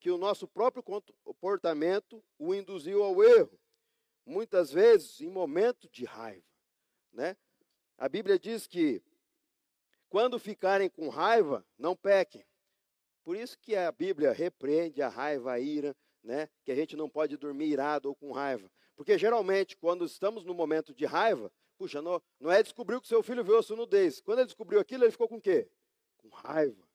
que 0.00 0.10
o 0.10 0.16
nosso 0.16 0.48
próprio 0.48 0.82
comportamento 1.22 2.24
o 2.38 2.54
induziu 2.54 3.04
ao 3.04 3.22
erro. 3.22 3.60
Muitas 4.24 4.72
vezes 4.72 5.20
em 5.20 5.28
momento 5.28 5.88
de 5.90 6.04
raiva, 6.04 6.42
né? 7.12 7.36
A 7.98 8.08
Bíblia 8.08 8.38
diz 8.38 8.66
que 8.66 9.02
quando 10.08 10.38
ficarem 10.38 10.88
com 10.88 11.08
raiva, 11.08 11.64
não 11.78 11.94
pequem. 11.94 12.44
Por 13.22 13.36
isso 13.36 13.58
que 13.58 13.76
a 13.76 13.92
Bíblia 13.92 14.32
repreende 14.32 15.00
a 15.02 15.08
raiva, 15.08 15.52
a 15.52 15.60
ira, 15.60 15.94
né? 16.22 16.48
Que 16.64 16.72
a 16.72 16.74
gente 16.74 16.96
não 16.96 17.08
pode 17.08 17.36
dormir 17.36 17.66
irado 17.66 18.08
ou 18.08 18.14
com 18.14 18.32
raiva. 18.32 18.70
Porque 18.96 19.18
geralmente, 19.18 19.76
quando 19.76 20.04
estamos 20.04 20.44
no 20.44 20.54
momento 20.54 20.94
de 20.94 21.04
raiva, 21.04 21.50
puxa, 21.76 22.00
não 22.02 22.50
é 22.50 22.62
descobriu 22.62 23.00
que 23.00 23.08
seu 23.08 23.22
filho 23.22 23.42
viu 23.42 23.58
a 23.58 23.62
sua 23.62 23.76
nudez. 23.76 24.20
Quando 24.20 24.38
ele 24.40 24.46
descobriu 24.46 24.80
aquilo, 24.80 25.04
ele 25.04 25.10
ficou 25.10 25.28
com 25.28 25.36
o 25.36 25.40
quê? 25.40 25.68
Com 26.18 26.28
raiva, 26.28 26.86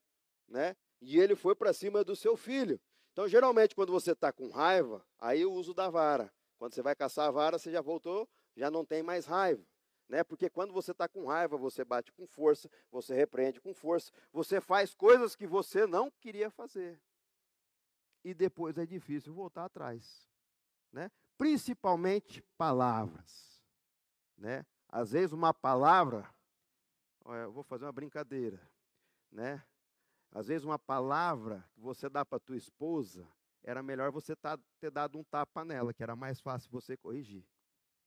né? 0.48 0.76
E 1.02 1.20
ele 1.20 1.36
foi 1.36 1.56
para 1.56 1.74
cima 1.74 2.04
do 2.04 2.16
seu 2.16 2.38
filho. 2.38 2.80
Então, 3.12 3.28
geralmente, 3.28 3.76
quando 3.76 3.92
você 3.92 4.12
está 4.12 4.32
com 4.32 4.50
raiva, 4.50 5.06
aí 5.20 5.46
o 5.46 5.52
uso 5.52 5.74
da 5.74 5.90
vara. 5.90 6.32
Quando 6.58 6.74
você 6.74 6.82
vai 6.82 6.96
caçar 6.96 7.28
a 7.28 7.32
vara, 7.32 7.58
você 7.60 7.72
já 7.72 7.82
voltou, 7.82 8.28
já 8.56 8.70
não 8.72 8.86
tem 8.86 9.04
mais 9.04 9.26
raiva. 9.26 9.64
Né? 10.08 10.24
Porque 10.24 10.50
quando 10.50 10.72
você 10.74 10.92
está 10.92 11.08
com 11.08 11.26
raiva, 11.26 11.58
você 11.58 11.84
bate 11.84 12.12
com 12.12 12.26
força, 12.26 12.70
você 12.92 13.14
repreende 13.14 13.60
com 13.60 13.74
força, 13.74 14.12
você 14.32 14.62
faz 14.62 14.94
coisas 14.94 15.36
que 15.36 15.46
você 15.46 15.86
não 15.86 16.10
queria 16.10 16.50
fazer. 16.50 17.00
E 18.24 18.34
depois 18.34 18.78
é 18.78 18.86
difícil 18.86 19.34
voltar 19.34 19.66
atrás. 19.66 20.28
Né? 20.92 21.12
Principalmente 21.38 22.42
palavras. 22.58 23.62
Né? 24.38 24.66
Às 24.90 25.12
vezes 25.12 25.34
uma 25.34 25.54
palavra, 25.54 26.30
olha, 27.24 27.42
eu 27.42 27.52
vou 27.52 27.64
fazer 27.64 27.86
uma 27.86 27.92
brincadeira, 27.92 28.62
né? 29.32 29.64
Às 30.32 30.48
vezes 30.48 30.66
uma 30.66 30.78
palavra 30.78 31.66
que 31.74 31.80
você 31.80 32.10
dá 32.10 32.26
para 32.26 32.40
tua 32.40 32.58
esposa, 32.58 33.28
era 33.64 33.82
melhor 33.84 34.12
você 34.12 34.36
tá, 34.36 34.58
ter 34.80 34.92
dado 34.92 35.18
um 35.18 35.24
tapa 35.24 35.66
nela, 35.66 35.94
que 35.94 36.04
era 36.04 36.16
mais 36.16 36.40
fácil 36.40 36.70
você 36.72 36.96
corrigir. 36.96 37.46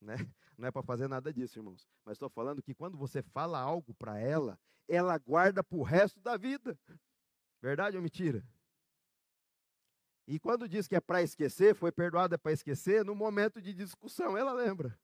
Né? 0.00 0.14
Não 0.56 0.68
é 0.68 0.70
para 0.70 0.82
fazer 0.82 1.08
nada 1.08 1.32
disso, 1.32 1.58
irmãos. 1.58 1.86
Mas 2.04 2.14
estou 2.14 2.30
falando 2.30 2.62
que 2.62 2.74
quando 2.74 2.96
você 2.96 3.22
fala 3.22 3.58
algo 3.58 3.94
para 3.94 4.18
ela, 4.18 4.58
ela 4.88 5.18
guarda 5.18 5.62
para 5.62 5.78
o 5.78 5.82
resto 5.82 6.20
da 6.20 6.36
vida. 6.36 6.78
Verdade 7.60 7.96
ou 7.96 8.02
mentira? 8.02 8.44
E 10.30 10.38
quando 10.38 10.68
diz 10.68 10.86
que 10.86 10.94
é 10.94 11.00
para 11.00 11.20
esquecer, 11.24 11.74
foi 11.74 11.90
perdoada 11.90 12.38
para 12.38 12.52
esquecer, 12.52 13.04
no 13.04 13.16
momento 13.16 13.60
de 13.60 13.74
discussão, 13.74 14.38
ela 14.38 14.52
lembra. 14.52 14.96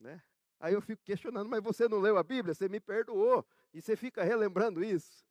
Né? 0.00 0.22
Aí 0.58 0.72
eu 0.72 0.80
fico 0.80 1.02
questionando, 1.04 1.46
mas 1.46 1.62
você 1.62 1.86
não 1.86 1.98
leu 1.98 2.16
a 2.16 2.22
Bíblia? 2.22 2.54
Você 2.54 2.66
me 2.66 2.80
perdoou. 2.80 3.46
E 3.74 3.82
você 3.82 3.94
fica 3.94 4.24
relembrando 4.24 4.82
isso. 4.82 5.26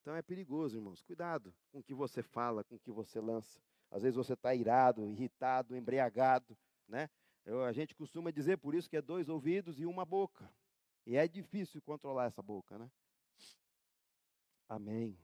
Então 0.00 0.16
é 0.16 0.22
perigoso, 0.22 0.78
irmãos. 0.78 1.02
Cuidado 1.02 1.54
com 1.70 1.80
o 1.80 1.82
que 1.82 1.92
você 1.92 2.22
fala, 2.22 2.64
com 2.64 2.76
o 2.76 2.78
que 2.78 2.90
você 2.90 3.20
lança. 3.20 3.60
Às 3.90 4.04
vezes 4.04 4.16
você 4.16 4.32
está 4.32 4.54
irado, 4.54 5.06
irritado, 5.06 5.76
embriagado. 5.76 6.56
Né? 6.88 7.10
Eu, 7.44 7.62
a 7.64 7.72
gente 7.72 7.94
costuma 7.94 8.30
dizer 8.30 8.56
por 8.56 8.74
isso 8.74 8.88
que 8.88 8.96
é 8.96 9.02
dois 9.02 9.28
ouvidos 9.28 9.78
e 9.78 9.84
uma 9.84 10.06
boca. 10.06 10.50
E 11.06 11.14
é 11.14 11.28
difícil 11.28 11.82
controlar 11.82 12.24
essa 12.24 12.40
boca, 12.40 12.78
né? 12.78 12.90
Amém. 14.66 15.18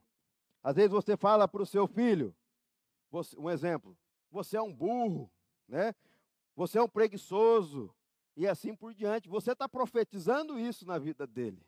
Às 0.63 0.77
vezes 0.77 0.91
você 0.91 1.17
fala 1.17 1.49
para 1.49 1.63
o 1.63 1.67
seu 1.67 1.87
filho, 1.87 2.37
você, 3.11 3.39
um 3.39 3.49
exemplo, 3.49 3.97
você 4.31 4.57
é 4.57 4.63
um 4.63 4.73
burro, 4.73 5.31
né? 5.67 5.95
Você 6.55 6.79
é 6.79 6.83
um 6.83 6.89
preguiçoso 6.89 7.95
e 8.37 8.47
assim 8.47 8.75
por 8.75 8.95
diante. 8.95 9.29
Você 9.29 9.53
está 9.53 9.69
profetizando 9.69 10.59
isso 10.59 10.87
na 10.87 10.99
vida 10.99 11.27
dele. 11.27 11.65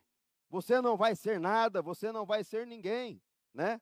Você 0.49 0.81
não 0.81 0.97
vai 0.97 1.15
ser 1.15 1.39
nada, 1.39 1.81
você 1.81 2.11
não 2.11 2.25
vai 2.25 2.43
ser 2.43 2.67
ninguém, 2.67 3.21
né? 3.53 3.81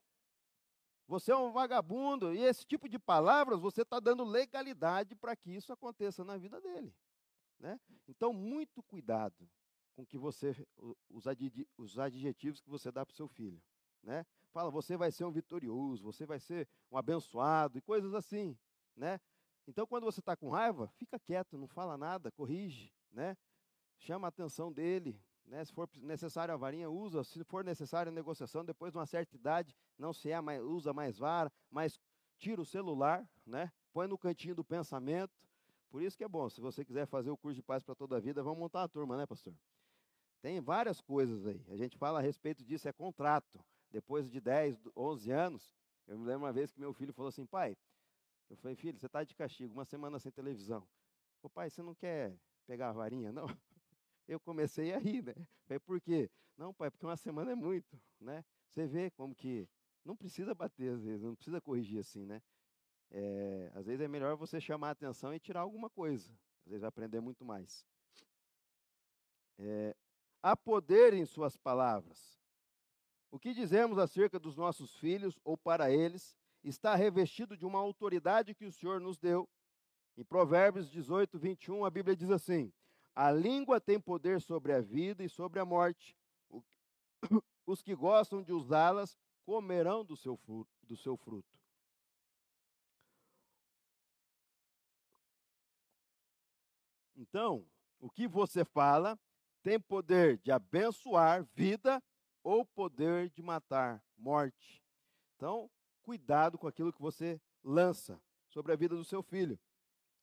Você 1.07 1.31
é 1.31 1.35
um 1.35 1.51
vagabundo 1.51 2.31
e 2.35 2.43
esse 2.43 2.63
tipo 2.63 2.87
de 2.87 2.99
palavras 2.99 3.59
você 3.59 3.81
está 3.81 3.99
dando 3.99 4.23
legalidade 4.23 5.15
para 5.15 5.35
que 5.35 5.49
isso 5.49 5.73
aconteça 5.73 6.23
na 6.23 6.37
vida 6.37 6.61
dele, 6.61 6.95
né? 7.59 7.79
Então 8.07 8.31
muito 8.31 8.83
cuidado 8.83 9.49
com 9.95 10.05
que 10.05 10.19
você 10.19 10.55
os 11.09 11.97
adjetivos 11.97 12.61
que 12.61 12.69
você 12.69 12.91
dá 12.91 13.03
para 13.03 13.13
o 13.13 13.15
seu 13.15 13.27
filho, 13.27 13.59
né? 14.09 14.25
Fala, 14.51 14.71
você 14.71 14.97
vai 14.97 15.11
ser 15.11 15.23
um 15.23 15.31
vitorioso, 15.31 16.03
você 16.03 16.25
vai 16.25 16.39
ser 16.39 16.67
um 16.91 16.97
abençoado 16.97 17.77
e 17.77 17.81
coisas 17.81 18.15
assim, 18.15 18.57
né? 18.95 19.19
Então, 19.67 19.85
quando 19.85 20.03
você 20.03 20.19
está 20.19 20.35
com 20.35 20.49
raiva, 20.49 20.91
fica 20.97 21.19
quieto, 21.19 21.59
não 21.59 21.67
fala 21.67 21.95
nada, 21.95 22.31
corrige, 22.31 22.91
né? 23.11 23.37
Chama 23.99 24.25
a 24.25 24.29
atenção 24.29 24.73
dele, 24.73 25.21
né? 25.45 25.63
Se 25.63 25.71
for 25.71 25.87
necessário 25.97 26.51
a 26.51 26.57
varinha, 26.57 26.89
usa. 26.89 27.23
Se 27.23 27.43
for 27.43 27.63
necessário 27.63 28.11
a 28.11 28.15
negociação, 28.15 28.65
depois 28.65 28.91
de 28.91 28.97
uma 28.97 29.05
certa 29.05 29.35
idade, 29.35 29.75
não 29.95 30.11
se 30.11 30.31
é 30.31 30.41
mais, 30.41 30.59
usa 30.63 30.91
mais 30.91 31.19
vara, 31.19 31.51
mas 31.69 31.99
tira 32.39 32.59
o 32.59 32.65
celular, 32.65 33.29
né? 33.45 33.71
Põe 33.93 34.07
no 34.07 34.17
cantinho 34.17 34.55
do 34.55 34.63
pensamento. 34.63 35.37
Por 35.91 36.01
isso 36.01 36.17
que 36.17 36.23
é 36.23 36.27
bom, 36.27 36.49
se 36.49 36.59
você 36.59 36.83
quiser 36.83 37.05
fazer 37.05 37.29
o 37.29 37.37
curso 37.37 37.55
de 37.55 37.61
paz 37.61 37.83
para 37.83 37.93
toda 37.93 38.17
a 38.17 38.19
vida, 38.19 38.41
vamos 38.41 38.57
montar 38.57 38.79
uma 38.81 38.89
turma, 38.89 39.15
né, 39.15 39.27
pastor? 39.27 39.53
Tem 40.41 40.59
várias 40.59 40.99
coisas 40.99 41.45
aí. 41.45 41.63
A 41.67 41.75
gente 41.75 41.95
fala 41.95 42.17
a 42.17 42.21
respeito 42.23 42.63
disso, 42.63 42.87
é 42.87 42.93
contrato. 42.93 43.63
Depois 43.91 44.29
de 44.29 44.39
10, 44.39 44.87
11 44.95 45.31
anos, 45.31 45.75
eu 46.07 46.17
me 46.17 46.25
lembro 46.25 46.45
uma 46.45 46.53
vez 46.53 46.71
que 46.71 46.79
meu 46.79 46.93
filho 46.93 47.13
falou 47.13 47.29
assim, 47.29 47.45
pai, 47.45 47.77
eu 48.49 48.57
falei, 48.57 48.75
filho, 48.75 48.97
você 48.97 49.05
está 49.05 49.23
de 49.23 49.35
castigo, 49.35 49.73
uma 49.73 49.85
semana 49.85 50.19
sem 50.19 50.31
televisão. 50.31 50.87
Ô 51.41 51.49
pai, 51.49 51.69
você 51.69 51.81
não 51.81 51.95
quer 51.95 52.35
pegar 52.65 52.89
a 52.89 52.93
varinha, 52.93 53.31
não? 53.31 53.45
Eu 54.27 54.39
comecei 54.39 54.93
a 54.93 54.99
rir, 54.99 55.23
né? 55.23 55.33
Falei, 55.65 55.79
por 55.79 55.99
quê? 55.99 56.29
Não, 56.55 56.71
pai, 56.71 56.91
porque 56.91 57.05
uma 57.05 57.17
semana 57.17 57.51
é 57.51 57.55
muito, 57.55 57.99
né? 58.19 58.45
Você 58.67 58.85
vê 58.85 59.09
como 59.09 59.33
que 59.33 59.67
não 60.05 60.15
precisa 60.15 60.53
bater 60.53 60.93
às 60.93 61.03
vezes, 61.03 61.23
não 61.23 61.35
precisa 61.35 61.59
corrigir 61.59 61.99
assim, 61.99 62.25
né? 62.25 62.41
É, 63.11 63.71
às 63.73 63.87
vezes 63.87 64.01
é 64.01 64.07
melhor 64.07 64.35
você 64.35 64.61
chamar 64.61 64.89
a 64.89 64.91
atenção 64.91 65.33
e 65.33 65.39
tirar 65.39 65.61
alguma 65.61 65.89
coisa. 65.89 66.29
Às 66.65 66.71
vezes 66.71 66.81
vai 66.81 66.89
aprender 66.89 67.19
muito 67.19 67.43
mais. 67.43 67.85
É, 69.57 69.95
há 70.43 70.55
poder 70.55 71.13
em 71.13 71.25
suas 71.25 71.57
palavras. 71.57 72.38
O 73.31 73.37
que 73.37 73.53
dizemos 73.53 73.97
acerca 73.97 74.39
dos 74.39 74.55
nossos 74.55 74.95
filhos 74.95 75.39
ou 75.43 75.55
para 75.57 75.91
eles 75.91 76.35
está 76.63 76.95
revestido 76.95 77.55
de 77.55 77.65
uma 77.65 77.79
autoridade 77.79 78.55
que 78.55 78.65
o 78.65 78.71
Senhor 78.71 78.99
nos 78.99 79.17
deu. 79.17 79.47
Em 80.17 80.23
Provérbios 80.23 80.89
18, 80.89 81.37
21, 81.37 81.85
a 81.85 81.89
Bíblia 81.89 82.15
diz 82.15 82.31
assim: 82.31 82.73
A 83.15 83.31
língua 83.31 83.79
tem 83.79 83.99
poder 83.99 84.41
sobre 84.41 84.73
a 84.73 84.81
vida 84.81 85.23
e 85.23 85.29
sobre 85.29 85.59
a 85.59 85.65
morte. 85.65 86.17
Os 87.65 87.81
que 87.81 87.95
gostam 87.95 88.41
de 88.41 88.51
usá-las 88.51 89.17
comerão 89.45 90.03
do 90.03 90.17
seu 90.17 90.35
fruto. 90.35 90.71
Do 90.83 90.97
seu 90.97 91.15
fruto. 91.15 91.47
Então, 97.15 97.65
o 97.99 98.09
que 98.09 98.27
você 98.27 98.65
fala 98.65 99.19
tem 99.61 99.79
poder 99.79 100.37
de 100.39 100.51
abençoar 100.51 101.43
vida 101.53 102.01
ou 102.43 102.65
poder 102.65 103.29
de 103.29 103.41
matar 103.41 104.03
morte. 104.17 104.83
Então, 105.35 105.69
cuidado 106.01 106.57
com 106.57 106.67
aquilo 106.67 106.93
que 106.93 107.01
você 107.01 107.41
lança 107.63 108.21
sobre 108.47 108.73
a 108.73 108.75
vida 108.75 108.95
do 108.95 109.03
seu 109.03 109.21
filho. 109.21 109.59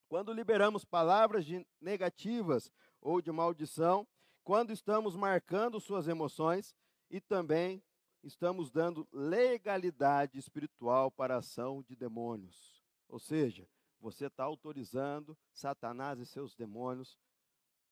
Quando 0.09 0.33
liberamos 0.33 0.85
palavras 0.85 1.44
de 1.44 1.66
negativas 1.81 2.70
ou 3.00 3.20
de 3.20 3.33
maldição, 3.33 4.07
quando 4.44 4.72
estamos 4.72 5.16
marcando 5.16 5.81
suas 5.81 6.07
emoções 6.07 6.74
e 7.11 7.20
também 7.20 7.83
estamos 8.22 8.70
dando 8.70 9.07
legalidade 9.12 10.38
espiritual 10.38 11.11
para 11.11 11.35
a 11.35 11.38
ação 11.38 11.83
de 11.83 11.96
demônios. 11.96 12.85
Ou 13.09 13.18
seja, 13.18 13.68
você 14.00 14.26
está 14.26 14.44
autorizando 14.44 15.37
Satanás 15.52 16.18
e 16.18 16.26
seus 16.26 16.55
demônios 16.55 17.18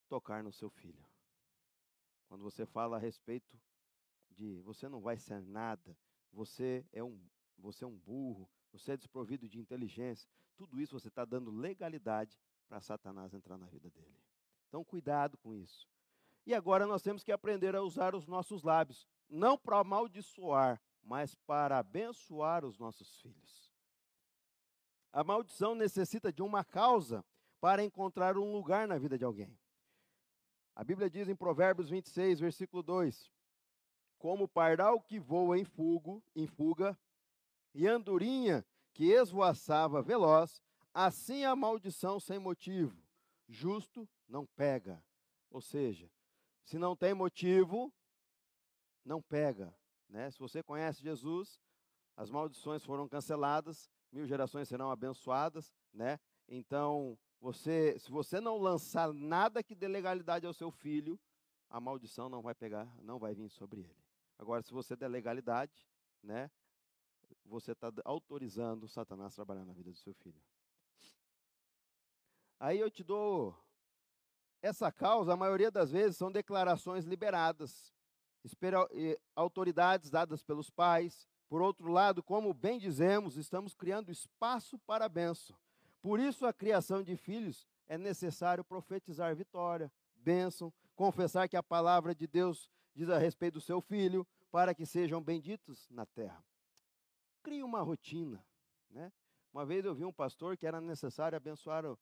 tocar 0.08 0.42
no 0.42 0.52
seu 0.52 0.70
filho. 0.70 1.04
Quando 2.28 2.42
você 2.42 2.66
fala 2.66 2.96
a 2.96 3.00
respeito 3.00 3.60
de 4.35 4.61
você 4.61 4.88
não 4.88 5.01
vai 5.01 5.16
ser 5.16 5.40
nada, 5.40 5.97
você 6.33 6.85
é 6.92 7.03
um 7.03 7.18
você 7.59 7.85
é 7.85 7.87
um 7.87 7.97
burro, 7.97 8.51
você 8.73 8.92
é 8.92 8.97
desprovido 8.97 9.49
de 9.49 9.59
inteligência. 9.59 10.29
Tudo 10.57 10.81
isso 10.81 10.99
você 10.99 11.09
está 11.09 11.25
dando 11.25 11.51
legalidade 11.51 12.38
para 12.68 12.81
Satanás 12.81 13.33
entrar 13.33 13.57
na 13.57 13.66
vida 13.66 13.88
dele. 13.90 14.20
Então, 14.68 14.85
cuidado 14.85 15.38
com 15.38 15.55
isso. 15.55 15.88
E 16.47 16.55
agora 16.55 16.87
nós 16.87 17.03
temos 17.03 17.23
que 17.23 17.33
aprender 17.33 17.75
a 17.75 17.83
usar 17.83 18.14
os 18.14 18.27
nossos 18.27 18.62
lábios, 18.62 19.07
não 19.29 19.57
para 19.57 19.79
amaldiçoar, 19.79 20.81
mas 21.03 21.35
para 21.35 21.79
abençoar 21.79 22.64
os 22.64 22.79
nossos 22.79 23.20
filhos. 23.20 23.73
A 25.12 25.23
maldição 25.23 25.75
necessita 25.75 26.33
de 26.33 26.42
uma 26.42 26.64
causa 26.64 27.25
para 27.61 27.85
encontrar 27.85 28.37
um 28.37 28.53
lugar 28.53 28.87
na 28.87 28.99
vida 28.99 29.16
de 29.16 29.25
alguém. 29.25 29.57
A 30.75 30.83
Bíblia 30.83 31.09
diz 31.09 31.29
em 31.29 31.37
Provérbios 31.37 31.88
26, 31.88 32.40
versículo 32.40 32.83
2: 32.83 33.31
Como 34.24 34.48
pardal 34.48 35.02
que 35.02 35.20
voa 35.20 35.58
em, 35.58 35.66
fugo, 35.66 36.24
em 36.34 36.46
fuga 36.46 36.98
e 37.74 37.87
andorinha 37.87 38.64
que 38.94 39.12
esvoaçava 39.12 40.00
veloz, 40.00 40.62
assim 40.94 41.44
a 41.44 41.54
maldição 41.54 42.18
sem 42.18 42.38
motivo. 42.38 42.98
Justo 43.46 44.08
não 44.26 44.46
pega. 44.46 45.04
Ou 45.50 45.60
seja, 45.60 46.10
se 46.64 46.78
não 46.78 46.96
tem 46.96 47.12
motivo, 47.12 47.92
não 49.04 49.20
pega. 49.20 49.76
Né? 50.08 50.30
Se 50.30 50.38
você 50.38 50.62
conhece 50.62 51.02
Jesus, 51.02 51.60
as 52.16 52.30
maldições 52.30 52.82
foram 52.82 53.06
canceladas, 53.06 53.90
mil 54.10 54.26
gerações 54.26 54.68
serão 54.68 54.90
abençoadas, 54.90 55.70
né? 55.92 56.18
Então, 56.48 57.18
você, 57.38 57.98
se 57.98 58.10
você 58.10 58.40
não 58.40 58.56
lançar 58.56 59.12
nada 59.12 59.62
que 59.62 59.74
dê 59.74 59.87
legalidade 59.87 60.46
ao 60.46 60.54
seu 60.54 60.70
filho, 60.70 61.20
a 61.68 61.78
maldição 61.78 62.30
não 62.30 62.40
vai 62.40 62.54
pegar, 62.54 62.90
não 63.02 63.18
vai 63.18 63.34
vir 63.34 63.50
sobre 63.50 63.80
ele. 63.80 64.03
Agora, 64.44 64.62
se 64.62 64.74
você 64.74 64.94
der 64.94 65.09
legalidade, 65.09 65.72
né? 66.22 66.50
você 67.46 67.72
está 67.72 67.90
autorizando 68.04 68.87
Satanás 68.87 69.33
a 69.33 69.37
trabalhar 69.37 69.64
na 69.64 69.72
vida 69.72 69.90
do 69.90 69.96
seu 69.96 70.12
filho. 70.12 70.38
Aí 72.61 72.78
eu 72.78 72.90
te 72.90 73.02
dou 73.02 73.57
essa 74.61 74.92
causa, 74.92 75.33
a 75.33 75.37
maioria 75.37 75.70
das 75.70 75.90
vezes 75.90 76.18
são 76.18 76.30
declarações 76.30 77.07
liberadas, 77.07 77.90
autoridades 79.35 80.11
dadas 80.11 80.42
pelos 80.42 80.68
pais. 80.68 81.26
Por 81.48 81.62
outro 81.62 81.90
lado, 81.90 82.22
como 82.22 82.52
bem 82.52 82.78
dizemos, 82.78 83.38
estamos 83.38 83.74
criando 83.74 84.12
espaço 84.12 84.78
para 84.80 85.07
a 85.07 85.09
bênção. 85.09 85.57
Por 86.02 86.20
isso, 86.20 86.44
a 86.44 86.52
criação 86.52 87.02
de 87.02 87.16
filhos 87.16 87.66
é 87.88 87.96
necessário 87.96 88.62
profetizar 88.62 89.35
vitória, 89.35 89.90
bênção, 90.16 90.70
confessar 90.94 91.48
que 91.48 91.57
a 91.57 91.62
palavra 91.62 92.14
de 92.14 92.26
Deus 92.26 92.70
diz 92.94 93.09
a 93.09 93.18
respeito 93.18 93.54
do 93.54 93.61
seu 93.61 93.80
filho, 93.80 94.26
para 94.50 94.74
que 94.74 94.87
sejam 94.87 95.22
benditos 95.22 95.88
na 95.90 96.07
terra 96.07 96.44
crie 97.44 97.62
uma 97.62 97.83
rotina. 97.83 98.44
Né? 98.90 99.12
Uma 99.52 99.64
vez 99.64 99.85
eu 99.85 99.94
vi 99.94 100.04
um 100.04 100.12
pastor 100.12 100.57
que 100.57 100.66
era 100.66 100.80
necessário 100.80 101.37
abençoar 101.37 101.85
o, 101.85 101.96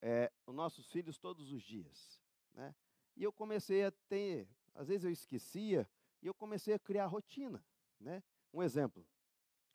é, 0.00 0.32
os 0.46 0.54
nossos 0.54 0.90
filhos 0.90 1.18
todos 1.18 1.52
os 1.52 1.62
dias. 1.62 2.20
Né? 2.54 2.74
E 3.14 3.22
eu 3.22 3.32
comecei 3.32 3.84
a 3.84 3.92
ter, 4.08 4.48
às 4.74 4.88
vezes 4.88 5.04
eu 5.04 5.10
esquecia, 5.10 5.88
e 6.22 6.26
eu 6.26 6.34
comecei 6.34 6.74
a 6.74 6.78
criar 6.78 7.06
rotina. 7.06 7.62
Né? 8.00 8.22
Um 8.52 8.62
exemplo: 8.62 9.06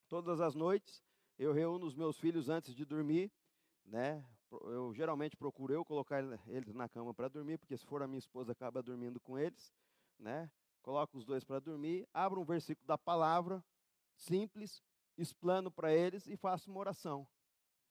todas 0.10 0.42
as 0.42 0.56
noites 0.56 1.04
eu 1.38 1.54
reúno 1.54 1.86
os 1.86 1.94
meus 1.94 2.20
filhos 2.20 2.50
antes 2.50 2.74
de 2.74 2.84
dormir. 2.84 3.32
Né? 3.86 4.26
Eu 4.52 4.94
geralmente 4.94 5.38
procuro 5.38 5.74
eu 5.74 5.86
colocar 5.86 6.24
eles 6.48 6.74
na 6.74 6.90
cama 6.90 7.14
para 7.14 7.28
dormir, 7.28 7.60
porque 7.60 7.78
se 7.78 7.86
for 7.86 8.02
a 8.02 8.08
minha 8.08 8.20
esposa 8.20 8.52
acaba 8.52 8.82
dormindo 8.82 9.20
com 9.20 9.38
eles. 9.38 9.72
Né? 10.20 10.50
Coloco 10.82 11.18
os 11.18 11.26
dois 11.26 11.44
para 11.44 11.60
dormir, 11.60 12.08
abro 12.14 12.40
um 12.40 12.46
versículo 12.46 12.86
da 12.88 12.98
palavra, 12.98 13.64
simples, 14.16 14.84
explano 15.18 15.72
para 15.72 15.94
eles 15.94 16.28
e 16.28 16.36
faço 16.38 16.70
uma 16.70 16.80
oração. 16.80 17.28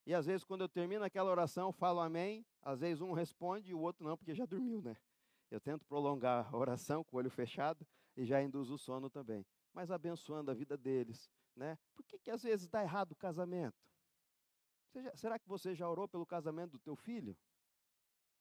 E 0.06 0.14
às 0.14 0.26
vezes, 0.26 0.44
quando 0.44 0.60
eu 0.60 0.68
termino 0.68 1.04
aquela 1.04 1.30
oração, 1.30 1.72
falo 1.72 2.00
amém. 2.00 2.44
Às 2.60 2.80
vezes, 2.80 3.00
um 3.00 3.12
responde 3.12 3.70
e 3.70 3.74
o 3.74 3.80
outro 3.80 4.06
não, 4.06 4.16
porque 4.16 4.34
já 4.34 4.44
dormiu, 4.44 4.82
né? 4.82 4.96
Eu 5.50 5.60
tento 5.60 5.84
prolongar 5.86 6.52
a 6.52 6.56
oração 6.56 7.02
com 7.04 7.16
o 7.16 7.18
olho 7.18 7.30
fechado 7.30 7.86
e 8.16 8.24
já 8.24 8.42
induzo 8.42 8.74
o 8.74 8.78
sono 8.78 9.08
também. 9.08 9.46
Mas 9.72 9.90
abençoando 9.90 10.50
a 10.50 10.54
vida 10.54 10.76
deles, 10.76 11.30
né? 11.56 11.78
Por 11.94 12.04
que, 12.04 12.18
que 12.18 12.30
às 12.30 12.42
vezes 12.42 12.68
dá 12.68 12.82
errado 12.82 13.12
o 13.12 13.16
casamento? 13.16 13.76
Já, 14.94 15.16
será 15.16 15.38
que 15.38 15.48
você 15.48 15.74
já 15.74 15.88
orou 15.88 16.06
pelo 16.06 16.26
casamento 16.26 16.72
do 16.72 16.78
teu 16.78 16.94
filho? 16.94 17.36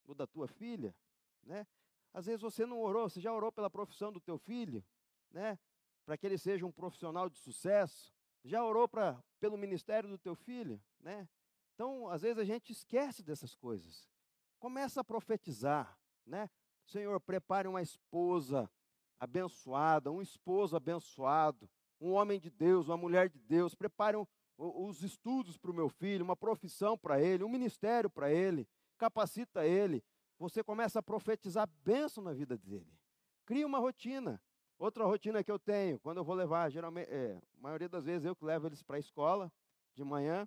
Ou 0.05 0.13
da 0.13 0.27
tua 0.27 0.47
filha? 0.47 0.95
Né? 1.43 1.65
Às 2.13 2.27
vezes 2.27 2.41
você 2.41 2.65
não 2.65 2.79
orou, 2.79 3.09
você 3.09 3.19
já 3.19 3.33
orou 3.33 3.51
pela 3.51 3.69
profissão 3.69 4.11
do 4.11 4.21
teu 4.21 4.37
filho, 4.37 4.83
né? 5.31 5.57
Para 6.05 6.17
que 6.17 6.25
ele 6.25 6.37
seja 6.37 6.65
um 6.65 6.71
profissional 6.71 7.29
de 7.29 7.37
sucesso, 7.37 8.13
já 8.43 8.63
orou 8.63 8.87
pra, 8.87 9.23
pelo 9.39 9.57
ministério 9.57 10.09
do 10.09 10.17
teu 10.17 10.35
filho? 10.35 10.81
Né? 10.99 11.27
Então, 11.73 12.09
às 12.09 12.21
vezes 12.21 12.37
a 12.37 12.43
gente 12.43 12.71
esquece 12.71 13.23
dessas 13.23 13.55
coisas. 13.55 14.07
Começa 14.59 15.01
a 15.01 15.03
profetizar, 15.03 15.97
né? 16.25 16.49
Senhor, 16.85 17.19
prepare 17.19 17.67
uma 17.67 17.81
esposa 17.81 18.69
abençoada, 19.19 20.11
um 20.11 20.21
esposo 20.21 20.75
abençoado, 20.75 21.69
um 21.99 22.11
homem 22.11 22.39
de 22.39 22.49
Deus, 22.49 22.87
uma 22.87 22.97
mulher 22.97 23.29
de 23.29 23.39
Deus. 23.39 23.73
Prepare 23.73 24.17
um, 24.17 24.25
os 24.57 25.01
estudos 25.01 25.57
para 25.57 25.71
o 25.71 25.73
meu 25.73 25.89
filho, 25.89 26.23
uma 26.23 26.35
profissão 26.35 26.97
para 26.97 27.21
ele, 27.21 27.43
um 27.43 27.49
ministério 27.49 28.09
para 28.09 28.31
ele. 28.31 28.67
Capacita 28.97 29.65
ele. 29.65 30.03
Você 30.43 30.61
começa 30.61 30.99
a 30.99 31.01
profetizar 31.01 31.65
bênção 31.85 32.21
na 32.21 32.33
vida 32.33 32.57
dele. 32.57 32.91
Cria 33.45 33.65
uma 33.65 33.79
rotina. 33.79 34.41
Outra 34.77 35.05
rotina 35.05 35.41
que 35.41 35.49
eu 35.49 35.57
tenho, 35.57 35.97
quando 36.01 36.17
eu 36.17 36.23
vou 36.25 36.35
levar, 36.35 36.69
geralmente, 36.69 37.09
é, 37.09 37.41
a 37.57 37.61
maioria 37.61 37.87
das 37.87 38.03
vezes 38.03 38.25
eu 38.25 38.35
que 38.35 38.43
levo 38.43 38.67
eles 38.67 38.83
para 38.83 38.97
a 38.97 38.99
escola 38.99 39.49
de 39.95 40.03
manhã, 40.03 40.45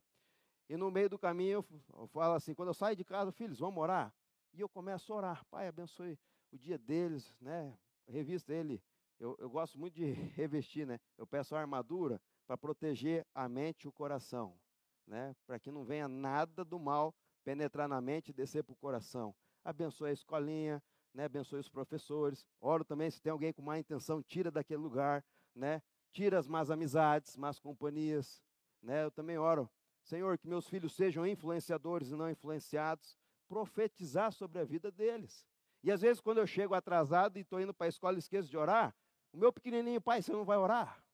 e 0.68 0.76
no 0.76 0.90
meio 0.90 1.08
do 1.08 1.18
caminho 1.18 1.64
eu 1.94 2.06
falo 2.08 2.34
assim, 2.34 2.54
quando 2.54 2.68
eu 2.68 2.74
saio 2.74 2.94
de 2.94 3.06
casa, 3.06 3.32
filhos, 3.32 3.58
vamos 3.58 3.82
orar? 3.82 4.12
E 4.52 4.60
eu 4.60 4.68
começo 4.68 5.10
a 5.14 5.16
orar, 5.16 5.44
Pai, 5.46 5.66
abençoe 5.66 6.18
o 6.52 6.58
dia 6.58 6.76
deles, 6.76 7.34
né? 7.40 7.74
Revista 8.06 8.52
ele, 8.52 8.82
eu, 9.18 9.34
eu 9.38 9.48
gosto 9.48 9.78
muito 9.78 9.94
de 9.94 10.04
revestir, 10.36 10.86
né? 10.86 11.00
Eu 11.16 11.26
peço 11.26 11.56
a 11.56 11.60
armadura 11.60 12.20
para 12.46 12.58
proteger 12.58 13.26
a 13.34 13.48
mente 13.48 13.84
e 13.84 13.88
o 13.88 13.92
coração, 13.92 14.58
né? 15.06 15.34
Para 15.46 15.58
que 15.58 15.70
não 15.70 15.84
venha 15.84 16.06
nada 16.06 16.66
do 16.66 16.78
mal 16.78 17.14
penetrar 17.42 17.88
na 17.88 17.98
mente 18.02 18.28
e 18.28 18.34
descer 18.34 18.62
para 18.62 18.74
o 18.74 18.76
coração. 18.76 19.34
Abençoe 19.66 20.10
a 20.10 20.12
escolinha, 20.12 20.80
né? 21.12 21.24
Abençoe 21.24 21.58
os 21.58 21.68
professores. 21.68 22.46
Oro 22.60 22.84
também 22.84 23.10
se 23.10 23.20
tem 23.20 23.32
alguém 23.32 23.52
com 23.52 23.62
má 23.62 23.76
intenção, 23.76 24.22
tira 24.22 24.48
daquele 24.48 24.80
lugar, 24.80 25.24
né? 25.52 25.82
Tira 26.12 26.38
as 26.38 26.46
más 26.46 26.70
amizades, 26.70 27.36
más 27.36 27.58
companhias, 27.58 28.40
né? 28.80 29.02
Eu 29.02 29.10
também 29.10 29.36
oro, 29.36 29.68
Senhor, 30.04 30.38
que 30.38 30.46
meus 30.46 30.68
filhos 30.68 30.94
sejam 30.94 31.26
influenciadores 31.26 32.10
e 32.10 32.14
não 32.14 32.30
influenciados, 32.30 33.18
profetizar 33.48 34.30
sobre 34.30 34.60
a 34.60 34.64
vida 34.64 34.88
deles. 34.92 35.44
E 35.82 35.90
às 35.90 36.00
vezes 36.00 36.20
quando 36.20 36.38
eu 36.38 36.46
chego 36.46 36.72
atrasado 36.72 37.36
e 37.36 37.40
estou 37.40 37.60
indo 37.60 37.74
para 37.74 37.86
a 37.86 37.88
escola 37.88 38.14
e 38.14 38.20
esqueço 38.20 38.48
de 38.48 38.56
orar, 38.56 38.94
o 39.32 39.36
meu 39.36 39.52
pequenininho, 39.52 40.00
pai, 40.00 40.22
você 40.22 40.32
não 40.32 40.44
vai 40.44 40.56
orar? 40.56 41.04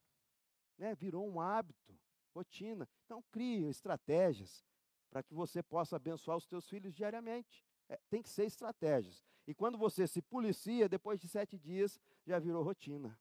Né? 0.76 0.94
Virou 0.94 1.26
um 1.26 1.40
hábito, 1.40 1.98
rotina. 2.34 2.86
Então 3.06 3.24
crie 3.32 3.64
estratégias 3.64 4.62
para 5.10 5.22
que 5.22 5.32
você 5.32 5.62
possa 5.62 5.96
abençoar 5.96 6.36
os 6.36 6.46
teus 6.46 6.68
filhos 6.68 6.92
diariamente. 6.92 7.66
É, 7.92 8.00
tem 8.08 8.22
que 8.22 8.30
ser 8.30 8.46
estratégias. 8.46 9.22
E 9.46 9.52
quando 9.52 9.76
você 9.76 10.06
se 10.06 10.22
policia, 10.22 10.88
depois 10.88 11.20
de 11.20 11.28
sete 11.28 11.58
dias, 11.58 12.00
já 12.26 12.38
virou 12.38 12.62
rotina. 12.62 13.18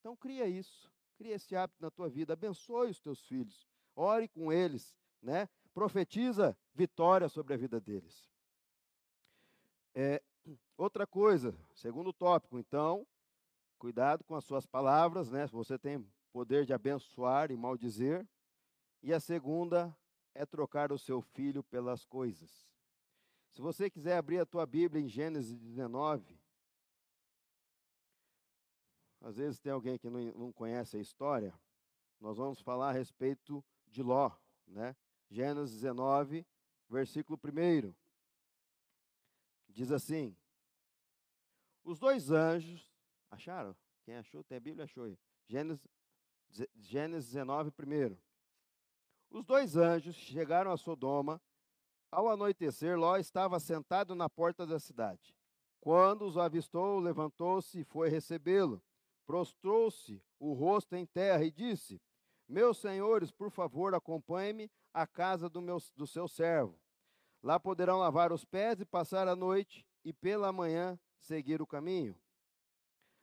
Então 0.00 0.16
cria 0.16 0.46
isso, 0.46 0.90
cria 1.18 1.34
esse 1.34 1.54
hábito 1.54 1.82
na 1.82 1.90
tua 1.90 2.08
vida, 2.08 2.32
abençoe 2.32 2.90
os 2.90 2.98
teus 2.98 3.20
filhos, 3.26 3.68
ore 3.94 4.26
com 4.28 4.50
eles, 4.50 4.96
né? 5.20 5.46
Profetiza 5.74 6.56
vitória 6.74 7.28
sobre 7.28 7.52
a 7.52 7.56
vida 7.58 7.78
deles. 7.78 8.30
É, 9.94 10.22
outra 10.74 11.06
coisa, 11.06 11.54
segundo 11.74 12.10
tópico, 12.10 12.58
então, 12.58 13.06
cuidado 13.78 14.24
com 14.24 14.34
as 14.34 14.44
suas 14.44 14.64
palavras, 14.64 15.30
né? 15.30 15.46
Você 15.48 15.78
tem 15.78 16.02
poder 16.32 16.64
de 16.64 16.72
abençoar 16.72 17.50
e 17.50 17.56
maldizer. 17.56 18.26
E 19.02 19.12
a 19.12 19.20
segunda 19.20 19.94
é 20.34 20.46
trocar 20.46 20.92
o 20.92 20.98
seu 20.98 21.20
filho 21.20 21.62
pelas 21.62 22.06
coisas. 22.06 22.73
Se 23.54 23.62
você 23.62 23.88
quiser 23.88 24.16
abrir 24.16 24.40
a 24.40 24.46
tua 24.46 24.66
Bíblia 24.66 25.00
em 25.00 25.08
Gênesis 25.08 25.56
19, 25.56 26.36
às 29.20 29.36
vezes 29.36 29.60
tem 29.60 29.70
alguém 29.70 29.96
que 29.96 30.10
não, 30.10 30.52
conhece 30.52 30.96
a 30.96 31.00
história, 31.00 31.54
nós 32.20 32.36
vamos 32.36 32.60
falar 32.60 32.88
a 32.88 32.92
respeito 32.92 33.64
de 33.86 34.02
Ló, 34.02 34.32
né? 34.66 34.96
Gênesis 35.30 35.72
19, 35.76 36.44
versículo 36.88 37.38
1. 37.38 37.94
Diz 39.68 39.92
assim: 39.92 40.36
Os 41.84 42.00
dois 42.00 42.32
anjos, 42.32 42.92
acharam? 43.30 43.76
Quem 44.02 44.16
achou? 44.16 44.42
Tem 44.42 44.58
a 44.58 44.60
Bíblia? 44.60 44.84
Achou 44.84 45.04
aí. 45.04 45.16
Gênesis, 45.46 45.86
Gênesis 46.74 47.30
19, 47.30 47.70
1. 47.70 48.18
Os 49.30 49.44
dois 49.44 49.76
anjos 49.76 50.16
chegaram 50.16 50.72
a 50.72 50.76
Sodoma 50.76 51.40
ao 52.14 52.28
anoitecer, 52.28 52.96
Ló 52.96 53.16
estava 53.16 53.58
sentado 53.58 54.14
na 54.14 54.30
porta 54.30 54.64
da 54.64 54.78
cidade. 54.78 55.34
Quando 55.80 56.24
os 56.24 56.38
avistou, 56.38 57.00
levantou-se 57.00 57.80
e 57.80 57.84
foi 57.84 58.08
recebê-lo. 58.08 58.80
Prostrou-se 59.26 60.22
o 60.38 60.52
rosto 60.52 60.94
em 60.94 61.04
terra 61.04 61.44
e 61.44 61.50
disse: 61.50 62.00
Meus 62.48 62.78
senhores, 62.78 63.30
por 63.32 63.50
favor, 63.50 63.94
acompanhe-me 63.94 64.70
à 64.92 65.06
casa 65.06 65.48
do, 65.48 65.60
meu, 65.60 65.78
do 65.96 66.06
seu 66.06 66.28
servo. 66.28 66.78
Lá 67.42 67.58
poderão 67.58 67.98
lavar 67.98 68.32
os 68.32 68.44
pés 68.44 68.80
e 68.80 68.84
passar 68.84 69.26
a 69.26 69.34
noite, 69.34 69.84
e 70.04 70.12
pela 70.12 70.52
manhã 70.52 70.98
seguir 71.18 71.60
o 71.60 71.66
caminho. 71.66 72.16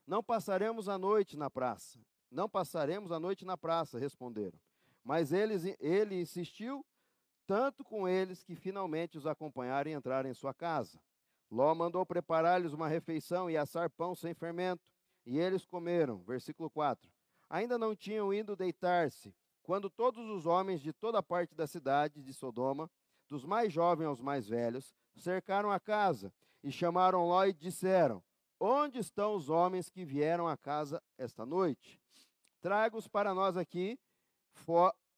Não 0.06 0.22
passaremos 0.22 0.90
a 0.90 0.98
noite 0.98 1.38
na 1.38 1.50
praça. 1.50 2.00
Não 2.30 2.50
passaremos 2.50 3.12
a 3.12 3.20
noite 3.20 3.46
na 3.46 3.58
praça, 3.58 3.98
responderam. 3.98 4.60
Mas 5.04 5.32
eles, 5.32 5.64
ele 5.80 6.20
insistiu 6.20 6.86
tanto 7.52 7.84
com 7.84 8.08
eles 8.08 8.46
que 8.46 8.56
finalmente 8.56 9.18
os 9.18 9.28
acompanharam 9.28 9.92
e 9.92 9.94
entraram 9.94 10.30
em 10.30 10.34
sua 10.34 10.54
casa. 10.54 10.98
Ló 11.52 11.76
mandou 11.76 12.06
preparar-lhes 12.06 12.72
uma 12.72 12.88
refeição 12.88 13.50
e 13.50 13.58
assar 13.58 13.90
pão 13.90 14.16
sem 14.16 14.34
fermento, 14.34 14.82
e 15.26 15.38
eles 15.38 15.66
comeram. 15.66 16.20
Versículo 16.20 16.70
4. 16.70 17.12
Ainda 17.50 17.78
não 17.78 17.94
tinham 17.94 18.34
ido 18.34 18.56
deitar-se, 18.56 19.36
quando 19.64 19.90
todos 19.90 20.30
os 20.30 20.46
homens 20.46 20.80
de 20.80 20.94
toda 20.94 21.22
parte 21.22 21.54
da 21.54 21.68
cidade 21.68 22.24
de 22.24 22.34
Sodoma, 22.34 22.90
dos 23.28 23.44
mais 23.44 23.74
jovens 23.74 24.06
aos 24.06 24.22
mais 24.22 24.48
velhos, 24.48 24.96
cercaram 25.18 25.70
a 25.70 25.78
casa 25.78 26.34
e 26.64 26.72
chamaram 26.72 27.28
Ló 27.28 27.44
e 27.44 27.52
disseram: 27.52 28.24
Onde 28.58 28.98
estão 28.98 29.36
os 29.36 29.50
homens 29.50 29.90
que 29.90 30.06
vieram 30.06 30.48
à 30.48 30.56
casa 30.56 31.04
esta 31.18 31.46
noite? 31.46 32.00
Traga-os 32.62 33.10
para 33.10 33.34
nós 33.34 33.58
aqui, 33.58 34.00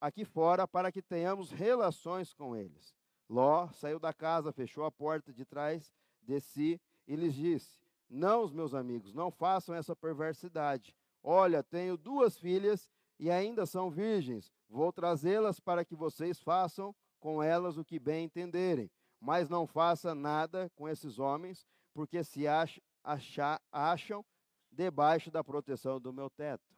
aqui 0.03 0.25
fora 0.25 0.67
para 0.67 0.91
que 0.91 1.01
tenhamos 1.01 1.49
relações 1.49 2.33
com 2.33 2.53
eles. 2.53 2.93
Ló 3.29 3.69
saiu 3.69 3.97
da 3.97 4.11
casa, 4.11 4.51
fechou 4.51 4.83
a 4.83 4.91
porta 4.91 5.31
de 5.31 5.45
trás 5.45 5.89
de 6.21 6.41
si 6.41 6.79
e 7.07 7.15
lhes 7.15 7.33
disse: 7.33 7.79
Não, 8.09 8.45
meus 8.49 8.73
amigos, 8.73 9.13
não 9.13 9.31
façam 9.31 9.73
essa 9.73 9.95
perversidade. 9.95 10.93
Olha, 11.23 11.63
tenho 11.63 11.95
duas 11.95 12.37
filhas 12.37 12.89
e 13.17 13.31
ainda 13.31 13.65
são 13.65 13.89
virgens. 13.89 14.51
Vou 14.67 14.91
trazê-las 14.91 15.61
para 15.61 15.85
que 15.85 15.95
vocês 15.95 16.37
façam 16.41 16.93
com 17.17 17.41
elas 17.41 17.77
o 17.77 17.85
que 17.85 17.97
bem 17.97 18.25
entenderem. 18.25 18.91
Mas 19.21 19.47
não 19.47 19.65
faça 19.65 20.13
nada 20.13 20.69
com 20.75 20.89
esses 20.89 21.17
homens, 21.17 21.65
porque 21.93 22.25
se 22.25 22.45
acham 22.45 24.25
debaixo 24.69 25.31
da 25.31 25.41
proteção 25.41 25.97
do 25.97 26.11
meu 26.11 26.29
teto. 26.29 26.75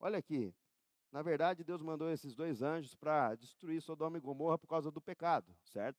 Olha 0.00 0.16
aqui, 0.16 0.54
na 1.16 1.22
verdade, 1.22 1.64
Deus 1.64 1.80
mandou 1.80 2.10
esses 2.10 2.34
dois 2.34 2.60
anjos 2.60 2.94
para 2.94 3.34
destruir 3.36 3.80
Sodoma 3.80 4.18
e 4.18 4.20
Gomorra 4.20 4.58
por 4.58 4.66
causa 4.66 4.90
do 4.90 5.00
pecado, 5.00 5.50
certo? 5.64 5.98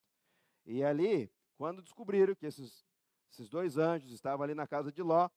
E 0.64 0.84
ali, 0.84 1.28
quando 1.58 1.82
descobriram 1.82 2.36
que 2.36 2.46
esses, 2.46 2.86
esses 3.32 3.50
dois 3.50 3.80
anjos 3.80 4.12
estavam 4.12 4.44
ali 4.44 4.54
na 4.54 4.68
casa 4.68 4.92
de 4.92 5.02
Ló, 5.02 5.28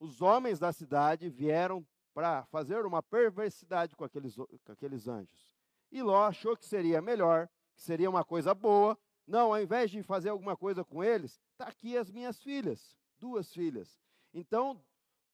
os 0.00 0.22
homens 0.22 0.58
da 0.58 0.72
cidade 0.72 1.28
vieram 1.28 1.86
para 2.14 2.46
fazer 2.46 2.86
uma 2.86 3.02
perversidade 3.02 3.94
com 3.94 4.02
aqueles, 4.02 4.34
com 4.34 4.72
aqueles 4.72 5.06
anjos. 5.06 5.54
E 5.90 6.02
Ló 6.02 6.24
achou 6.24 6.56
que 6.56 6.64
seria 6.64 7.02
melhor, 7.02 7.50
que 7.74 7.82
seria 7.82 8.08
uma 8.08 8.24
coisa 8.24 8.54
boa. 8.54 8.98
Não, 9.26 9.52
ao 9.52 9.60
invés 9.60 9.90
de 9.90 10.02
fazer 10.02 10.30
alguma 10.30 10.56
coisa 10.56 10.86
com 10.86 11.04
eles, 11.04 11.38
está 11.50 11.66
aqui 11.66 11.98
as 11.98 12.10
minhas 12.10 12.40
filhas, 12.42 12.96
duas 13.18 13.52
filhas. 13.52 14.00
Então, 14.32 14.82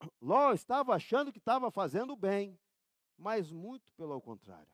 Ló 0.20 0.52
estava 0.52 0.96
achando 0.96 1.30
que 1.30 1.38
estava 1.38 1.70
fazendo 1.70 2.16
bem 2.16 2.58
mas 3.18 3.50
muito 3.50 3.92
pelo 3.94 4.20
contrário. 4.20 4.72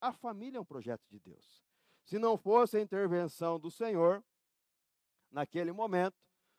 A 0.00 0.12
família 0.12 0.58
é 0.58 0.60
um 0.60 0.64
projeto 0.64 1.06
de 1.08 1.18
Deus. 1.20 1.64
Se 2.04 2.18
não 2.18 2.36
fosse 2.36 2.76
a 2.76 2.80
intervenção 2.80 3.58
do 3.58 3.70
Senhor, 3.70 4.22
naquele 5.30 5.72
momento, 5.72 6.16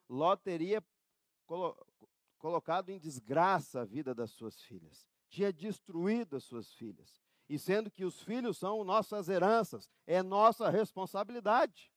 Ló 0.09 0.35
teria 0.35 0.83
colo 1.45 1.75
colocado 2.37 2.89
em 2.89 2.99
desgraça 2.99 3.81
a 3.81 3.85
vida 3.85 4.13
das 4.13 4.29
suas 4.31 4.61
filhas, 4.61 5.07
tinha 5.29 5.51
destruído 5.51 6.35
as 6.35 6.43
suas 6.43 6.71
filhas. 6.73 7.19
E 7.49 7.57
sendo 7.57 7.89
que 7.89 8.05
os 8.05 8.21
filhos 8.21 8.57
são 8.57 8.83
nossas 8.83 9.29
heranças, 9.29 9.89
é 10.05 10.21
nossa 10.21 10.69
responsabilidade. 10.69 11.91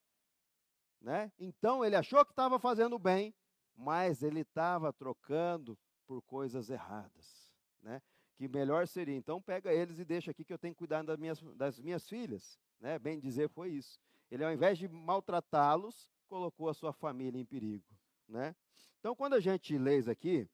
Né? 1.01 1.31
Então 1.39 1.85
ele 1.85 1.97
achou 1.97 2.25
que 2.25 2.33
estava 2.33 2.59
fazendo 2.59 2.99
bem, 2.99 3.35
mas 3.77 4.23
ele 4.23 4.41
estava 4.41 4.93
trocando 4.93 5.79
por 6.07 6.23
coisas 6.23 6.71
erradas. 6.71 7.53
Né? 7.83 8.01
Que 8.39 8.47
melhor 8.47 8.87
seria, 8.87 9.17
então 9.17 9.43
pega 9.43 9.73
eles 9.73 9.99
e 9.99 10.05
deixa 10.05 10.31
aqui 10.31 10.45
que 10.45 10.53
eu 10.53 10.59
tenho 10.59 10.73
que 10.73 10.79
cuidar 10.79 11.03
das 11.03 11.19
minhas, 11.19 11.43
das 11.57 11.81
minhas 11.81 12.09
filhas. 12.09 12.57
Né? 12.81 12.97
Bem 12.97 13.19
dizer, 13.19 13.49
foi 13.49 13.71
isso. 13.71 13.99
Ele, 14.31 14.45
ao 14.45 14.53
invés 14.53 14.79
de 14.79 14.87
maltratá-los, 14.87 16.09
colocou 16.29 16.69
a 16.69 16.75
sua 16.75 16.93
família 16.93 17.41
em 17.41 17.45
perigo. 17.45 17.85
Né? 18.29 18.55
Então, 19.01 19.17
quando 19.17 19.35
a 19.35 19.41
gente 19.41 19.77
lê 19.77 19.99
isso 19.99 20.09
aqui, 20.09 20.49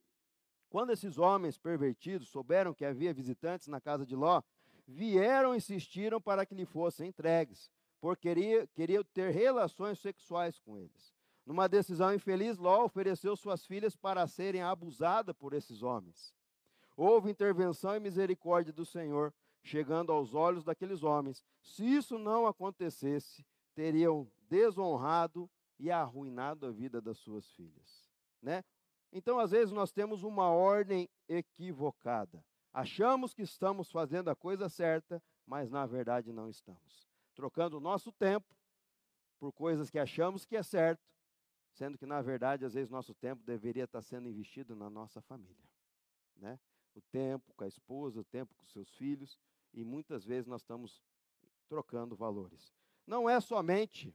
quando 0.71 0.91
esses 0.91 1.19
homens 1.19 1.59
pervertidos 1.59 2.29
souberam 2.29 2.73
que 2.73 2.87
havia 2.87 3.13
visitantes 3.13 3.69
na 3.69 3.83
casa 3.83 4.07
de 4.07 4.17
Ló, 4.17 4.43
vieram 4.89 5.53
e 5.53 5.59
insistiram 5.59 6.19
para 6.19 6.47
que 6.47 6.55
lhe 6.55 6.65
fossem 6.65 7.09
entregues, 7.09 7.71
porque 8.01 8.29
queria, 8.29 8.67
queriam 8.69 9.05
ter 9.05 9.31
relações 9.31 9.99
sexuais 9.99 10.59
com 10.59 10.79
eles. 10.79 11.13
Numa 11.45 11.69
decisão 11.69 12.15
infeliz, 12.15 12.57
Ló 12.57 12.87
ofereceu 12.87 13.37
suas 13.37 13.67
filhas 13.67 13.95
para 13.95 14.27
serem 14.27 14.63
abusadas 14.63 15.37
por 15.37 15.53
esses 15.53 15.83
homens. 15.83 16.35
Houve 16.97 17.31
intervenção 17.31 17.97
e 17.97 18.01
misericórdia 18.01 18.73
do 18.73 18.85
Senhor, 18.85 19.35
chegando 19.63 20.13
aos 20.13 20.35
olhos 20.35 20.63
daqueles 20.63 21.03
homens. 21.03 21.43
Se 21.63 21.85
isso 21.85 22.19
não 22.19 22.47
acontecesse, 22.47 23.45
teriam 23.75 24.31
desonrado 24.49 25.51
e 25.79 25.91
arruinado 25.91 26.67
a 26.67 26.71
vida 26.71 27.01
das 27.01 27.19
suas 27.19 27.51
filhas. 27.53 28.09
Né? 28.41 28.63
Então, 29.13 29.39
às 29.39 29.51
vezes, 29.51 29.73
nós 29.73 29.91
temos 29.91 30.23
uma 30.23 30.51
ordem 30.51 31.09
equivocada. 31.29 32.45
Achamos 32.73 33.33
que 33.33 33.43
estamos 33.43 33.91
fazendo 33.91 34.29
a 34.29 34.37
coisa 34.37 34.69
certa, 34.69 35.23
mas 35.47 35.71
na 35.71 35.87
verdade 35.87 36.33
não 36.33 36.49
estamos. 36.49 37.09
Trocando 37.35 37.77
o 37.77 37.81
nosso 37.81 38.13
tempo 38.13 38.55
por 39.39 39.53
coisas 39.53 39.91
que 39.91 39.99
achamos 39.99 40.45
que 40.45 40.57
é 40.57 40.63
certo, 40.63 41.03
sendo 41.73 41.99
que 41.99 42.07
na 42.07 42.21
verdade, 42.23 42.65
às 42.65 42.75
vezes, 42.75 42.91
nosso 42.91 43.15
tempo 43.15 43.43
deveria 43.45 43.85
estar 43.85 44.03
sendo 44.03 44.29
investido 44.29 44.75
na 44.75 44.89
nossa 44.89 45.21
família. 45.21 45.69
Né? 46.37 46.59
O 46.95 47.01
tempo 47.01 47.53
com 47.55 47.65
a 47.65 47.69
esposa, 47.69 48.21
o 48.21 48.25
tempo 48.25 48.55
com 48.55 48.65
seus 48.67 48.89
filhos, 48.95 49.39
e 49.73 49.85
muitas 49.85 50.25
vezes 50.25 50.47
nós 50.47 50.63
estamos 50.63 51.03
trocando 51.69 52.15
valores. 52.15 52.73
Não 53.07 53.29
é 53.29 53.41
somente 53.41 54.15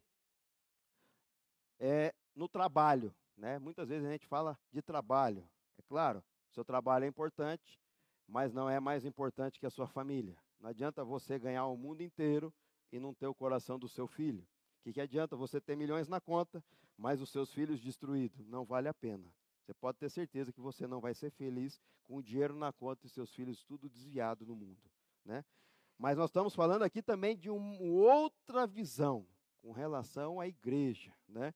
é, 1.79 2.13
no 2.35 2.47
trabalho, 2.47 3.13
né? 3.35 3.59
Muitas 3.59 3.89
vezes 3.89 4.07
a 4.07 4.11
gente 4.11 4.27
fala 4.27 4.57
de 4.71 4.81
trabalho. 4.81 5.47
É 5.77 5.81
claro, 5.81 6.23
seu 6.51 6.63
trabalho 6.63 7.05
é 7.05 7.07
importante, 7.07 7.79
mas 8.27 8.53
não 8.53 8.69
é 8.69 8.79
mais 8.79 9.05
importante 9.05 9.59
que 9.59 9.65
a 9.65 9.69
sua 9.69 9.87
família. 9.87 10.37
Não 10.59 10.69
adianta 10.69 11.03
você 11.03 11.39
ganhar 11.39 11.65
o 11.67 11.77
mundo 11.77 12.01
inteiro 12.01 12.53
e 12.91 12.99
não 12.99 13.13
ter 13.13 13.27
o 13.27 13.35
coração 13.35 13.79
do 13.79 13.87
seu 13.87 14.07
filho. 14.07 14.47
O 14.79 14.83
que, 14.83 14.93
que 14.93 15.01
adianta 15.01 15.35
você 15.35 15.59
ter 15.59 15.75
milhões 15.75 16.07
na 16.07 16.19
conta, 16.19 16.63
mas 16.97 17.21
os 17.21 17.29
seus 17.29 17.53
filhos 17.53 17.79
destruídos? 17.79 18.47
Não 18.47 18.65
vale 18.65 18.87
a 18.87 18.93
pena. 18.93 19.25
Você 19.69 19.73
pode 19.75 19.99
ter 19.99 20.09
certeza 20.09 20.51
que 20.51 20.59
você 20.59 20.87
não 20.87 20.99
vai 20.99 21.13
ser 21.13 21.29
feliz 21.29 21.79
com 22.03 22.15
o 22.15 22.23
dinheiro 22.23 22.55
na 22.55 22.73
conta 22.73 23.05
e 23.05 23.09
seus 23.09 23.31
filhos 23.31 23.63
tudo 23.63 23.87
desviado 23.87 24.43
no 24.43 24.55
mundo. 24.55 24.81
Né? 25.23 25.45
Mas 25.95 26.17
nós 26.17 26.31
estamos 26.31 26.55
falando 26.55 26.81
aqui 26.81 27.03
também 27.03 27.37
de 27.37 27.51
uma 27.51 27.79
outra 27.79 28.65
visão 28.65 29.27
com 29.59 29.71
relação 29.71 30.39
à 30.39 30.47
igreja. 30.47 31.13
Né? 31.27 31.53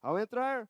Ao 0.00 0.18
entrar, 0.18 0.66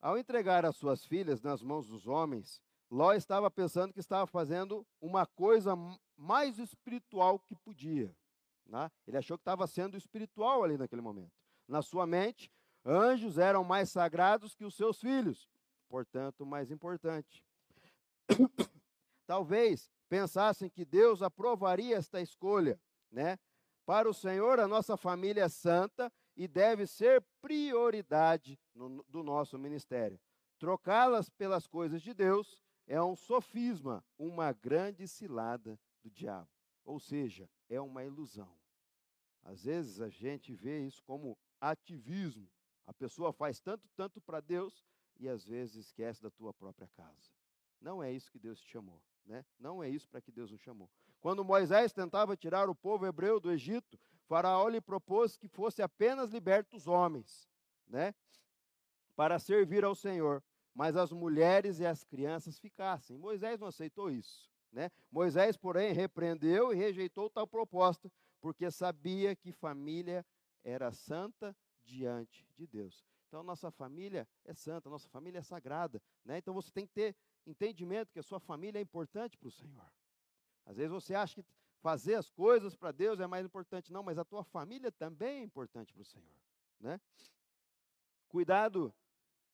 ao 0.00 0.16
entregar 0.16 0.64
as 0.64 0.76
suas 0.76 1.04
filhas 1.04 1.42
nas 1.42 1.62
mãos 1.62 1.86
dos 1.86 2.06
homens, 2.06 2.62
Ló 2.90 3.12
estava 3.12 3.50
pensando 3.50 3.92
que 3.92 4.00
estava 4.00 4.26
fazendo 4.26 4.86
uma 4.98 5.26
coisa 5.26 5.74
mais 6.16 6.58
espiritual 6.58 7.38
que 7.38 7.54
podia. 7.54 8.16
Né? 8.64 8.90
Ele 9.06 9.18
achou 9.18 9.36
que 9.36 9.42
estava 9.42 9.66
sendo 9.66 9.98
espiritual 9.98 10.64
ali 10.64 10.78
naquele 10.78 11.02
momento. 11.02 11.36
Na 11.68 11.82
sua 11.82 12.06
mente, 12.06 12.50
anjos 12.86 13.36
eram 13.36 13.62
mais 13.62 13.90
sagrados 13.90 14.54
que 14.54 14.64
os 14.64 14.74
seus 14.74 14.98
filhos, 14.98 15.46
portanto, 15.88 16.44
mais 16.44 16.70
importante. 16.70 17.44
Talvez 19.26 19.90
pensassem 20.08 20.70
que 20.70 20.84
Deus 20.84 21.22
aprovaria 21.22 21.96
esta 21.96 22.20
escolha, 22.20 22.80
né? 23.10 23.38
Para 23.84 24.08
o 24.08 24.14
Senhor, 24.14 24.58
a 24.58 24.66
nossa 24.66 24.96
família 24.96 25.44
é 25.44 25.48
santa 25.48 26.12
e 26.36 26.48
deve 26.48 26.86
ser 26.86 27.24
prioridade 27.40 28.58
no, 28.74 29.02
do 29.04 29.22
nosso 29.22 29.58
ministério. 29.58 30.20
Trocá-las 30.58 31.28
pelas 31.30 31.66
coisas 31.66 32.02
de 32.02 32.12
Deus 32.12 32.60
é 32.86 33.00
um 33.00 33.14
sofisma, 33.14 34.04
uma 34.18 34.52
grande 34.52 35.06
cilada 35.06 35.78
do 36.02 36.10
diabo. 36.10 36.48
Ou 36.84 36.98
seja, 36.98 37.48
é 37.68 37.80
uma 37.80 38.04
ilusão. 38.04 38.52
Às 39.44 39.64
vezes 39.64 40.00
a 40.00 40.08
gente 40.08 40.52
vê 40.52 40.84
isso 40.84 41.02
como 41.04 41.38
ativismo. 41.60 42.48
A 42.86 42.92
pessoa 42.92 43.32
faz 43.32 43.60
tanto, 43.60 43.88
tanto 43.96 44.20
para 44.20 44.40
Deus 44.40 44.84
e 45.18 45.28
às 45.28 45.44
vezes 45.44 45.86
esquece 45.86 46.22
da 46.22 46.30
tua 46.30 46.52
própria 46.52 46.88
casa. 46.88 47.30
Não 47.80 48.02
é 48.02 48.12
isso 48.12 48.30
que 48.30 48.38
Deus 48.38 48.60
te 48.60 48.68
chamou. 48.68 49.00
Né? 49.24 49.44
Não 49.58 49.82
é 49.82 49.88
isso 49.88 50.08
para 50.08 50.20
que 50.20 50.30
Deus 50.30 50.52
o 50.52 50.58
chamou. 50.58 50.88
Quando 51.20 51.44
Moisés 51.44 51.92
tentava 51.92 52.36
tirar 52.36 52.70
o 52.70 52.74
povo 52.74 53.06
hebreu 53.06 53.40
do 53.40 53.50
Egito, 53.50 53.98
Faraó 54.26 54.68
lhe 54.68 54.80
propôs 54.80 55.36
que 55.36 55.48
fosse 55.48 55.82
apenas 55.82 56.30
libertos 56.30 56.82
os 56.82 56.86
homens, 56.86 57.48
né? 57.86 58.14
para 59.16 59.38
servir 59.38 59.84
ao 59.84 59.94
Senhor, 59.94 60.42
mas 60.74 60.96
as 60.96 61.10
mulheres 61.10 61.80
e 61.80 61.86
as 61.86 62.04
crianças 62.04 62.58
ficassem. 62.58 63.16
Moisés 63.16 63.58
não 63.58 63.68
aceitou 63.68 64.10
isso. 64.10 64.50
Né? 64.70 64.90
Moisés, 65.10 65.56
porém, 65.56 65.92
repreendeu 65.92 66.72
e 66.72 66.76
rejeitou 66.76 67.30
tal 67.30 67.46
proposta, 67.46 68.12
porque 68.40 68.70
sabia 68.70 69.34
que 69.34 69.50
família 69.52 70.24
era 70.62 70.92
santa 70.92 71.56
diante 71.82 72.46
de 72.56 72.66
Deus. 72.66 73.04
Então, 73.28 73.42
nossa 73.42 73.70
família 73.70 74.26
é 74.44 74.54
santa, 74.54 74.88
nossa 74.88 75.08
família 75.08 75.38
é 75.38 75.42
sagrada. 75.42 76.00
Né? 76.24 76.38
Então, 76.38 76.54
você 76.54 76.70
tem 76.70 76.86
que 76.86 76.92
ter 76.92 77.16
entendimento 77.46 78.12
que 78.12 78.18
a 78.18 78.22
sua 78.22 78.40
família 78.40 78.78
é 78.78 78.82
importante 78.82 79.36
para 79.36 79.48
o 79.48 79.50
Senhor. 79.50 79.92
Às 80.64 80.76
vezes 80.76 80.90
você 80.90 81.14
acha 81.14 81.42
que 81.42 81.48
fazer 81.80 82.14
as 82.14 82.28
coisas 82.30 82.74
para 82.74 82.90
Deus 82.90 83.20
é 83.20 83.26
mais 83.26 83.46
importante, 83.46 83.92
não, 83.92 84.02
mas 84.02 84.18
a 84.18 84.24
tua 84.24 84.42
família 84.42 84.90
também 84.90 85.40
é 85.40 85.42
importante 85.42 85.92
para 85.92 86.02
o 86.02 86.04
Senhor. 86.04 86.34
Né? 86.80 87.00
Cuidado, 88.28 88.92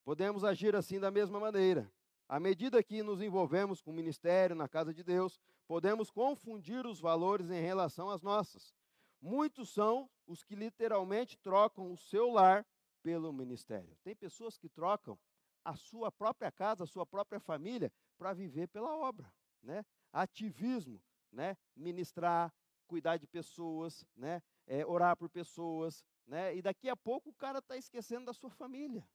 podemos 0.03 0.43
agir 0.43 0.75
assim 0.75 0.99
da 0.99 1.11
mesma 1.11 1.39
maneira. 1.39 1.91
À 2.27 2.39
medida 2.39 2.81
que 2.81 3.03
nos 3.03 3.21
envolvemos 3.21 3.81
com 3.81 3.91
o 3.91 3.93
ministério 3.93 4.55
na 4.55 4.67
casa 4.67 4.93
de 4.93 5.03
Deus, 5.03 5.39
podemos 5.67 6.09
confundir 6.09 6.85
os 6.85 6.99
valores 6.99 7.51
em 7.51 7.61
relação 7.61 8.09
às 8.09 8.21
nossas. 8.23 8.73
Muitos 9.21 9.69
são 9.69 10.09
os 10.25 10.43
que 10.43 10.55
literalmente 10.55 11.37
trocam 11.37 11.91
o 11.91 11.97
seu 11.97 12.31
lar 12.31 12.65
pelo 13.03 13.31
ministério. 13.31 13.95
Tem 14.03 14.15
pessoas 14.15 14.57
que 14.57 14.69
trocam 14.69 15.19
a 15.63 15.75
sua 15.75 16.11
própria 16.11 16.51
casa, 16.51 16.85
a 16.85 16.87
sua 16.87 17.05
própria 17.05 17.39
família, 17.39 17.91
para 18.17 18.33
viver 18.33 18.67
pela 18.69 18.95
obra. 18.95 19.31
Né? 19.61 19.85
Ativismo, 20.11 21.01
né? 21.31 21.55
ministrar, 21.75 22.51
cuidar 22.87 23.17
de 23.17 23.27
pessoas, 23.27 24.05
né? 24.15 24.41
É, 24.65 24.85
orar 24.85 25.15
por 25.17 25.29
pessoas. 25.29 26.03
Né? 26.25 26.55
E 26.55 26.61
daqui 26.61 26.89
a 26.89 26.95
pouco 26.95 27.29
o 27.29 27.33
cara 27.33 27.59
está 27.59 27.77
esquecendo 27.77 28.25
da 28.25 28.33
sua 28.33 28.49
família. 28.49 29.07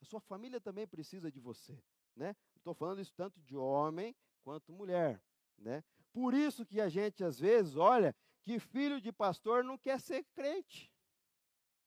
A 0.00 0.04
sua 0.04 0.20
família 0.20 0.60
também 0.60 0.86
precisa 0.86 1.30
de 1.30 1.40
você. 1.40 1.80
Né? 2.14 2.34
Estou 2.56 2.74
falando 2.74 3.00
isso 3.00 3.12
tanto 3.14 3.40
de 3.40 3.56
homem 3.56 4.14
quanto 4.42 4.72
mulher. 4.72 5.22
Né? 5.56 5.82
Por 6.12 6.34
isso 6.34 6.64
que 6.64 6.80
a 6.80 6.88
gente, 6.88 7.22
às 7.22 7.38
vezes, 7.38 7.76
olha 7.76 8.14
que 8.42 8.58
filho 8.58 9.00
de 9.00 9.12
pastor 9.12 9.64
não 9.64 9.76
quer 9.76 10.00
ser 10.00 10.24
crente. 10.32 10.92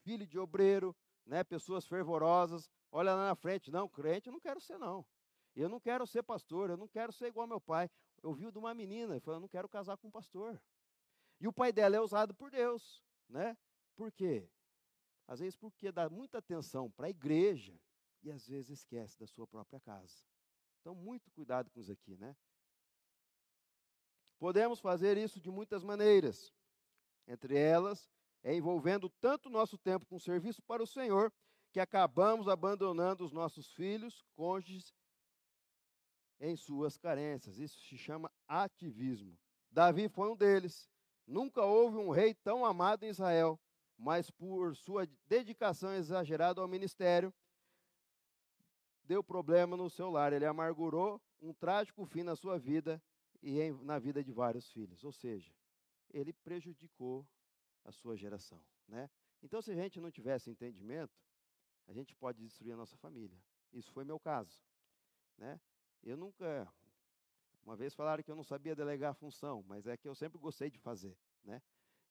Filho 0.04 0.28
de 0.28 0.38
obreiro, 0.38 0.96
né? 1.30 1.44
pessoas 1.44 1.86
fervorosas, 1.86 2.70
olha 2.92 3.14
lá 3.14 3.28
na 3.28 3.36
frente, 3.36 3.72
não, 3.72 3.88
crente 3.88 4.28
eu 4.28 4.34
não 4.34 4.40
quero 4.40 4.60
ser 4.60 4.78
não. 4.78 5.06
Eu 5.56 5.70
não 5.70 5.80
quero 5.80 6.06
ser 6.08 6.24
pastor, 6.24 6.70
eu 6.70 6.78
não 6.78 6.88
quero 6.88 7.14
ser 7.14 7.28
igual 7.28 7.48
meu 7.48 7.62
pai. 7.62 7.90
Eu 8.22 8.34
vi 8.34 8.52
de 8.52 8.58
uma 8.58 8.74
menina, 8.74 9.16
e 9.16 9.20
falou, 9.20 9.38
eu 9.38 9.42
não 9.42 9.48
quero 9.48 9.70
casar 9.70 9.98
com 9.98 10.08
um 10.08 10.12
pastor. 10.12 10.62
E 11.40 11.48
o 11.48 11.54
pai 11.54 11.72
dela 11.72 11.96
é 11.96 12.02
usado 12.02 12.34
por 12.34 12.50
Deus, 12.50 13.04
né? 13.30 13.56
Por 13.96 14.12
quê? 14.12 14.50
Às 15.28 15.40
vezes 15.40 15.56
porque 15.56 15.92
dá 15.92 16.10
muita 16.10 16.40
atenção 16.40 16.90
para 16.90 17.08
a 17.08 17.10
igreja 17.10 17.80
e 18.24 18.32
às 18.32 18.48
vezes 18.48 18.80
esquece 18.80 19.18
da 19.20 19.28
sua 19.28 19.48
própria 19.48 19.80
casa. 19.80 20.24
Então, 20.82 20.96
muito 20.96 21.30
cuidado 21.32 21.70
com 21.70 21.80
isso 21.80 21.92
aqui, 21.92 22.18
né? 22.18 22.36
Podemos 24.40 24.80
fazer 24.80 25.18
isso 25.18 25.40
de 25.40 25.52
muitas 25.52 25.84
maneiras. 25.84 26.54
Entre 27.28 27.56
elas, 27.58 28.10
é 28.44 28.56
envolvendo 28.56 29.10
tanto 29.22 29.50
nosso 29.50 29.78
tempo 29.78 30.06
com 30.06 30.20
serviço 30.20 30.62
para 30.64 30.82
o 30.82 30.88
Senhor, 30.88 31.32
que 31.72 31.80
acabamos 31.80 32.48
abandonando 32.48 33.24
os 33.24 33.32
nossos 33.32 33.72
filhos, 33.74 34.24
cônjuges, 34.36 34.94
em 36.40 36.56
suas 36.56 36.98
carências. 36.98 37.60
Isso 37.60 37.80
se 37.82 37.98
chama 37.98 38.32
ativismo. 38.48 39.38
Davi 39.70 40.08
foi 40.08 40.30
um 40.30 40.36
deles. 40.36 40.90
Nunca 41.28 41.64
houve 41.64 41.98
um 41.98 42.10
rei 42.10 42.34
tão 42.34 42.66
amado 42.66 43.04
em 43.04 43.10
Israel, 43.10 43.60
mas 43.98 44.32
por 44.32 44.76
sua 44.76 45.08
dedicação 45.28 45.94
exagerada 45.94 46.62
ao 46.62 46.68
ministério, 46.68 47.34
deu 49.04 49.24
problema 49.24 49.76
no 49.76 49.90
seu 49.90 50.10
lar. 50.10 50.34
Ele 50.34 50.46
amargurou 50.46 51.22
um 51.42 51.54
trágico 51.54 52.06
fim 52.06 52.24
na 52.24 52.36
sua 52.36 52.58
vida 52.58 53.02
e 53.44 53.72
na 53.84 54.00
vida 54.00 54.24
de 54.24 54.32
vários 54.32 54.72
filhos. 54.72 55.04
Ou 55.04 55.12
seja, 55.12 55.52
ele 56.10 56.34
prejudicou 56.34 57.28
a 57.90 57.92
sua 57.92 58.16
geração. 58.16 58.62
Né? 58.88 59.10
Então, 59.42 59.62
se 59.62 59.72
a 59.72 59.76
gente 59.76 60.00
não 60.00 60.12
tivesse 60.12 60.50
entendimento, 60.50 61.20
a 61.88 61.94
gente 61.94 62.16
pode 62.16 62.40
destruir 62.40 62.74
a 62.74 62.78
nossa 62.78 62.96
família. 62.98 63.38
Isso 63.74 63.92
foi 63.92 64.06
meu 64.06 64.20
caso. 64.20 64.62
Né? 65.38 65.60
Eu 66.04 66.16
nunca. 66.16 66.72
Uma 67.64 67.76
vez 67.76 67.94
falaram 67.94 68.24
que 68.24 68.32
eu 68.32 68.36
não 68.36 68.44
sabia 68.44 68.76
delegar 68.76 69.12
a 69.12 69.14
função, 69.14 69.64
mas 69.68 69.86
é 69.86 69.98
que 69.98 70.08
eu 70.08 70.16
sempre 70.16 70.40
gostei 70.40 70.70
de 70.70 70.78
fazer. 70.78 71.18
Né? 71.44 71.62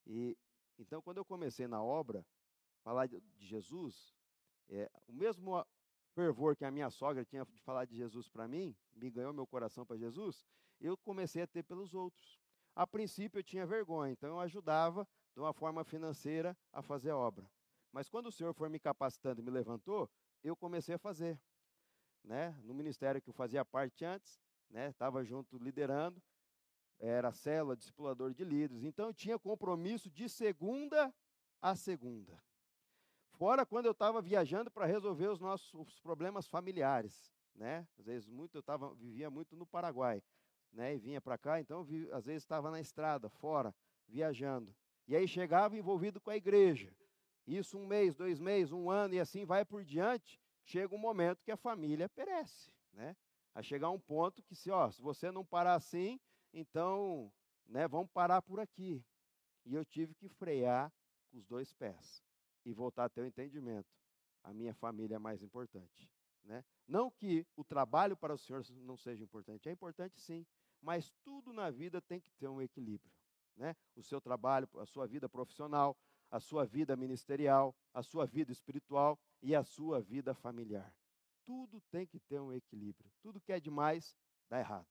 E 0.07 0.37
então, 0.79 1.03
quando 1.03 1.19
eu 1.19 1.25
comecei 1.25 1.67
na 1.67 1.83
obra, 1.83 2.25
falar 2.83 3.07
de, 3.07 3.21
Jesus, 3.39 4.15
é, 4.69 4.91
o 5.09 5.13
mesmo 5.13 5.65
fervor 6.15 6.57
que 6.57 6.65
a 6.65 6.71
minha 6.71 6.91
sogra 6.91 7.25
tinha 7.25 7.45
de 7.45 7.61
falar 7.63 7.85
de 7.85 7.97
Jesus 7.97 8.29
para 8.29 8.47
mim, 8.47 8.77
me 8.95 9.11
ganhou 9.11 9.33
meu 9.33 9.47
coração 9.47 9.85
para 9.85 9.97
Jesus, 9.97 10.47
eu 10.81 10.97
comecei 10.97 11.43
a 11.43 11.47
ter 11.47 11.65
pelos 11.65 11.95
outros. 11.95 12.39
A 12.77 12.87
princípio 12.87 13.41
eu 13.41 13.43
tinha 13.43 13.67
vergonha, 13.67 14.13
então 14.13 14.29
eu 14.29 14.41
ajudava 14.41 15.07
de 15.39 15.43
uma 15.43 15.53
forma 15.53 15.85
financeira 15.85 16.59
a 16.73 16.83
fazer 16.83 17.11
a 17.11 17.17
obra. 17.17 17.49
Mas 17.93 18.09
quando 18.09 18.27
o 18.27 18.33
Senhor 18.33 18.53
foi 18.53 18.69
me 18.69 18.81
capacitando 18.81 19.41
e 19.41 19.45
me 19.45 19.53
levantou, 19.53 20.11
eu 20.43 20.57
comecei 20.57 20.97
a 20.97 20.99
fazer. 20.99 21.41
Né? 22.25 22.61
No 22.65 22.75
ministério 22.75 23.23
que 23.23 23.31
eu 23.31 23.33
fazia 23.33 23.65
parte 23.65 24.05
antes, 24.05 24.43
estava 24.69 25.21
né? 25.21 25.25
junto 25.25 25.57
liderando, 25.57 26.21
era 26.99 27.31
célula, 27.31 27.77
discipulador 27.77 28.35
de 28.35 28.45
líderes. 28.45 28.83
Então 28.83 29.07
eu 29.07 29.15
tinha 29.15 29.39
compromisso 29.39 30.11
de 30.11 30.29
segunda 30.29 31.15
a 31.63 31.77
segunda. 31.77 32.43
Fora 33.31 33.65
quando 33.65 33.87
eu 33.87 33.93
estava 33.93 34.21
viajando 34.21 34.73
para 34.73 34.87
resolver 34.87 35.29
os 35.29 35.39
nossos 35.39 36.01
problemas 36.01 36.49
familiares. 36.49 37.33
né? 37.55 37.87
Às 37.97 38.07
vezes 38.07 38.29
muito 38.29 38.59
eu 38.59 38.63
tava, 38.63 38.93
vivia 38.97 39.31
muito 39.31 39.55
no 39.55 39.65
Paraguai, 39.65 40.21
né? 40.73 40.97
E 40.97 40.99
vinha 40.99 41.21
para 41.21 41.39
cá, 41.39 41.61
então 41.61 41.85
vi, 41.85 42.11
às 42.11 42.27
vezes 42.27 42.43
estava 42.43 42.73
na 42.73 42.81
estrada, 42.81 43.29
fora, 43.29 43.73
viajando. 44.09 44.75
E 45.09 45.17
aí 45.17 45.27
chegava 45.27 45.77
envolvido 45.77 46.21
com 46.21 46.31
a 46.31 46.37
igreja. 46.37 46.95
Isso 47.47 47.79
um 47.79 47.87
mês, 47.87 48.15
dois 48.15 48.39
meses, 48.39 48.73
um 48.73 48.91
ano 48.91 49.15
e 49.15 49.21
assim 49.21 49.47
vai 49.47 49.65
por 49.65 49.83
diante. 49.83 50.39
Chega 50.63 50.95
um 50.95 50.99
momento 50.99 51.43
que 51.43 51.51
a 51.51 51.57
família 51.57 52.11
perece, 52.11 52.71
né? 52.93 53.17
A 53.55 53.63
chegar 53.63 53.89
um 53.89 53.99
ponto 53.99 54.43
que 54.43 54.55
se, 54.55 54.71
ó, 54.71 54.91
se 54.91 55.01
você 55.01 55.33
não 55.33 55.45
parar 55.45 55.75
assim, 55.75 56.21
então, 56.53 57.33
né, 57.67 57.89
vamos 57.89 58.11
parar 58.11 58.43
por 58.43 58.61
aqui. 58.61 59.03
E 59.65 59.75
eu 59.75 59.83
tive 59.83 60.15
que 60.15 60.29
frear 60.29 60.93
com 61.31 61.39
os 61.39 61.47
dois 61.47 61.73
pés 61.73 62.23
e 62.65 62.73
voltar 62.75 63.07
a 63.07 63.09
ter 63.09 63.23
o 63.23 63.27
entendimento. 63.27 63.89
A 64.45 64.53
minha 64.53 64.75
família 64.75 65.17
é 65.17 65.19
mais 65.19 65.43
importante. 65.43 66.11
Né? 66.45 66.63
Não 66.87 67.11
que 67.11 67.47
o 67.57 67.65
trabalho 67.65 68.17
para 68.17 68.35
o 68.35 68.39
Senhor 68.39 68.63
não 68.71 68.97
seja 68.97 69.25
importante, 69.25 69.69
é 69.69 69.73
importante 69.73 70.21
sim, 70.21 70.47
mas 70.81 71.11
tudo 71.25 71.53
na 71.53 71.71
vida 71.71 72.01
tem 72.01 72.21
que 72.21 72.31
ter 72.33 72.49
um 72.49 72.61
equilíbrio. 72.61 73.18
Né? 73.59 73.77
O 73.97 74.03
seu 74.03 74.21
trabalho, 74.21 74.69
a 74.79 74.87
sua 74.87 75.07
vida 75.07 75.29
profissional, 75.29 75.97
a 76.31 76.39
sua 76.39 76.65
vida 76.65 76.97
ministerial, 76.97 77.75
a 77.93 78.03
sua 78.03 78.25
vida 78.25 78.53
espiritual 78.53 79.19
e 79.43 79.55
a 79.55 79.65
sua 79.65 80.01
vida 80.01 80.33
familiar. 80.33 80.95
Tudo 81.45 81.81
tem 81.91 82.07
que 82.07 82.21
ter 82.21 82.41
um 82.41 82.53
equilíbrio. 82.53 83.11
Tudo 83.21 83.41
que 83.41 83.53
é 83.53 83.59
demais 83.59 84.17
dá 84.49 84.61
errado. 84.61 84.87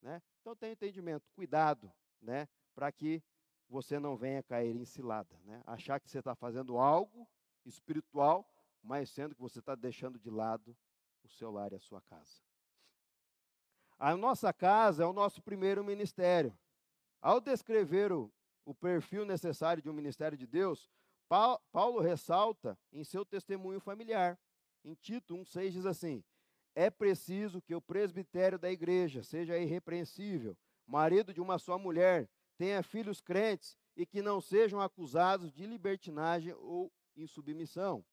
Né? 0.00 0.22
Então 0.40 0.54
tenha 0.54 0.72
entendimento, 0.72 1.28
cuidado, 1.34 1.92
né? 2.20 2.46
para 2.74 2.92
que 2.92 3.22
você 3.68 3.98
não 3.98 4.16
venha 4.16 4.42
cair 4.42 4.76
em 4.76 4.84
cilada. 4.84 5.36
Né? 5.44 5.62
Achar 5.66 5.98
que 5.98 6.08
você 6.08 6.18
está 6.18 6.34
fazendo 6.34 6.78
algo 6.78 7.28
espiritual, 7.64 8.48
mas 8.82 9.10
sendo 9.10 9.34
que 9.34 9.40
você 9.40 9.58
está 9.58 9.74
deixando 9.74 10.18
de 10.18 10.30
lado 10.30 10.76
o 11.24 11.28
seu 11.28 11.50
lar 11.50 11.72
e 11.72 11.76
a 11.76 11.80
sua 11.80 12.02
casa. 12.02 12.42
A 13.98 14.16
nossa 14.16 14.52
casa 14.52 15.04
é 15.04 15.06
o 15.06 15.12
nosso 15.12 15.42
primeiro 15.42 15.82
ministério. 15.82 16.56
Ao 17.24 17.40
descrever 17.40 18.12
o, 18.12 18.30
o 18.66 18.74
perfil 18.74 19.24
necessário 19.24 19.82
de 19.82 19.88
um 19.88 19.94
ministério 19.94 20.36
de 20.36 20.46
Deus, 20.46 20.90
Paulo 21.72 21.98
ressalta 21.98 22.78
em 22.92 23.02
seu 23.02 23.24
testemunho 23.24 23.80
familiar. 23.80 24.38
Em 24.84 24.92
Tito 24.92 25.34
1,6 25.34 25.70
diz 25.70 25.86
assim: 25.86 26.22
É 26.74 26.90
preciso 26.90 27.62
que 27.62 27.74
o 27.74 27.80
presbitério 27.80 28.58
da 28.58 28.70
igreja 28.70 29.22
seja 29.22 29.56
irrepreensível, 29.56 30.54
marido 30.86 31.32
de 31.32 31.40
uma 31.40 31.58
só 31.58 31.78
mulher, 31.78 32.28
tenha 32.58 32.82
filhos 32.82 33.22
crentes 33.22 33.74
e 33.96 34.04
que 34.04 34.20
não 34.20 34.38
sejam 34.38 34.78
acusados 34.78 35.50
de 35.50 35.64
libertinagem 35.64 36.52
ou 36.52 36.92
insubmissão. 37.16 38.04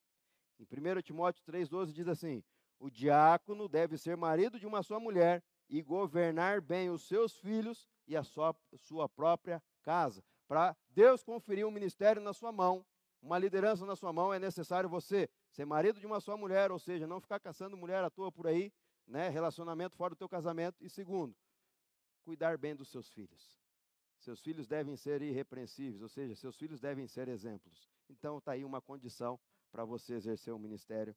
Em 0.57 0.64
1 0.64 1.01
Timóteo 1.01 1.43
3,12 1.43 1.91
diz 1.91 2.07
assim: 2.07 2.41
O 2.80 2.89
diácono 2.89 3.68
deve 3.68 3.97
ser 3.97 4.16
marido 4.16 4.57
de 4.57 4.66
uma 4.66 4.82
só 4.82 5.01
mulher 5.01 5.43
e 5.68 5.82
governar 5.82 6.62
bem 6.62 6.89
os 6.89 7.05
seus 7.05 7.36
filhos 7.36 7.91
e 8.12 8.18
a 8.18 8.24
sua, 8.24 8.53
sua 8.76 9.07
própria 9.07 9.64
casa. 9.82 10.22
Para 10.45 10.76
Deus 10.89 11.24
conferir 11.24 11.66
um 11.66 11.72
ministério 11.72 12.22
na 12.22 12.34
sua 12.34 12.51
mão, 12.51 12.86
uma 13.22 13.39
liderança 13.39 13.86
na 13.86 13.95
sua 13.95 14.12
mão, 14.12 14.34
é 14.34 14.39
necessário 14.39 14.89
você 14.89 15.30
ser 15.49 15.64
marido 15.66 15.97
de 15.97 16.05
uma 16.05 16.20
só 16.20 16.36
mulher, 16.36 16.72
ou 16.72 16.80
seja, 16.80 17.07
não 17.07 17.22
ficar 17.22 17.39
caçando 17.39 17.78
mulher 17.78 18.03
à 18.03 18.09
toa 18.09 18.30
por 18.30 18.47
aí, 18.47 18.74
né? 19.07 19.30
relacionamento 19.30 19.95
fora 19.95 20.14
do 20.14 20.18
teu 20.18 20.28
casamento. 20.28 20.84
E 20.84 20.89
segundo, 20.89 21.34
cuidar 22.26 22.57
bem 22.57 22.76
dos 22.76 22.89
seus 22.89 23.09
filhos. 23.09 23.57
Seus 24.20 24.41
filhos 24.41 24.68
devem 24.68 24.97
ser 24.97 25.22
irrepreensíveis, 25.22 26.01
ou 26.01 26.09
seja, 26.09 26.36
seus 26.36 26.57
filhos 26.57 26.82
devem 26.82 27.07
ser 27.07 27.30
exemplos. 27.30 27.89
Então 28.09 28.39
está 28.39 28.51
aí 28.51 28.66
uma 28.66 28.82
condição 28.82 29.39
para 29.72 29.86
você 29.86 30.16
exercer 30.16 30.53
o 30.53 30.59
ministério 30.59 31.16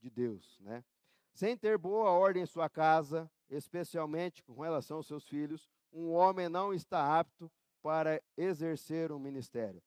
de 0.00 0.10
Deus, 0.10 0.58
né? 0.60 0.84
Sem 1.32 1.56
ter 1.56 1.78
boa 1.78 2.10
ordem 2.10 2.42
em 2.42 2.46
sua 2.46 2.68
casa, 2.68 3.30
especialmente 3.48 4.42
com 4.42 4.60
relação 4.60 4.98
aos 4.98 5.06
seus 5.06 5.26
filhos, 5.26 5.68
um 5.92 6.10
homem 6.12 6.48
não 6.48 6.72
está 6.72 7.18
apto 7.18 7.50
para 7.82 8.22
exercer 8.36 9.12
um 9.12 9.18
ministério, 9.18 9.82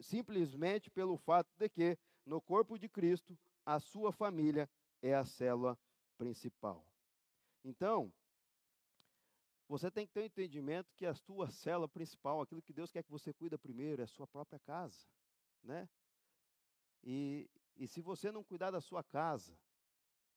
simplesmente 0.00 0.90
pelo 0.90 1.16
fato 1.16 1.50
de 1.56 1.68
que, 1.68 1.98
no 2.24 2.40
corpo 2.40 2.78
de 2.78 2.88
Cristo, 2.88 3.38
a 3.64 3.80
sua 3.80 4.12
família 4.12 4.68
é 5.00 5.14
a 5.14 5.24
célula 5.24 5.78
principal. 6.16 6.86
Então, 7.64 8.12
você 9.68 9.90
tem 9.90 10.06
que 10.06 10.12
ter 10.12 10.20
o 10.20 10.22
um 10.22 10.26
entendimento 10.26 10.92
que 10.94 11.06
a 11.06 11.14
sua 11.14 11.50
célula 11.50 11.88
principal, 11.88 12.40
aquilo 12.40 12.62
que 12.62 12.72
Deus 12.72 12.90
quer 12.90 13.02
que 13.02 13.10
você 13.10 13.32
cuida 13.32 13.58
primeiro, 13.58 14.02
é 14.02 14.04
a 14.04 14.08
sua 14.08 14.26
própria 14.26 14.60
casa, 14.60 15.06
né? 15.62 15.88
E, 17.02 17.50
e 17.76 17.88
se 17.88 18.00
você 18.00 18.30
não 18.30 18.44
cuidar 18.44 18.70
da 18.70 18.80
sua 18.80 19.02
casa, 19.02 19.58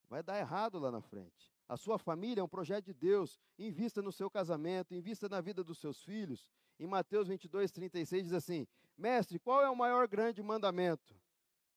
vai 0.08 0.24
dar 0.24 0.40
errado 0.40 0.80
lá 0.80 0.92
na 0.92 1.02
frente. 1.02 1.55
A 1.68 1.78
sua 1.78 1.98
família 1.98 2.42
é 2.42 2.44
um 2.44 2.50
projeto 2.50 2.86
de 2.86 2.94
Deus. 2.94 3.40
Invista 3.58 4.02
no 4.02 4.12
seu 4.12 4.30
casamento, 4.30 4.94
invista 4.94 5.28
na 5.28 5.42
vida 5.42 5.64
dos 5.64 5.80
seus 5.80 6.04
filhos. 6.04 6.48
Em 6.80 6.86
Mateus 6.86 7.28
22, 7.28 7.72
36 7.72 8.24
diz 8.26 8.34
assim: 8.34 8.68
Mestre, 8.98 9.40
qual 9.40 9.62
é 9.62 9.70
o 9.70 9.76
maior 9.76 10.08
grande 10.08 10.44
mandamento? 10.44 11.16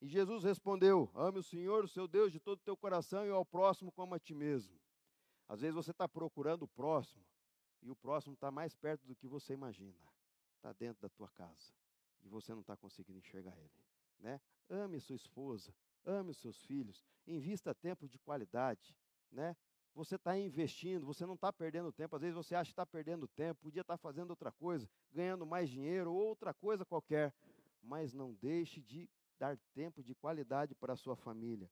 E 0.01 0.07
Jesus 0.07 0.45
respondeu: 0.45 1.11
Ame 1.15 1.39
o 1.39 1.43
Senhor, 1.43 1.85
o 1.85 1.89
seu 1.89 2.07
Deus, 2.07 2.31
de 2.31 2.39
todo 2.39 2.59
o 2.59 2.65
teu 2.65 2.77
coração 2.77 3.25
e 3.25 3.31
ao 3.31 3.45
próximo 3.45 3.91
como 3.91 4.15
a 4.15 4.19
ti 4.19 4.35
mesmo. 4.35 4.79
Às 5.49 5.63
vezes 5.63 5.75
você 5.75 5.91
está 5.91 6.07
procurando 6.07 6.65
o 6.65 6.69
próximo 6.69 7.25
e 7.83 7.91
o 7.91 7.97
próximo 7.97 8.35
está 8.35 8.51
mais 8.51 8.77
perto 8.77 9.07
do 9.07 9.17
que 9.17 9.27
você 9.27 9.55
imagina. 9.55 9.99
Está 10.57 10.73
dentro 10.73 11.01
da 11.01 11.09
tua 11.09 11.29
casa 11.31 11.73
e 12.23 12.29
você 12.29 12.53
não 12.53 12.61
está 12.61 12.77
conseguindo 12.77 13.19
enxergar 13.19 13.57
ele. 13.59 13.71
Né? 14.19 14.41
Ame 14.69 15.01
sua 15.01 15.17
esposa, 15.17 15.75
ame 16.05 16.31
os 16.33 16.39
seus 16.39 16.63
filhos, 16.65 17.05
invista 17.27 17.75
tempo 17.75 18.07
de 18.07 18.19
qualidade. 18.19 18.95
Né? 19.31 19.57
Você 19.99 20.15
está 20.15 20.39
investindo, 20.39 21.05
você 21.05 21.27
não 21.27 21.35
está 21.35 21.53
perdendo 21.53 21.91
tempo. 21.91 22.15
Às 22.15 22.23
vezes 22.23 22.37
você 22.37 22.55
acha 22.55 22.69
que 22.69 22.73
está 22.73 22.87
perdendo 22.87 23.27
tempo, 23.27 23.63
podia 23.63 23.81
estar 23.81 23.95
tá 23.95 23.99
fazendo 23.99 24.31
outra 24.31 24.53
coisa, 24.53 24.89
ganhando 25.13 25.45
mais 25.45 25.69
dinheiro 25.69 26.13
ou 26.13 26.25
outra 26.25 26.55
coisa 26.55 26.85
qualquer. 26.85 27.35
Mas 27.83 28.15
não 28.15 28.33
deixe 28.33 28.81
de 28.81 29.11
dar 29.37 29.59
tempo 29.75 30.01
de 30.01 30.15
qualidade 30.15 30.73
para 30.73 30.93
a 30.93 30.97
sua 30.97 31.17
família. 31.17 31.69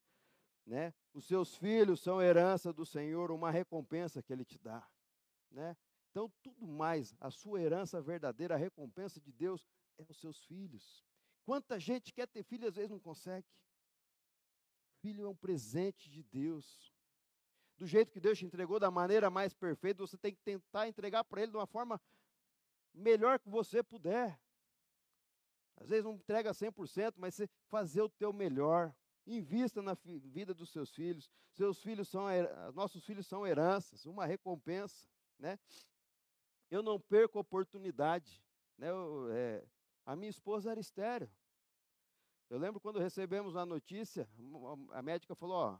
Né? 0.65 0.93
Os 1.13 1.25
seus 1.25 1.55
filhos 1.55 2.01
são 2.01 2.21
herança 2.21 2.73
do 2.73 2.85
Senhor, 2.85 3.31
uma 3.31 3.49
recompensa 3.49 4.21
que 4.21 4.33
Ele 4.33 4.43
te 4.43 4.59
dá. 4.59 4.85
Né? 5.49 5.77
Então, 6.11 6.29
tudo 6.43 6.67
mais, 6.67 7.15
a 7.21 7.31
sua 7.31 7.61
herança 7.61 8.01
verdadeira, 8.01 8.55
a 8.55 8.57
recompensa 8.57 9.21
de 9.21 9.31
Deus 9.31 9.65
é 9.97 10.03
os 10.09 10.17
seus 10.19 10.43
filhos. 10.43 11.01
Quanta 11.45 11.79
gente 11.79 12.11
quer 12.11 12.27
ter 12.27 12.43
filho 12.43 12.67
às 12.67 12.75
vezes 12.75 12.91
não 12.91 12.99
consegue. 12.99 13.47
Filho 14.99 15.23
é 15.23 15.29
um 15.29 15.35
presente 15.35 16.09
de 16.09 16.21
Deus 16.23 16.96
do 17.77 17.85
jeito 17.85 18.11
que 18.11 18.19
Deus 18.19 18.37
te 18.37 18.45
entregou, 18.45 18.79
da 18.79 18.89
maneira 18.89 19.29
mais 19.29 19.53
perfeita, 19.53 20.05
você 20.05 20.17
tem 20.17 20.33
que 20.33 20.41
tentar 20.41 20.87
entregar 20.87 21.23
para 21.23 21.41
Ele 21.41 21.51
de 21.51 21.57
uma 21.57 21.67
forma 21.67 22.01
melhor 22.93 23.39
que 23.39 23.49
você 23.49 23.83
puder. 23.83 24.39
Às 25.77 25.89
vezes 25.89 26.03
não 26.03 26.15
entrega 26.15 26.51
100%, 26.51 27.13
mas 27.17 27.35
você 27.35 27.47
fazer 27.69 28.01
o 28.01 28.09
teu 28.09 28.33
melhor. 28.33 28.93
Invista 29.27 29.81
na 29.81 29.93
vida 29.93 30.53
dos 30.53 30.71
seus 30.71 30.89
filhos. 30.91 31.29
Seus 31.51 31.81
filhos 31.81 32.07
são, 32.07 32.25
nossos 32.73 33.03
filhos 33.05 33.27
são 33.27 33.45
heranças, 33.45 34.05
uma 34.05 34.25
recompensa, 34.25 35.07
né? 35.37 35.59
Eu 36.69 36.81
não 36.81 36.99
perco 36.99 37.39
oportunidade, 37.39 38.43
né? 38.77 38.89
Eu, 38.89 39.27
é, 39.31 39.63
a 40.05 40.15
minha 40.15 40.29
esposa 40.29 40.71
era 40.71 40.79
estéreo. 40.79 41.29
Eu 42.49 42.57
lembro 42.57 42.79
quando 42.79 42.99
recebemos 42.99 43.55
a 43.55 43.65
notícia, 43.65 44.27
a 44.91 45.01
médica 45.01 45.35
falou, 45.35 45.57
ó, 45.57 45.79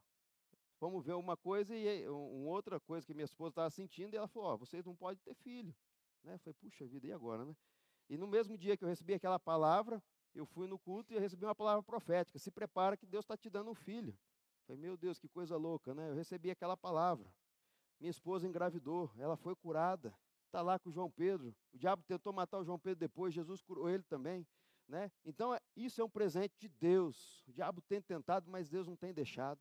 Vamos 0.80 1.04
ver 1.04 1.14
uma 1.14 1.36
coisa 1.36 1.76
e 1.76 2.08
uma 2.08 2.50
outra 2.50 2.80
coisa 2.80 3.06
que 3.06 3.14
minha 3.14 3.26
esposa 3.26 3.50
estava 3.50 3.70
sentindo, 3.70 4.14
e 4.14 4.18
ela 4.18 4.28
falou: 4.28 4.54
oh, 4.54 4.58
vocês 4.58 4.86
não 4.86 4.96
podem 4.96 5.22
ter 5.24 5.34
filho. 5.34 5.76
Né? 6.24 6.36
Eu 6.36 6.40
falei: 6.40 6.56
puxa 6.60 6.86
vida, 6.86 7.08
e 7.08 7.12
agora, 7.12 7.46
né? 7.46 7.56
E 8.10 8.18
no 8.18 8.28
mesmo 8.28 8.58
dia 8.58 8.78
que 8.78 8.84
eu 8.84 8.88
recebi 8.88 9.14
aquela 9.14 9.40
palavra, 9.40 10.02
eu 10.36 10.46
fui 10.46 10.68
no 10.68 10.78
culto 10.78 11.14
e 11.14 11.20
recebi 11.20 11.46
uma 11.46 11.56
palavra 11.56 11.82
profética: 11.82 12.38
se 12.38 12.52
prepara 12.52 12.96
que 12.96 13.08
Deus 13.08 13.26
está 13.26 13.36
te 13.36 13.50
dando 13.50 13.72
um 13.72 13.76
filho. 13.76 14.12
Eu 14.12 14.66
falei: 14.68 14.82
meu 14.82 14.96
Deus, 14.96 15.18
que 15.18 15.28
coisa 15.28 15.58
louca, 15.58 15.96
né? 15.96 16.12
Eu 16.12 16.16
recebi 16.16 16.52
aquela 16.52 16.78
palavra. 16.78 17.32
Minha 18.00 18.12
esposa 18.12 18.48
engravidou, 18.48 19.12
ela 19.18 19.36
foi 19.36 19.56
curada, 19.56 20.14
está 20.46 20.62
lá 20.62 20.78
com 20.78 20.90
o 20.90 20.94
João 20.94 21.10
Pedro. 21.10 21.56
O 21.74 21.78
diabo 21.78 22.04
tentou 22.04 22.32
matar 22.32 22.60
o 22.60 22.64
João 22.64 22.78
Pedro 22.78 23.00
depois, 23.00 23.34
Jesus 23.34 23.62
curou 23.64 23.90
ele 23.90 24.04
também. 24.04 24.46
Né? 24.88 25.12
Então, 25.26 25.54
é, 25.54 25.60
isso 25.76 26.00
é 26.00 26.04
um 26.04 26.10
presente 26.10 26.56
de 26.60 26.70
Deus. 26.70 27.44
O 27.48 27.52
diabo 27.52 27.82
tem 27.82 28.02
tentado, 28.02 28.50
mas 28.50 28.70
Deus 28.70 28.88
não 28.88 28.96
tem 28.96 29.14
deixado. 29.14 29.60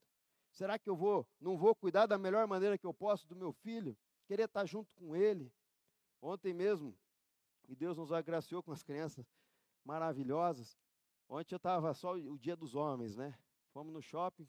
Será 0.56 0.78
que 0.78 0.88
eu 0.88 0.96
vou, 0.96 1.28
não 1.38 1.54
vou 1.54 1.74
cuidar 1.74 2.06
da 2.06 2.16
melhor 2.16 2.46
maneira 2.46 2.78
que 2.78 2.86
eu 2.86 2.94
posso 2.94 3.28
do 3.28 3.36
meu 3.36 3.52
filho? 3.52 3.94
Querer 4.26 4.44
estar 4.44 4.64
junto 4.64 4.90
com 4.94 5.14
ele. 5.14 5.52
Ontem 6.18 6.54
mesmo, 6.54 6.96
e 7.68 7.76
Deus 7.76 7.98
nos 7.98 8.10
agraciou 8.10 8.62
com 8.62 8.72
as 8.72 8.82
crianças 8.82 9.30
maravilhosas. 9.84 10.74
Ontem 11.28 11.54
eu 11.54 11.58
estava 11.58 11.92
só 11.92 12.14
o 12.14 12.38
dia 12.38 12.56
dos 12.56 12.74
homens, 12.74 13.14
né? 13.14 13.38
Fomos 13.70 13.92
no 13.92 14.00
shopping 14.00 14.48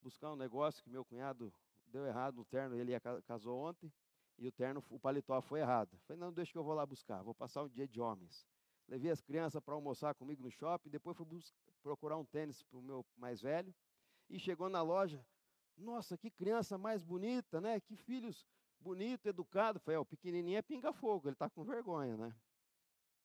buscar 0.00 0.32
um 0.32 0.36
negócio 0.36 0.82
que 0.82 0.88
meu 0.88 1.04
cunhado 1.04 1.52
deu 1.88 2.06
errado 2.06 2.36
no 2.36 2.44
terno, 2.46 2.74
ele 2.74 2.98
casou 3.26 3.60
ontem, 3.60 3.92
e 4.38 4.48
o 4.48 4.52
terno, 4.52 4.82
o 4.88 4.98
paletó 4.98 5.42
foi 5.42 5.60
errado. 5.60 5.98
Falei, 6.06 6.18
não, 6.18 6.32
deixa 6.32 6.52
que 6.52 6.56
eu 6.56 6.64
vou 6.64 6.72
lá 6.72 6.86
buscar, 6.86 7.22
vou 7.22 7.34
passar 7.34 7.64
um 7.64 7.68
dia 7.68 7.86
de 7.86 8.00
homens. 8.00 8.46
Levei 8.86 9.10
as 9.10 9.20
crianças 9.20 9.60
para 9.60 9.74
almoçar 9.74 10.14
comigo 10.14 10.42
no 10.42 10.50
shopping, 10.50 10.88
depois 10.88 11.14
fui 11.18 11.26
procurar 11.82 12.16
um 12.16 12.24
tênis 12.24 12.62
para 12.62 12.78
o 12.78 12.82
meu 12.82 13.04
mais 13.14 13.42
velho, 13.42 13.74
e 14.28 14.38
chegou 14.38 14.68
na 14.68 14.82
loja, 14.82 15.24
Nossa, 15.76 16.18
que 16.18 16.28
criança 16.28 16.76
mais 16.76 17.04
bonita, 17.04 17.60
né? 17.60 17.78
Que 17.80 17.96
filhos 17.96 18.46
bonito, 18.80 19.28
educado. 19.28 19.78
Falei, 19.78 19.98
o 19.98 20.04
pequenininho 20.04 20.58
é 20.58 20.62
pinga-fogo, 20.62 21.28
ele 21.28 21.34
está 21.34 21.48
com 21.48 21.62
vergonha, 21.64 22.16
né? 22.16 22.34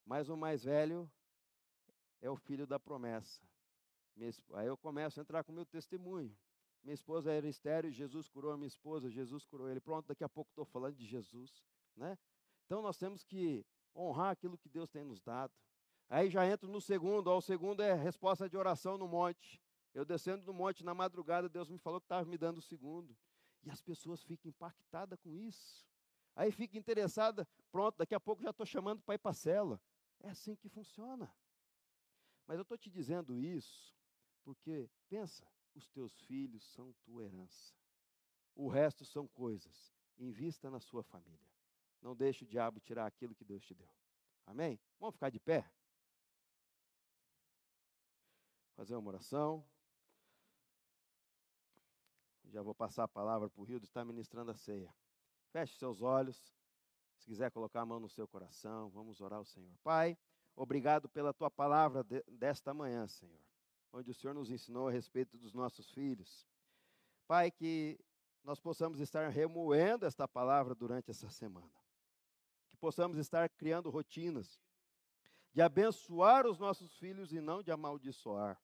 Mas 0.06 0.28
o 0.28 0.36
mais 0.36 0.62
velho 0.62 1.10
é 2.20 2.30
o 2.30 2.36
filho 2.36 2.66
da 2.66 2.78
promessa. 2.78 3.42
Aí 4.52 4.66
eu 4.66 4.76
começo 4.76 5.18
a 5.18 5.22
entrar 5.22 5.42
com 5.42 5.50
o 5.50 5.54
meu 5.54 5.66
testemunho. 5.66 6.36
Minha 6.82 6.94
esposa 6.94 7.32
era 7.32 7.48
estéreo, 7.48 7.90
Jesus 7.90 8.28
curou 8.28 8.52
a 8.52 8.56
minha 8.56 8.68
esposa, 8.68 9.10
Jesus 9.10 9.44
curou 9.44 9.68
ele. 9.68 9.80
Pronto, 9.80 10.06
daqui 10.06 10.22
a 10.22 10.28
pouco 10.28 10.50
estou 10.50 10.64
falando 10.64 10.94
de 10.94 11.06
Jesus, 11.06 11.64
né? 11.96 12.16
Então 12.66 12.82
nós 12.82 12.96
temos 12.98 13.24
que 13.24 13.64
honrar 13.96 14.30
aquilo 14.30 14.58
que 14.58 14.68
Deus 14.68 14.90
tem 14.90 15.02
nos 15.02 15.20
dado. 15.20 15.52
Aí 16.08 16.28
já 16.28 16.46
entro 16.46 16.68
no 16.68 16.80
segundo, 16.80 17.28
ó, 17.28 17.38
o 17.38 17.42
segundo 17.42 17.82
é 17.82 17.94
resposta 17.94 18.48
de 18.48 18.56
oração 18.56 18.98
no 18.98 19.08
monte. 19.08 19.60
Eu 19.94 20.04
descendo 20.04 20.44
do 20.44 20.52
monte 20.52 20.84
na 20.84 20.92
madrugada, 20.92 21.48
Deus 21.48 21.70
me 21.70 21.78
falou 21.78 22.00
que 22.00 22.06
estava 22.06 22.24
me 22.28 22.36
dando 22.36 22.58
o 22.58 22.62
segundo. 22.62 23.16
E 23.62 23.70
as 23.70 23.80
pessoas 23.80 24.22
ficam 24.22 24.48
impactadas 24.48 25.18
com 25.20 25.32
isso. 25.32 25.86
Aí 26.34 26.50
fica 26.50 26.76
interessada, 26.76 27.46
pronto, 27.70 27.96
daqui 27.96 28.14
a 28.14 28.20
pouco 28.20 28.42
já 28.42 28.50
estou 28.50 28.66
chamando 28.66 29.00
para 29.02 29.14
ir 29.14 29.18
para 29.18 29.30
a 29.30 29.34
cela. 29.34 29.80
É 30.20 30.28
assim 30.28 30.56
que 30.56 30.68
funciona. 30.68 31.32
Mas 32.46 32.56
eu 32.56 32.62
estou 32.62 32.76
te 32.76 32.90
dizendo 32.90 33.38
isso 33.38 33.94
porque, 34.42 34.90
pensa, 35.08 35.46
os 35.74 35.88
teus 35.88 36.20
filhos 36.22 36.64
são 36.64 36.92
tua 37.04 37.22
herança. 37.22 37.74
O 38.54 38.68
resto 38.68 39.04
são 39.04 39.28
coisas. 39.28 39.94
Invista 40.18 40.70
na 40.70 40.80
sua 40.80 41.02
família. 41.02 41.48
Não 42.02 42.14
deixe 42.14 42.44
o 42.44 42.46
diabo 42.46 42.80
tirar 42.80 43.06
aquilo 43.06 43.34
que 43.34 43.44
Deus 43.44 43.64
te 43.64 43.74
deu. 43.74 43.90
Amém? 44.44 44.78
Vamos 44.98 45.14
ficar 45.14 45.30
de 45.30 45.40
pé? 45.40 45.70
Fazer 48.74 48.94
uma 48.96 49.08
oração. 49.08 49.64
Já 52.54 52.62
vou 52.62 52.72
passar 52.72 53.02
a 53.02 53.08
palavra 53.08 53.50
para 53.50 53.60
o 53.60 53.64
Rio, 53.64 53.80
está 53.82 54.04
ministrando 54.04 54.52
a 54.52 54.54
ceia. 54.54 54.94
Feche 55.50 55.76
seus 55.76 56.00
olhos. 56.02 56.54
Se 57.16 57.26
quiser 57.26 57.50
colocar 57.50 57.80
a 57.80 57.84
mão 57.84 57.98
no 57.98 58.08
seu 58.08 58.28
coração, 58.28 58.88
vamos 58.90 59.20
orar 59.20 59.40
ao 59.40 59.44
Senhor. 59.44 59.76
Pai, 59.82 60.16
obrigado 60.54 61.08
pela 61.08 61.34
tua 61.34 61.50
palavra 61.50 62.04
de, 62.04 62.22
desta 62.28 62.72
manhã, 62.72 63.08
Senhor, 63.08 63.40
onde 63.92 64.12
o 64.12 64.14
Senhor 64.14 64.34
nos 64.34 64.52
ensinou 64.52 64.86
a 64.86 64.92
respeito 64.92 65.36
dos 65.36 65.52
nossos 65.52 65.90
filhos. 65.90 66.46
Pai, 67.26 67.50
que 67.50 67.98
nós 68.44 68.60
possamos 68.60 69.00
estar 69.00 69.28
remoendo 69.30 70.06
esta 70.06 70.28
palavra 70.28 70.76
durante 70.76 71.10
essa 71.10 71.28
semana. 71.28 71.74
Que 72.70 72.76
possamos 72.76 73.18
estar 73.18 73.48
criando 73.48 73.90
rotinas 73.90 74.62
de 75.52 75.60
abençoar 75.60 76.46
os 76.46 76.60
nossos 76.60 76.96
filhos 76.98 77.32
e 77.32 77.40
não 77.40 77.64
de 77.64 77.72
amaldiçoar. 77.72 78.56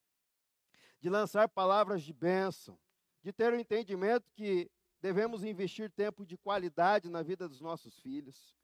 De 1.00 1.10
lançar 1.10 1.48
palavras 1.48 2.04
de 2.04 2.12
bênção, 2.12 2.78
de 3.22 3.32
ter 3.32 3.52
o 3.52 3.56
um 3.56 3.60
entendimento 3.60 4.30
que 4.32 4.70
devemos 5.00 5.44
investir 5.44 5.90
tempo 5.90 6.24
de 6.24 6.36
qualidade 6.36 7.08
na 7.08 7.22
vida 7.22 7.48
dos 7.48 7.60
nossos 7.60 7.98
filhos, 8.00 8.54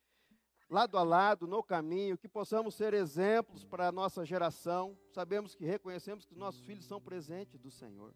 lado 0.68 0.98
a 0.98 1.02
lado, 1.02 1.46
no 1.46 1.62
caminho, 1.62 2.18
que 2.18 2.28
possamos 2.28 2.74
ser 2.74 2.92
exemplos 2.92 3.64
para 3.64 3.88
a 3.88 3.92
nossa 3.92 4.24
geração. 4.24 4.98
Sabemos 5.12 5.54
que 5.54 5.64
reconhecemos 5.64 6.24
que 6.24 6.34
nossos 6.34 6.64
filhos 6.64 6.84
são 6.86 7.00
presentes 7.00 7.58
do 7.58 7.70
Senhor. 7.70 8.14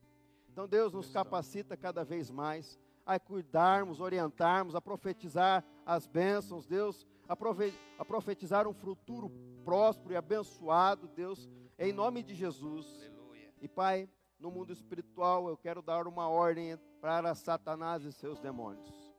Então 0.49 0.67
Deus 0.67 0.93
nos 0.93 1.11
capacita 1.11 1.77
cada 1.77 2.05
vez 2.05 2.31
mais 2.31 2.79
a 3.07 3.19
cuidarmos, 3.19 4.01
orientarmos, 4.01 4.75
a 4.75 4.81
profetizar 4.81 5.65
as 5.87 6.07
bênçãos, 6.07 6.67
Deus, 6.67 7.07
a 7.29 8.05
profetizar 8.05 8.67
um 8.67 8.75
futuro 8.75 9.31
próspero 9.65 10.13
e 10.13 10.17
abençoado, 10.17 11.09
Deus, 11.09 11.49
em 11.79 11.93
nome 11.93 12.23
de 12.23 12.35
Jesus. 12.35 12.87
Aleluia. 12.97 13.55
E 13.61 13.69
Pai, 13.69 14.09
no 14.41 14.51
mundo 14.51 14.73
espiritual, 14.73 15.49
eu 15.49 15.57
quero 15.57 15.83
dar 15.83 16.07
uma 16.07 16.29
ordem 16.29 16.79
para 17.01 17.35
Satanás 17.35 18.05
e 18.05 18.13
seus 18.13 18.41
demônios. 18.41 19.15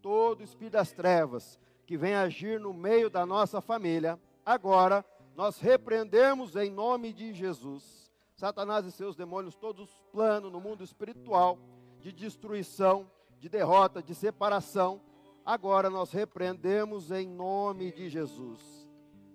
Todo 0.00 0.42
espírito 0.42 0.72
das 0.72 0.90
trevas 0.90 1.60
que 1.86 1.98
vem 1.98 2.14
agir 2.14 2.58
no 2.58 2.72
meio 2.72 3.10
da 3.10 3.26
nossa 3.26 3.60
família, 3.60 4.18
agora 4.44 5.04
nós 5.36 5.58
repreendemos 5.60 6.56
em 6.56 6.70
nome 6.70 7.12
de 7.12 7.34
Jesus. 7.34 8.10
Satanás 8.34 8.86
e 8.86 8.90
seus 8.90 9.14
demônios, 9.14 9.54
todos 9.54 9.90
os 9.90 10.02
planos 10.10 10.50
no 10.50 10.60
mundo 10.60 10.82
espiritual 10.82 11.58
de 12.00 12.10
destruição, 12.10 13.10
de 13.38 13.48
derrota, 13.48 14.02
de 14.02 14.14
separação, 14.14 15.00
agora 15.44 15.90
nós 15.90 16.10
repreendemos 16.10 17.10
em 17.10 17.28
nome 17.28 17.92
de 17.92 18.08
Jesus. 18.08 18.88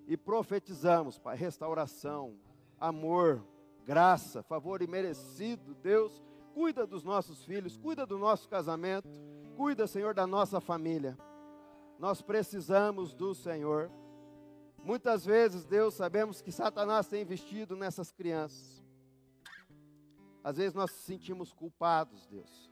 E 0.07 0.17
profetizamos, 0.17 1.19
Pai, 1.19 1.37
restauração, 1.37 2.35
amor, 2.79 3.43
graça, 3.89 4.43
favor 4.43 4.83
imerecido, 4.83 5.73
Deus, 5.73 6.23
cuida 6.53 6.85
dos 6.85 7.03
nossos 7.03 7.43
filhos, 7.43 7.75
cuida 7.75 8.05
do 8.05 8.19
nosso 8.19 8.47
casamento, 8.47 9.09
cuida, 9.57 9.87
Senhor, 9.87 10.13
da 10.13 10.27
nossa 10.27 10.61
família. 10.61 11.17
Nós 11.97 12.21
precisamos 12.21 13.15
do 13.15 13.33
Senhor. 13.33 13.89
Muitas 14.83 15.25
vezes, 15.25 15.65
Deus, 15.65 15.95
sabemos 15.95 16.39
que 16.39 16.51
Satanás 16.51 17.07
tem 17.07 17.23
investido 17.23 17.75
nessas 17.75 18.11
crianças. 18.11 18.85
Às 20.43 20.57
vezes 20.57 20.75
nós 20.75 20.91
nos 20.91 21.01
sentimos 21.01 21.51
culpados, 21.51 22.27
Deus. 22.27 22.68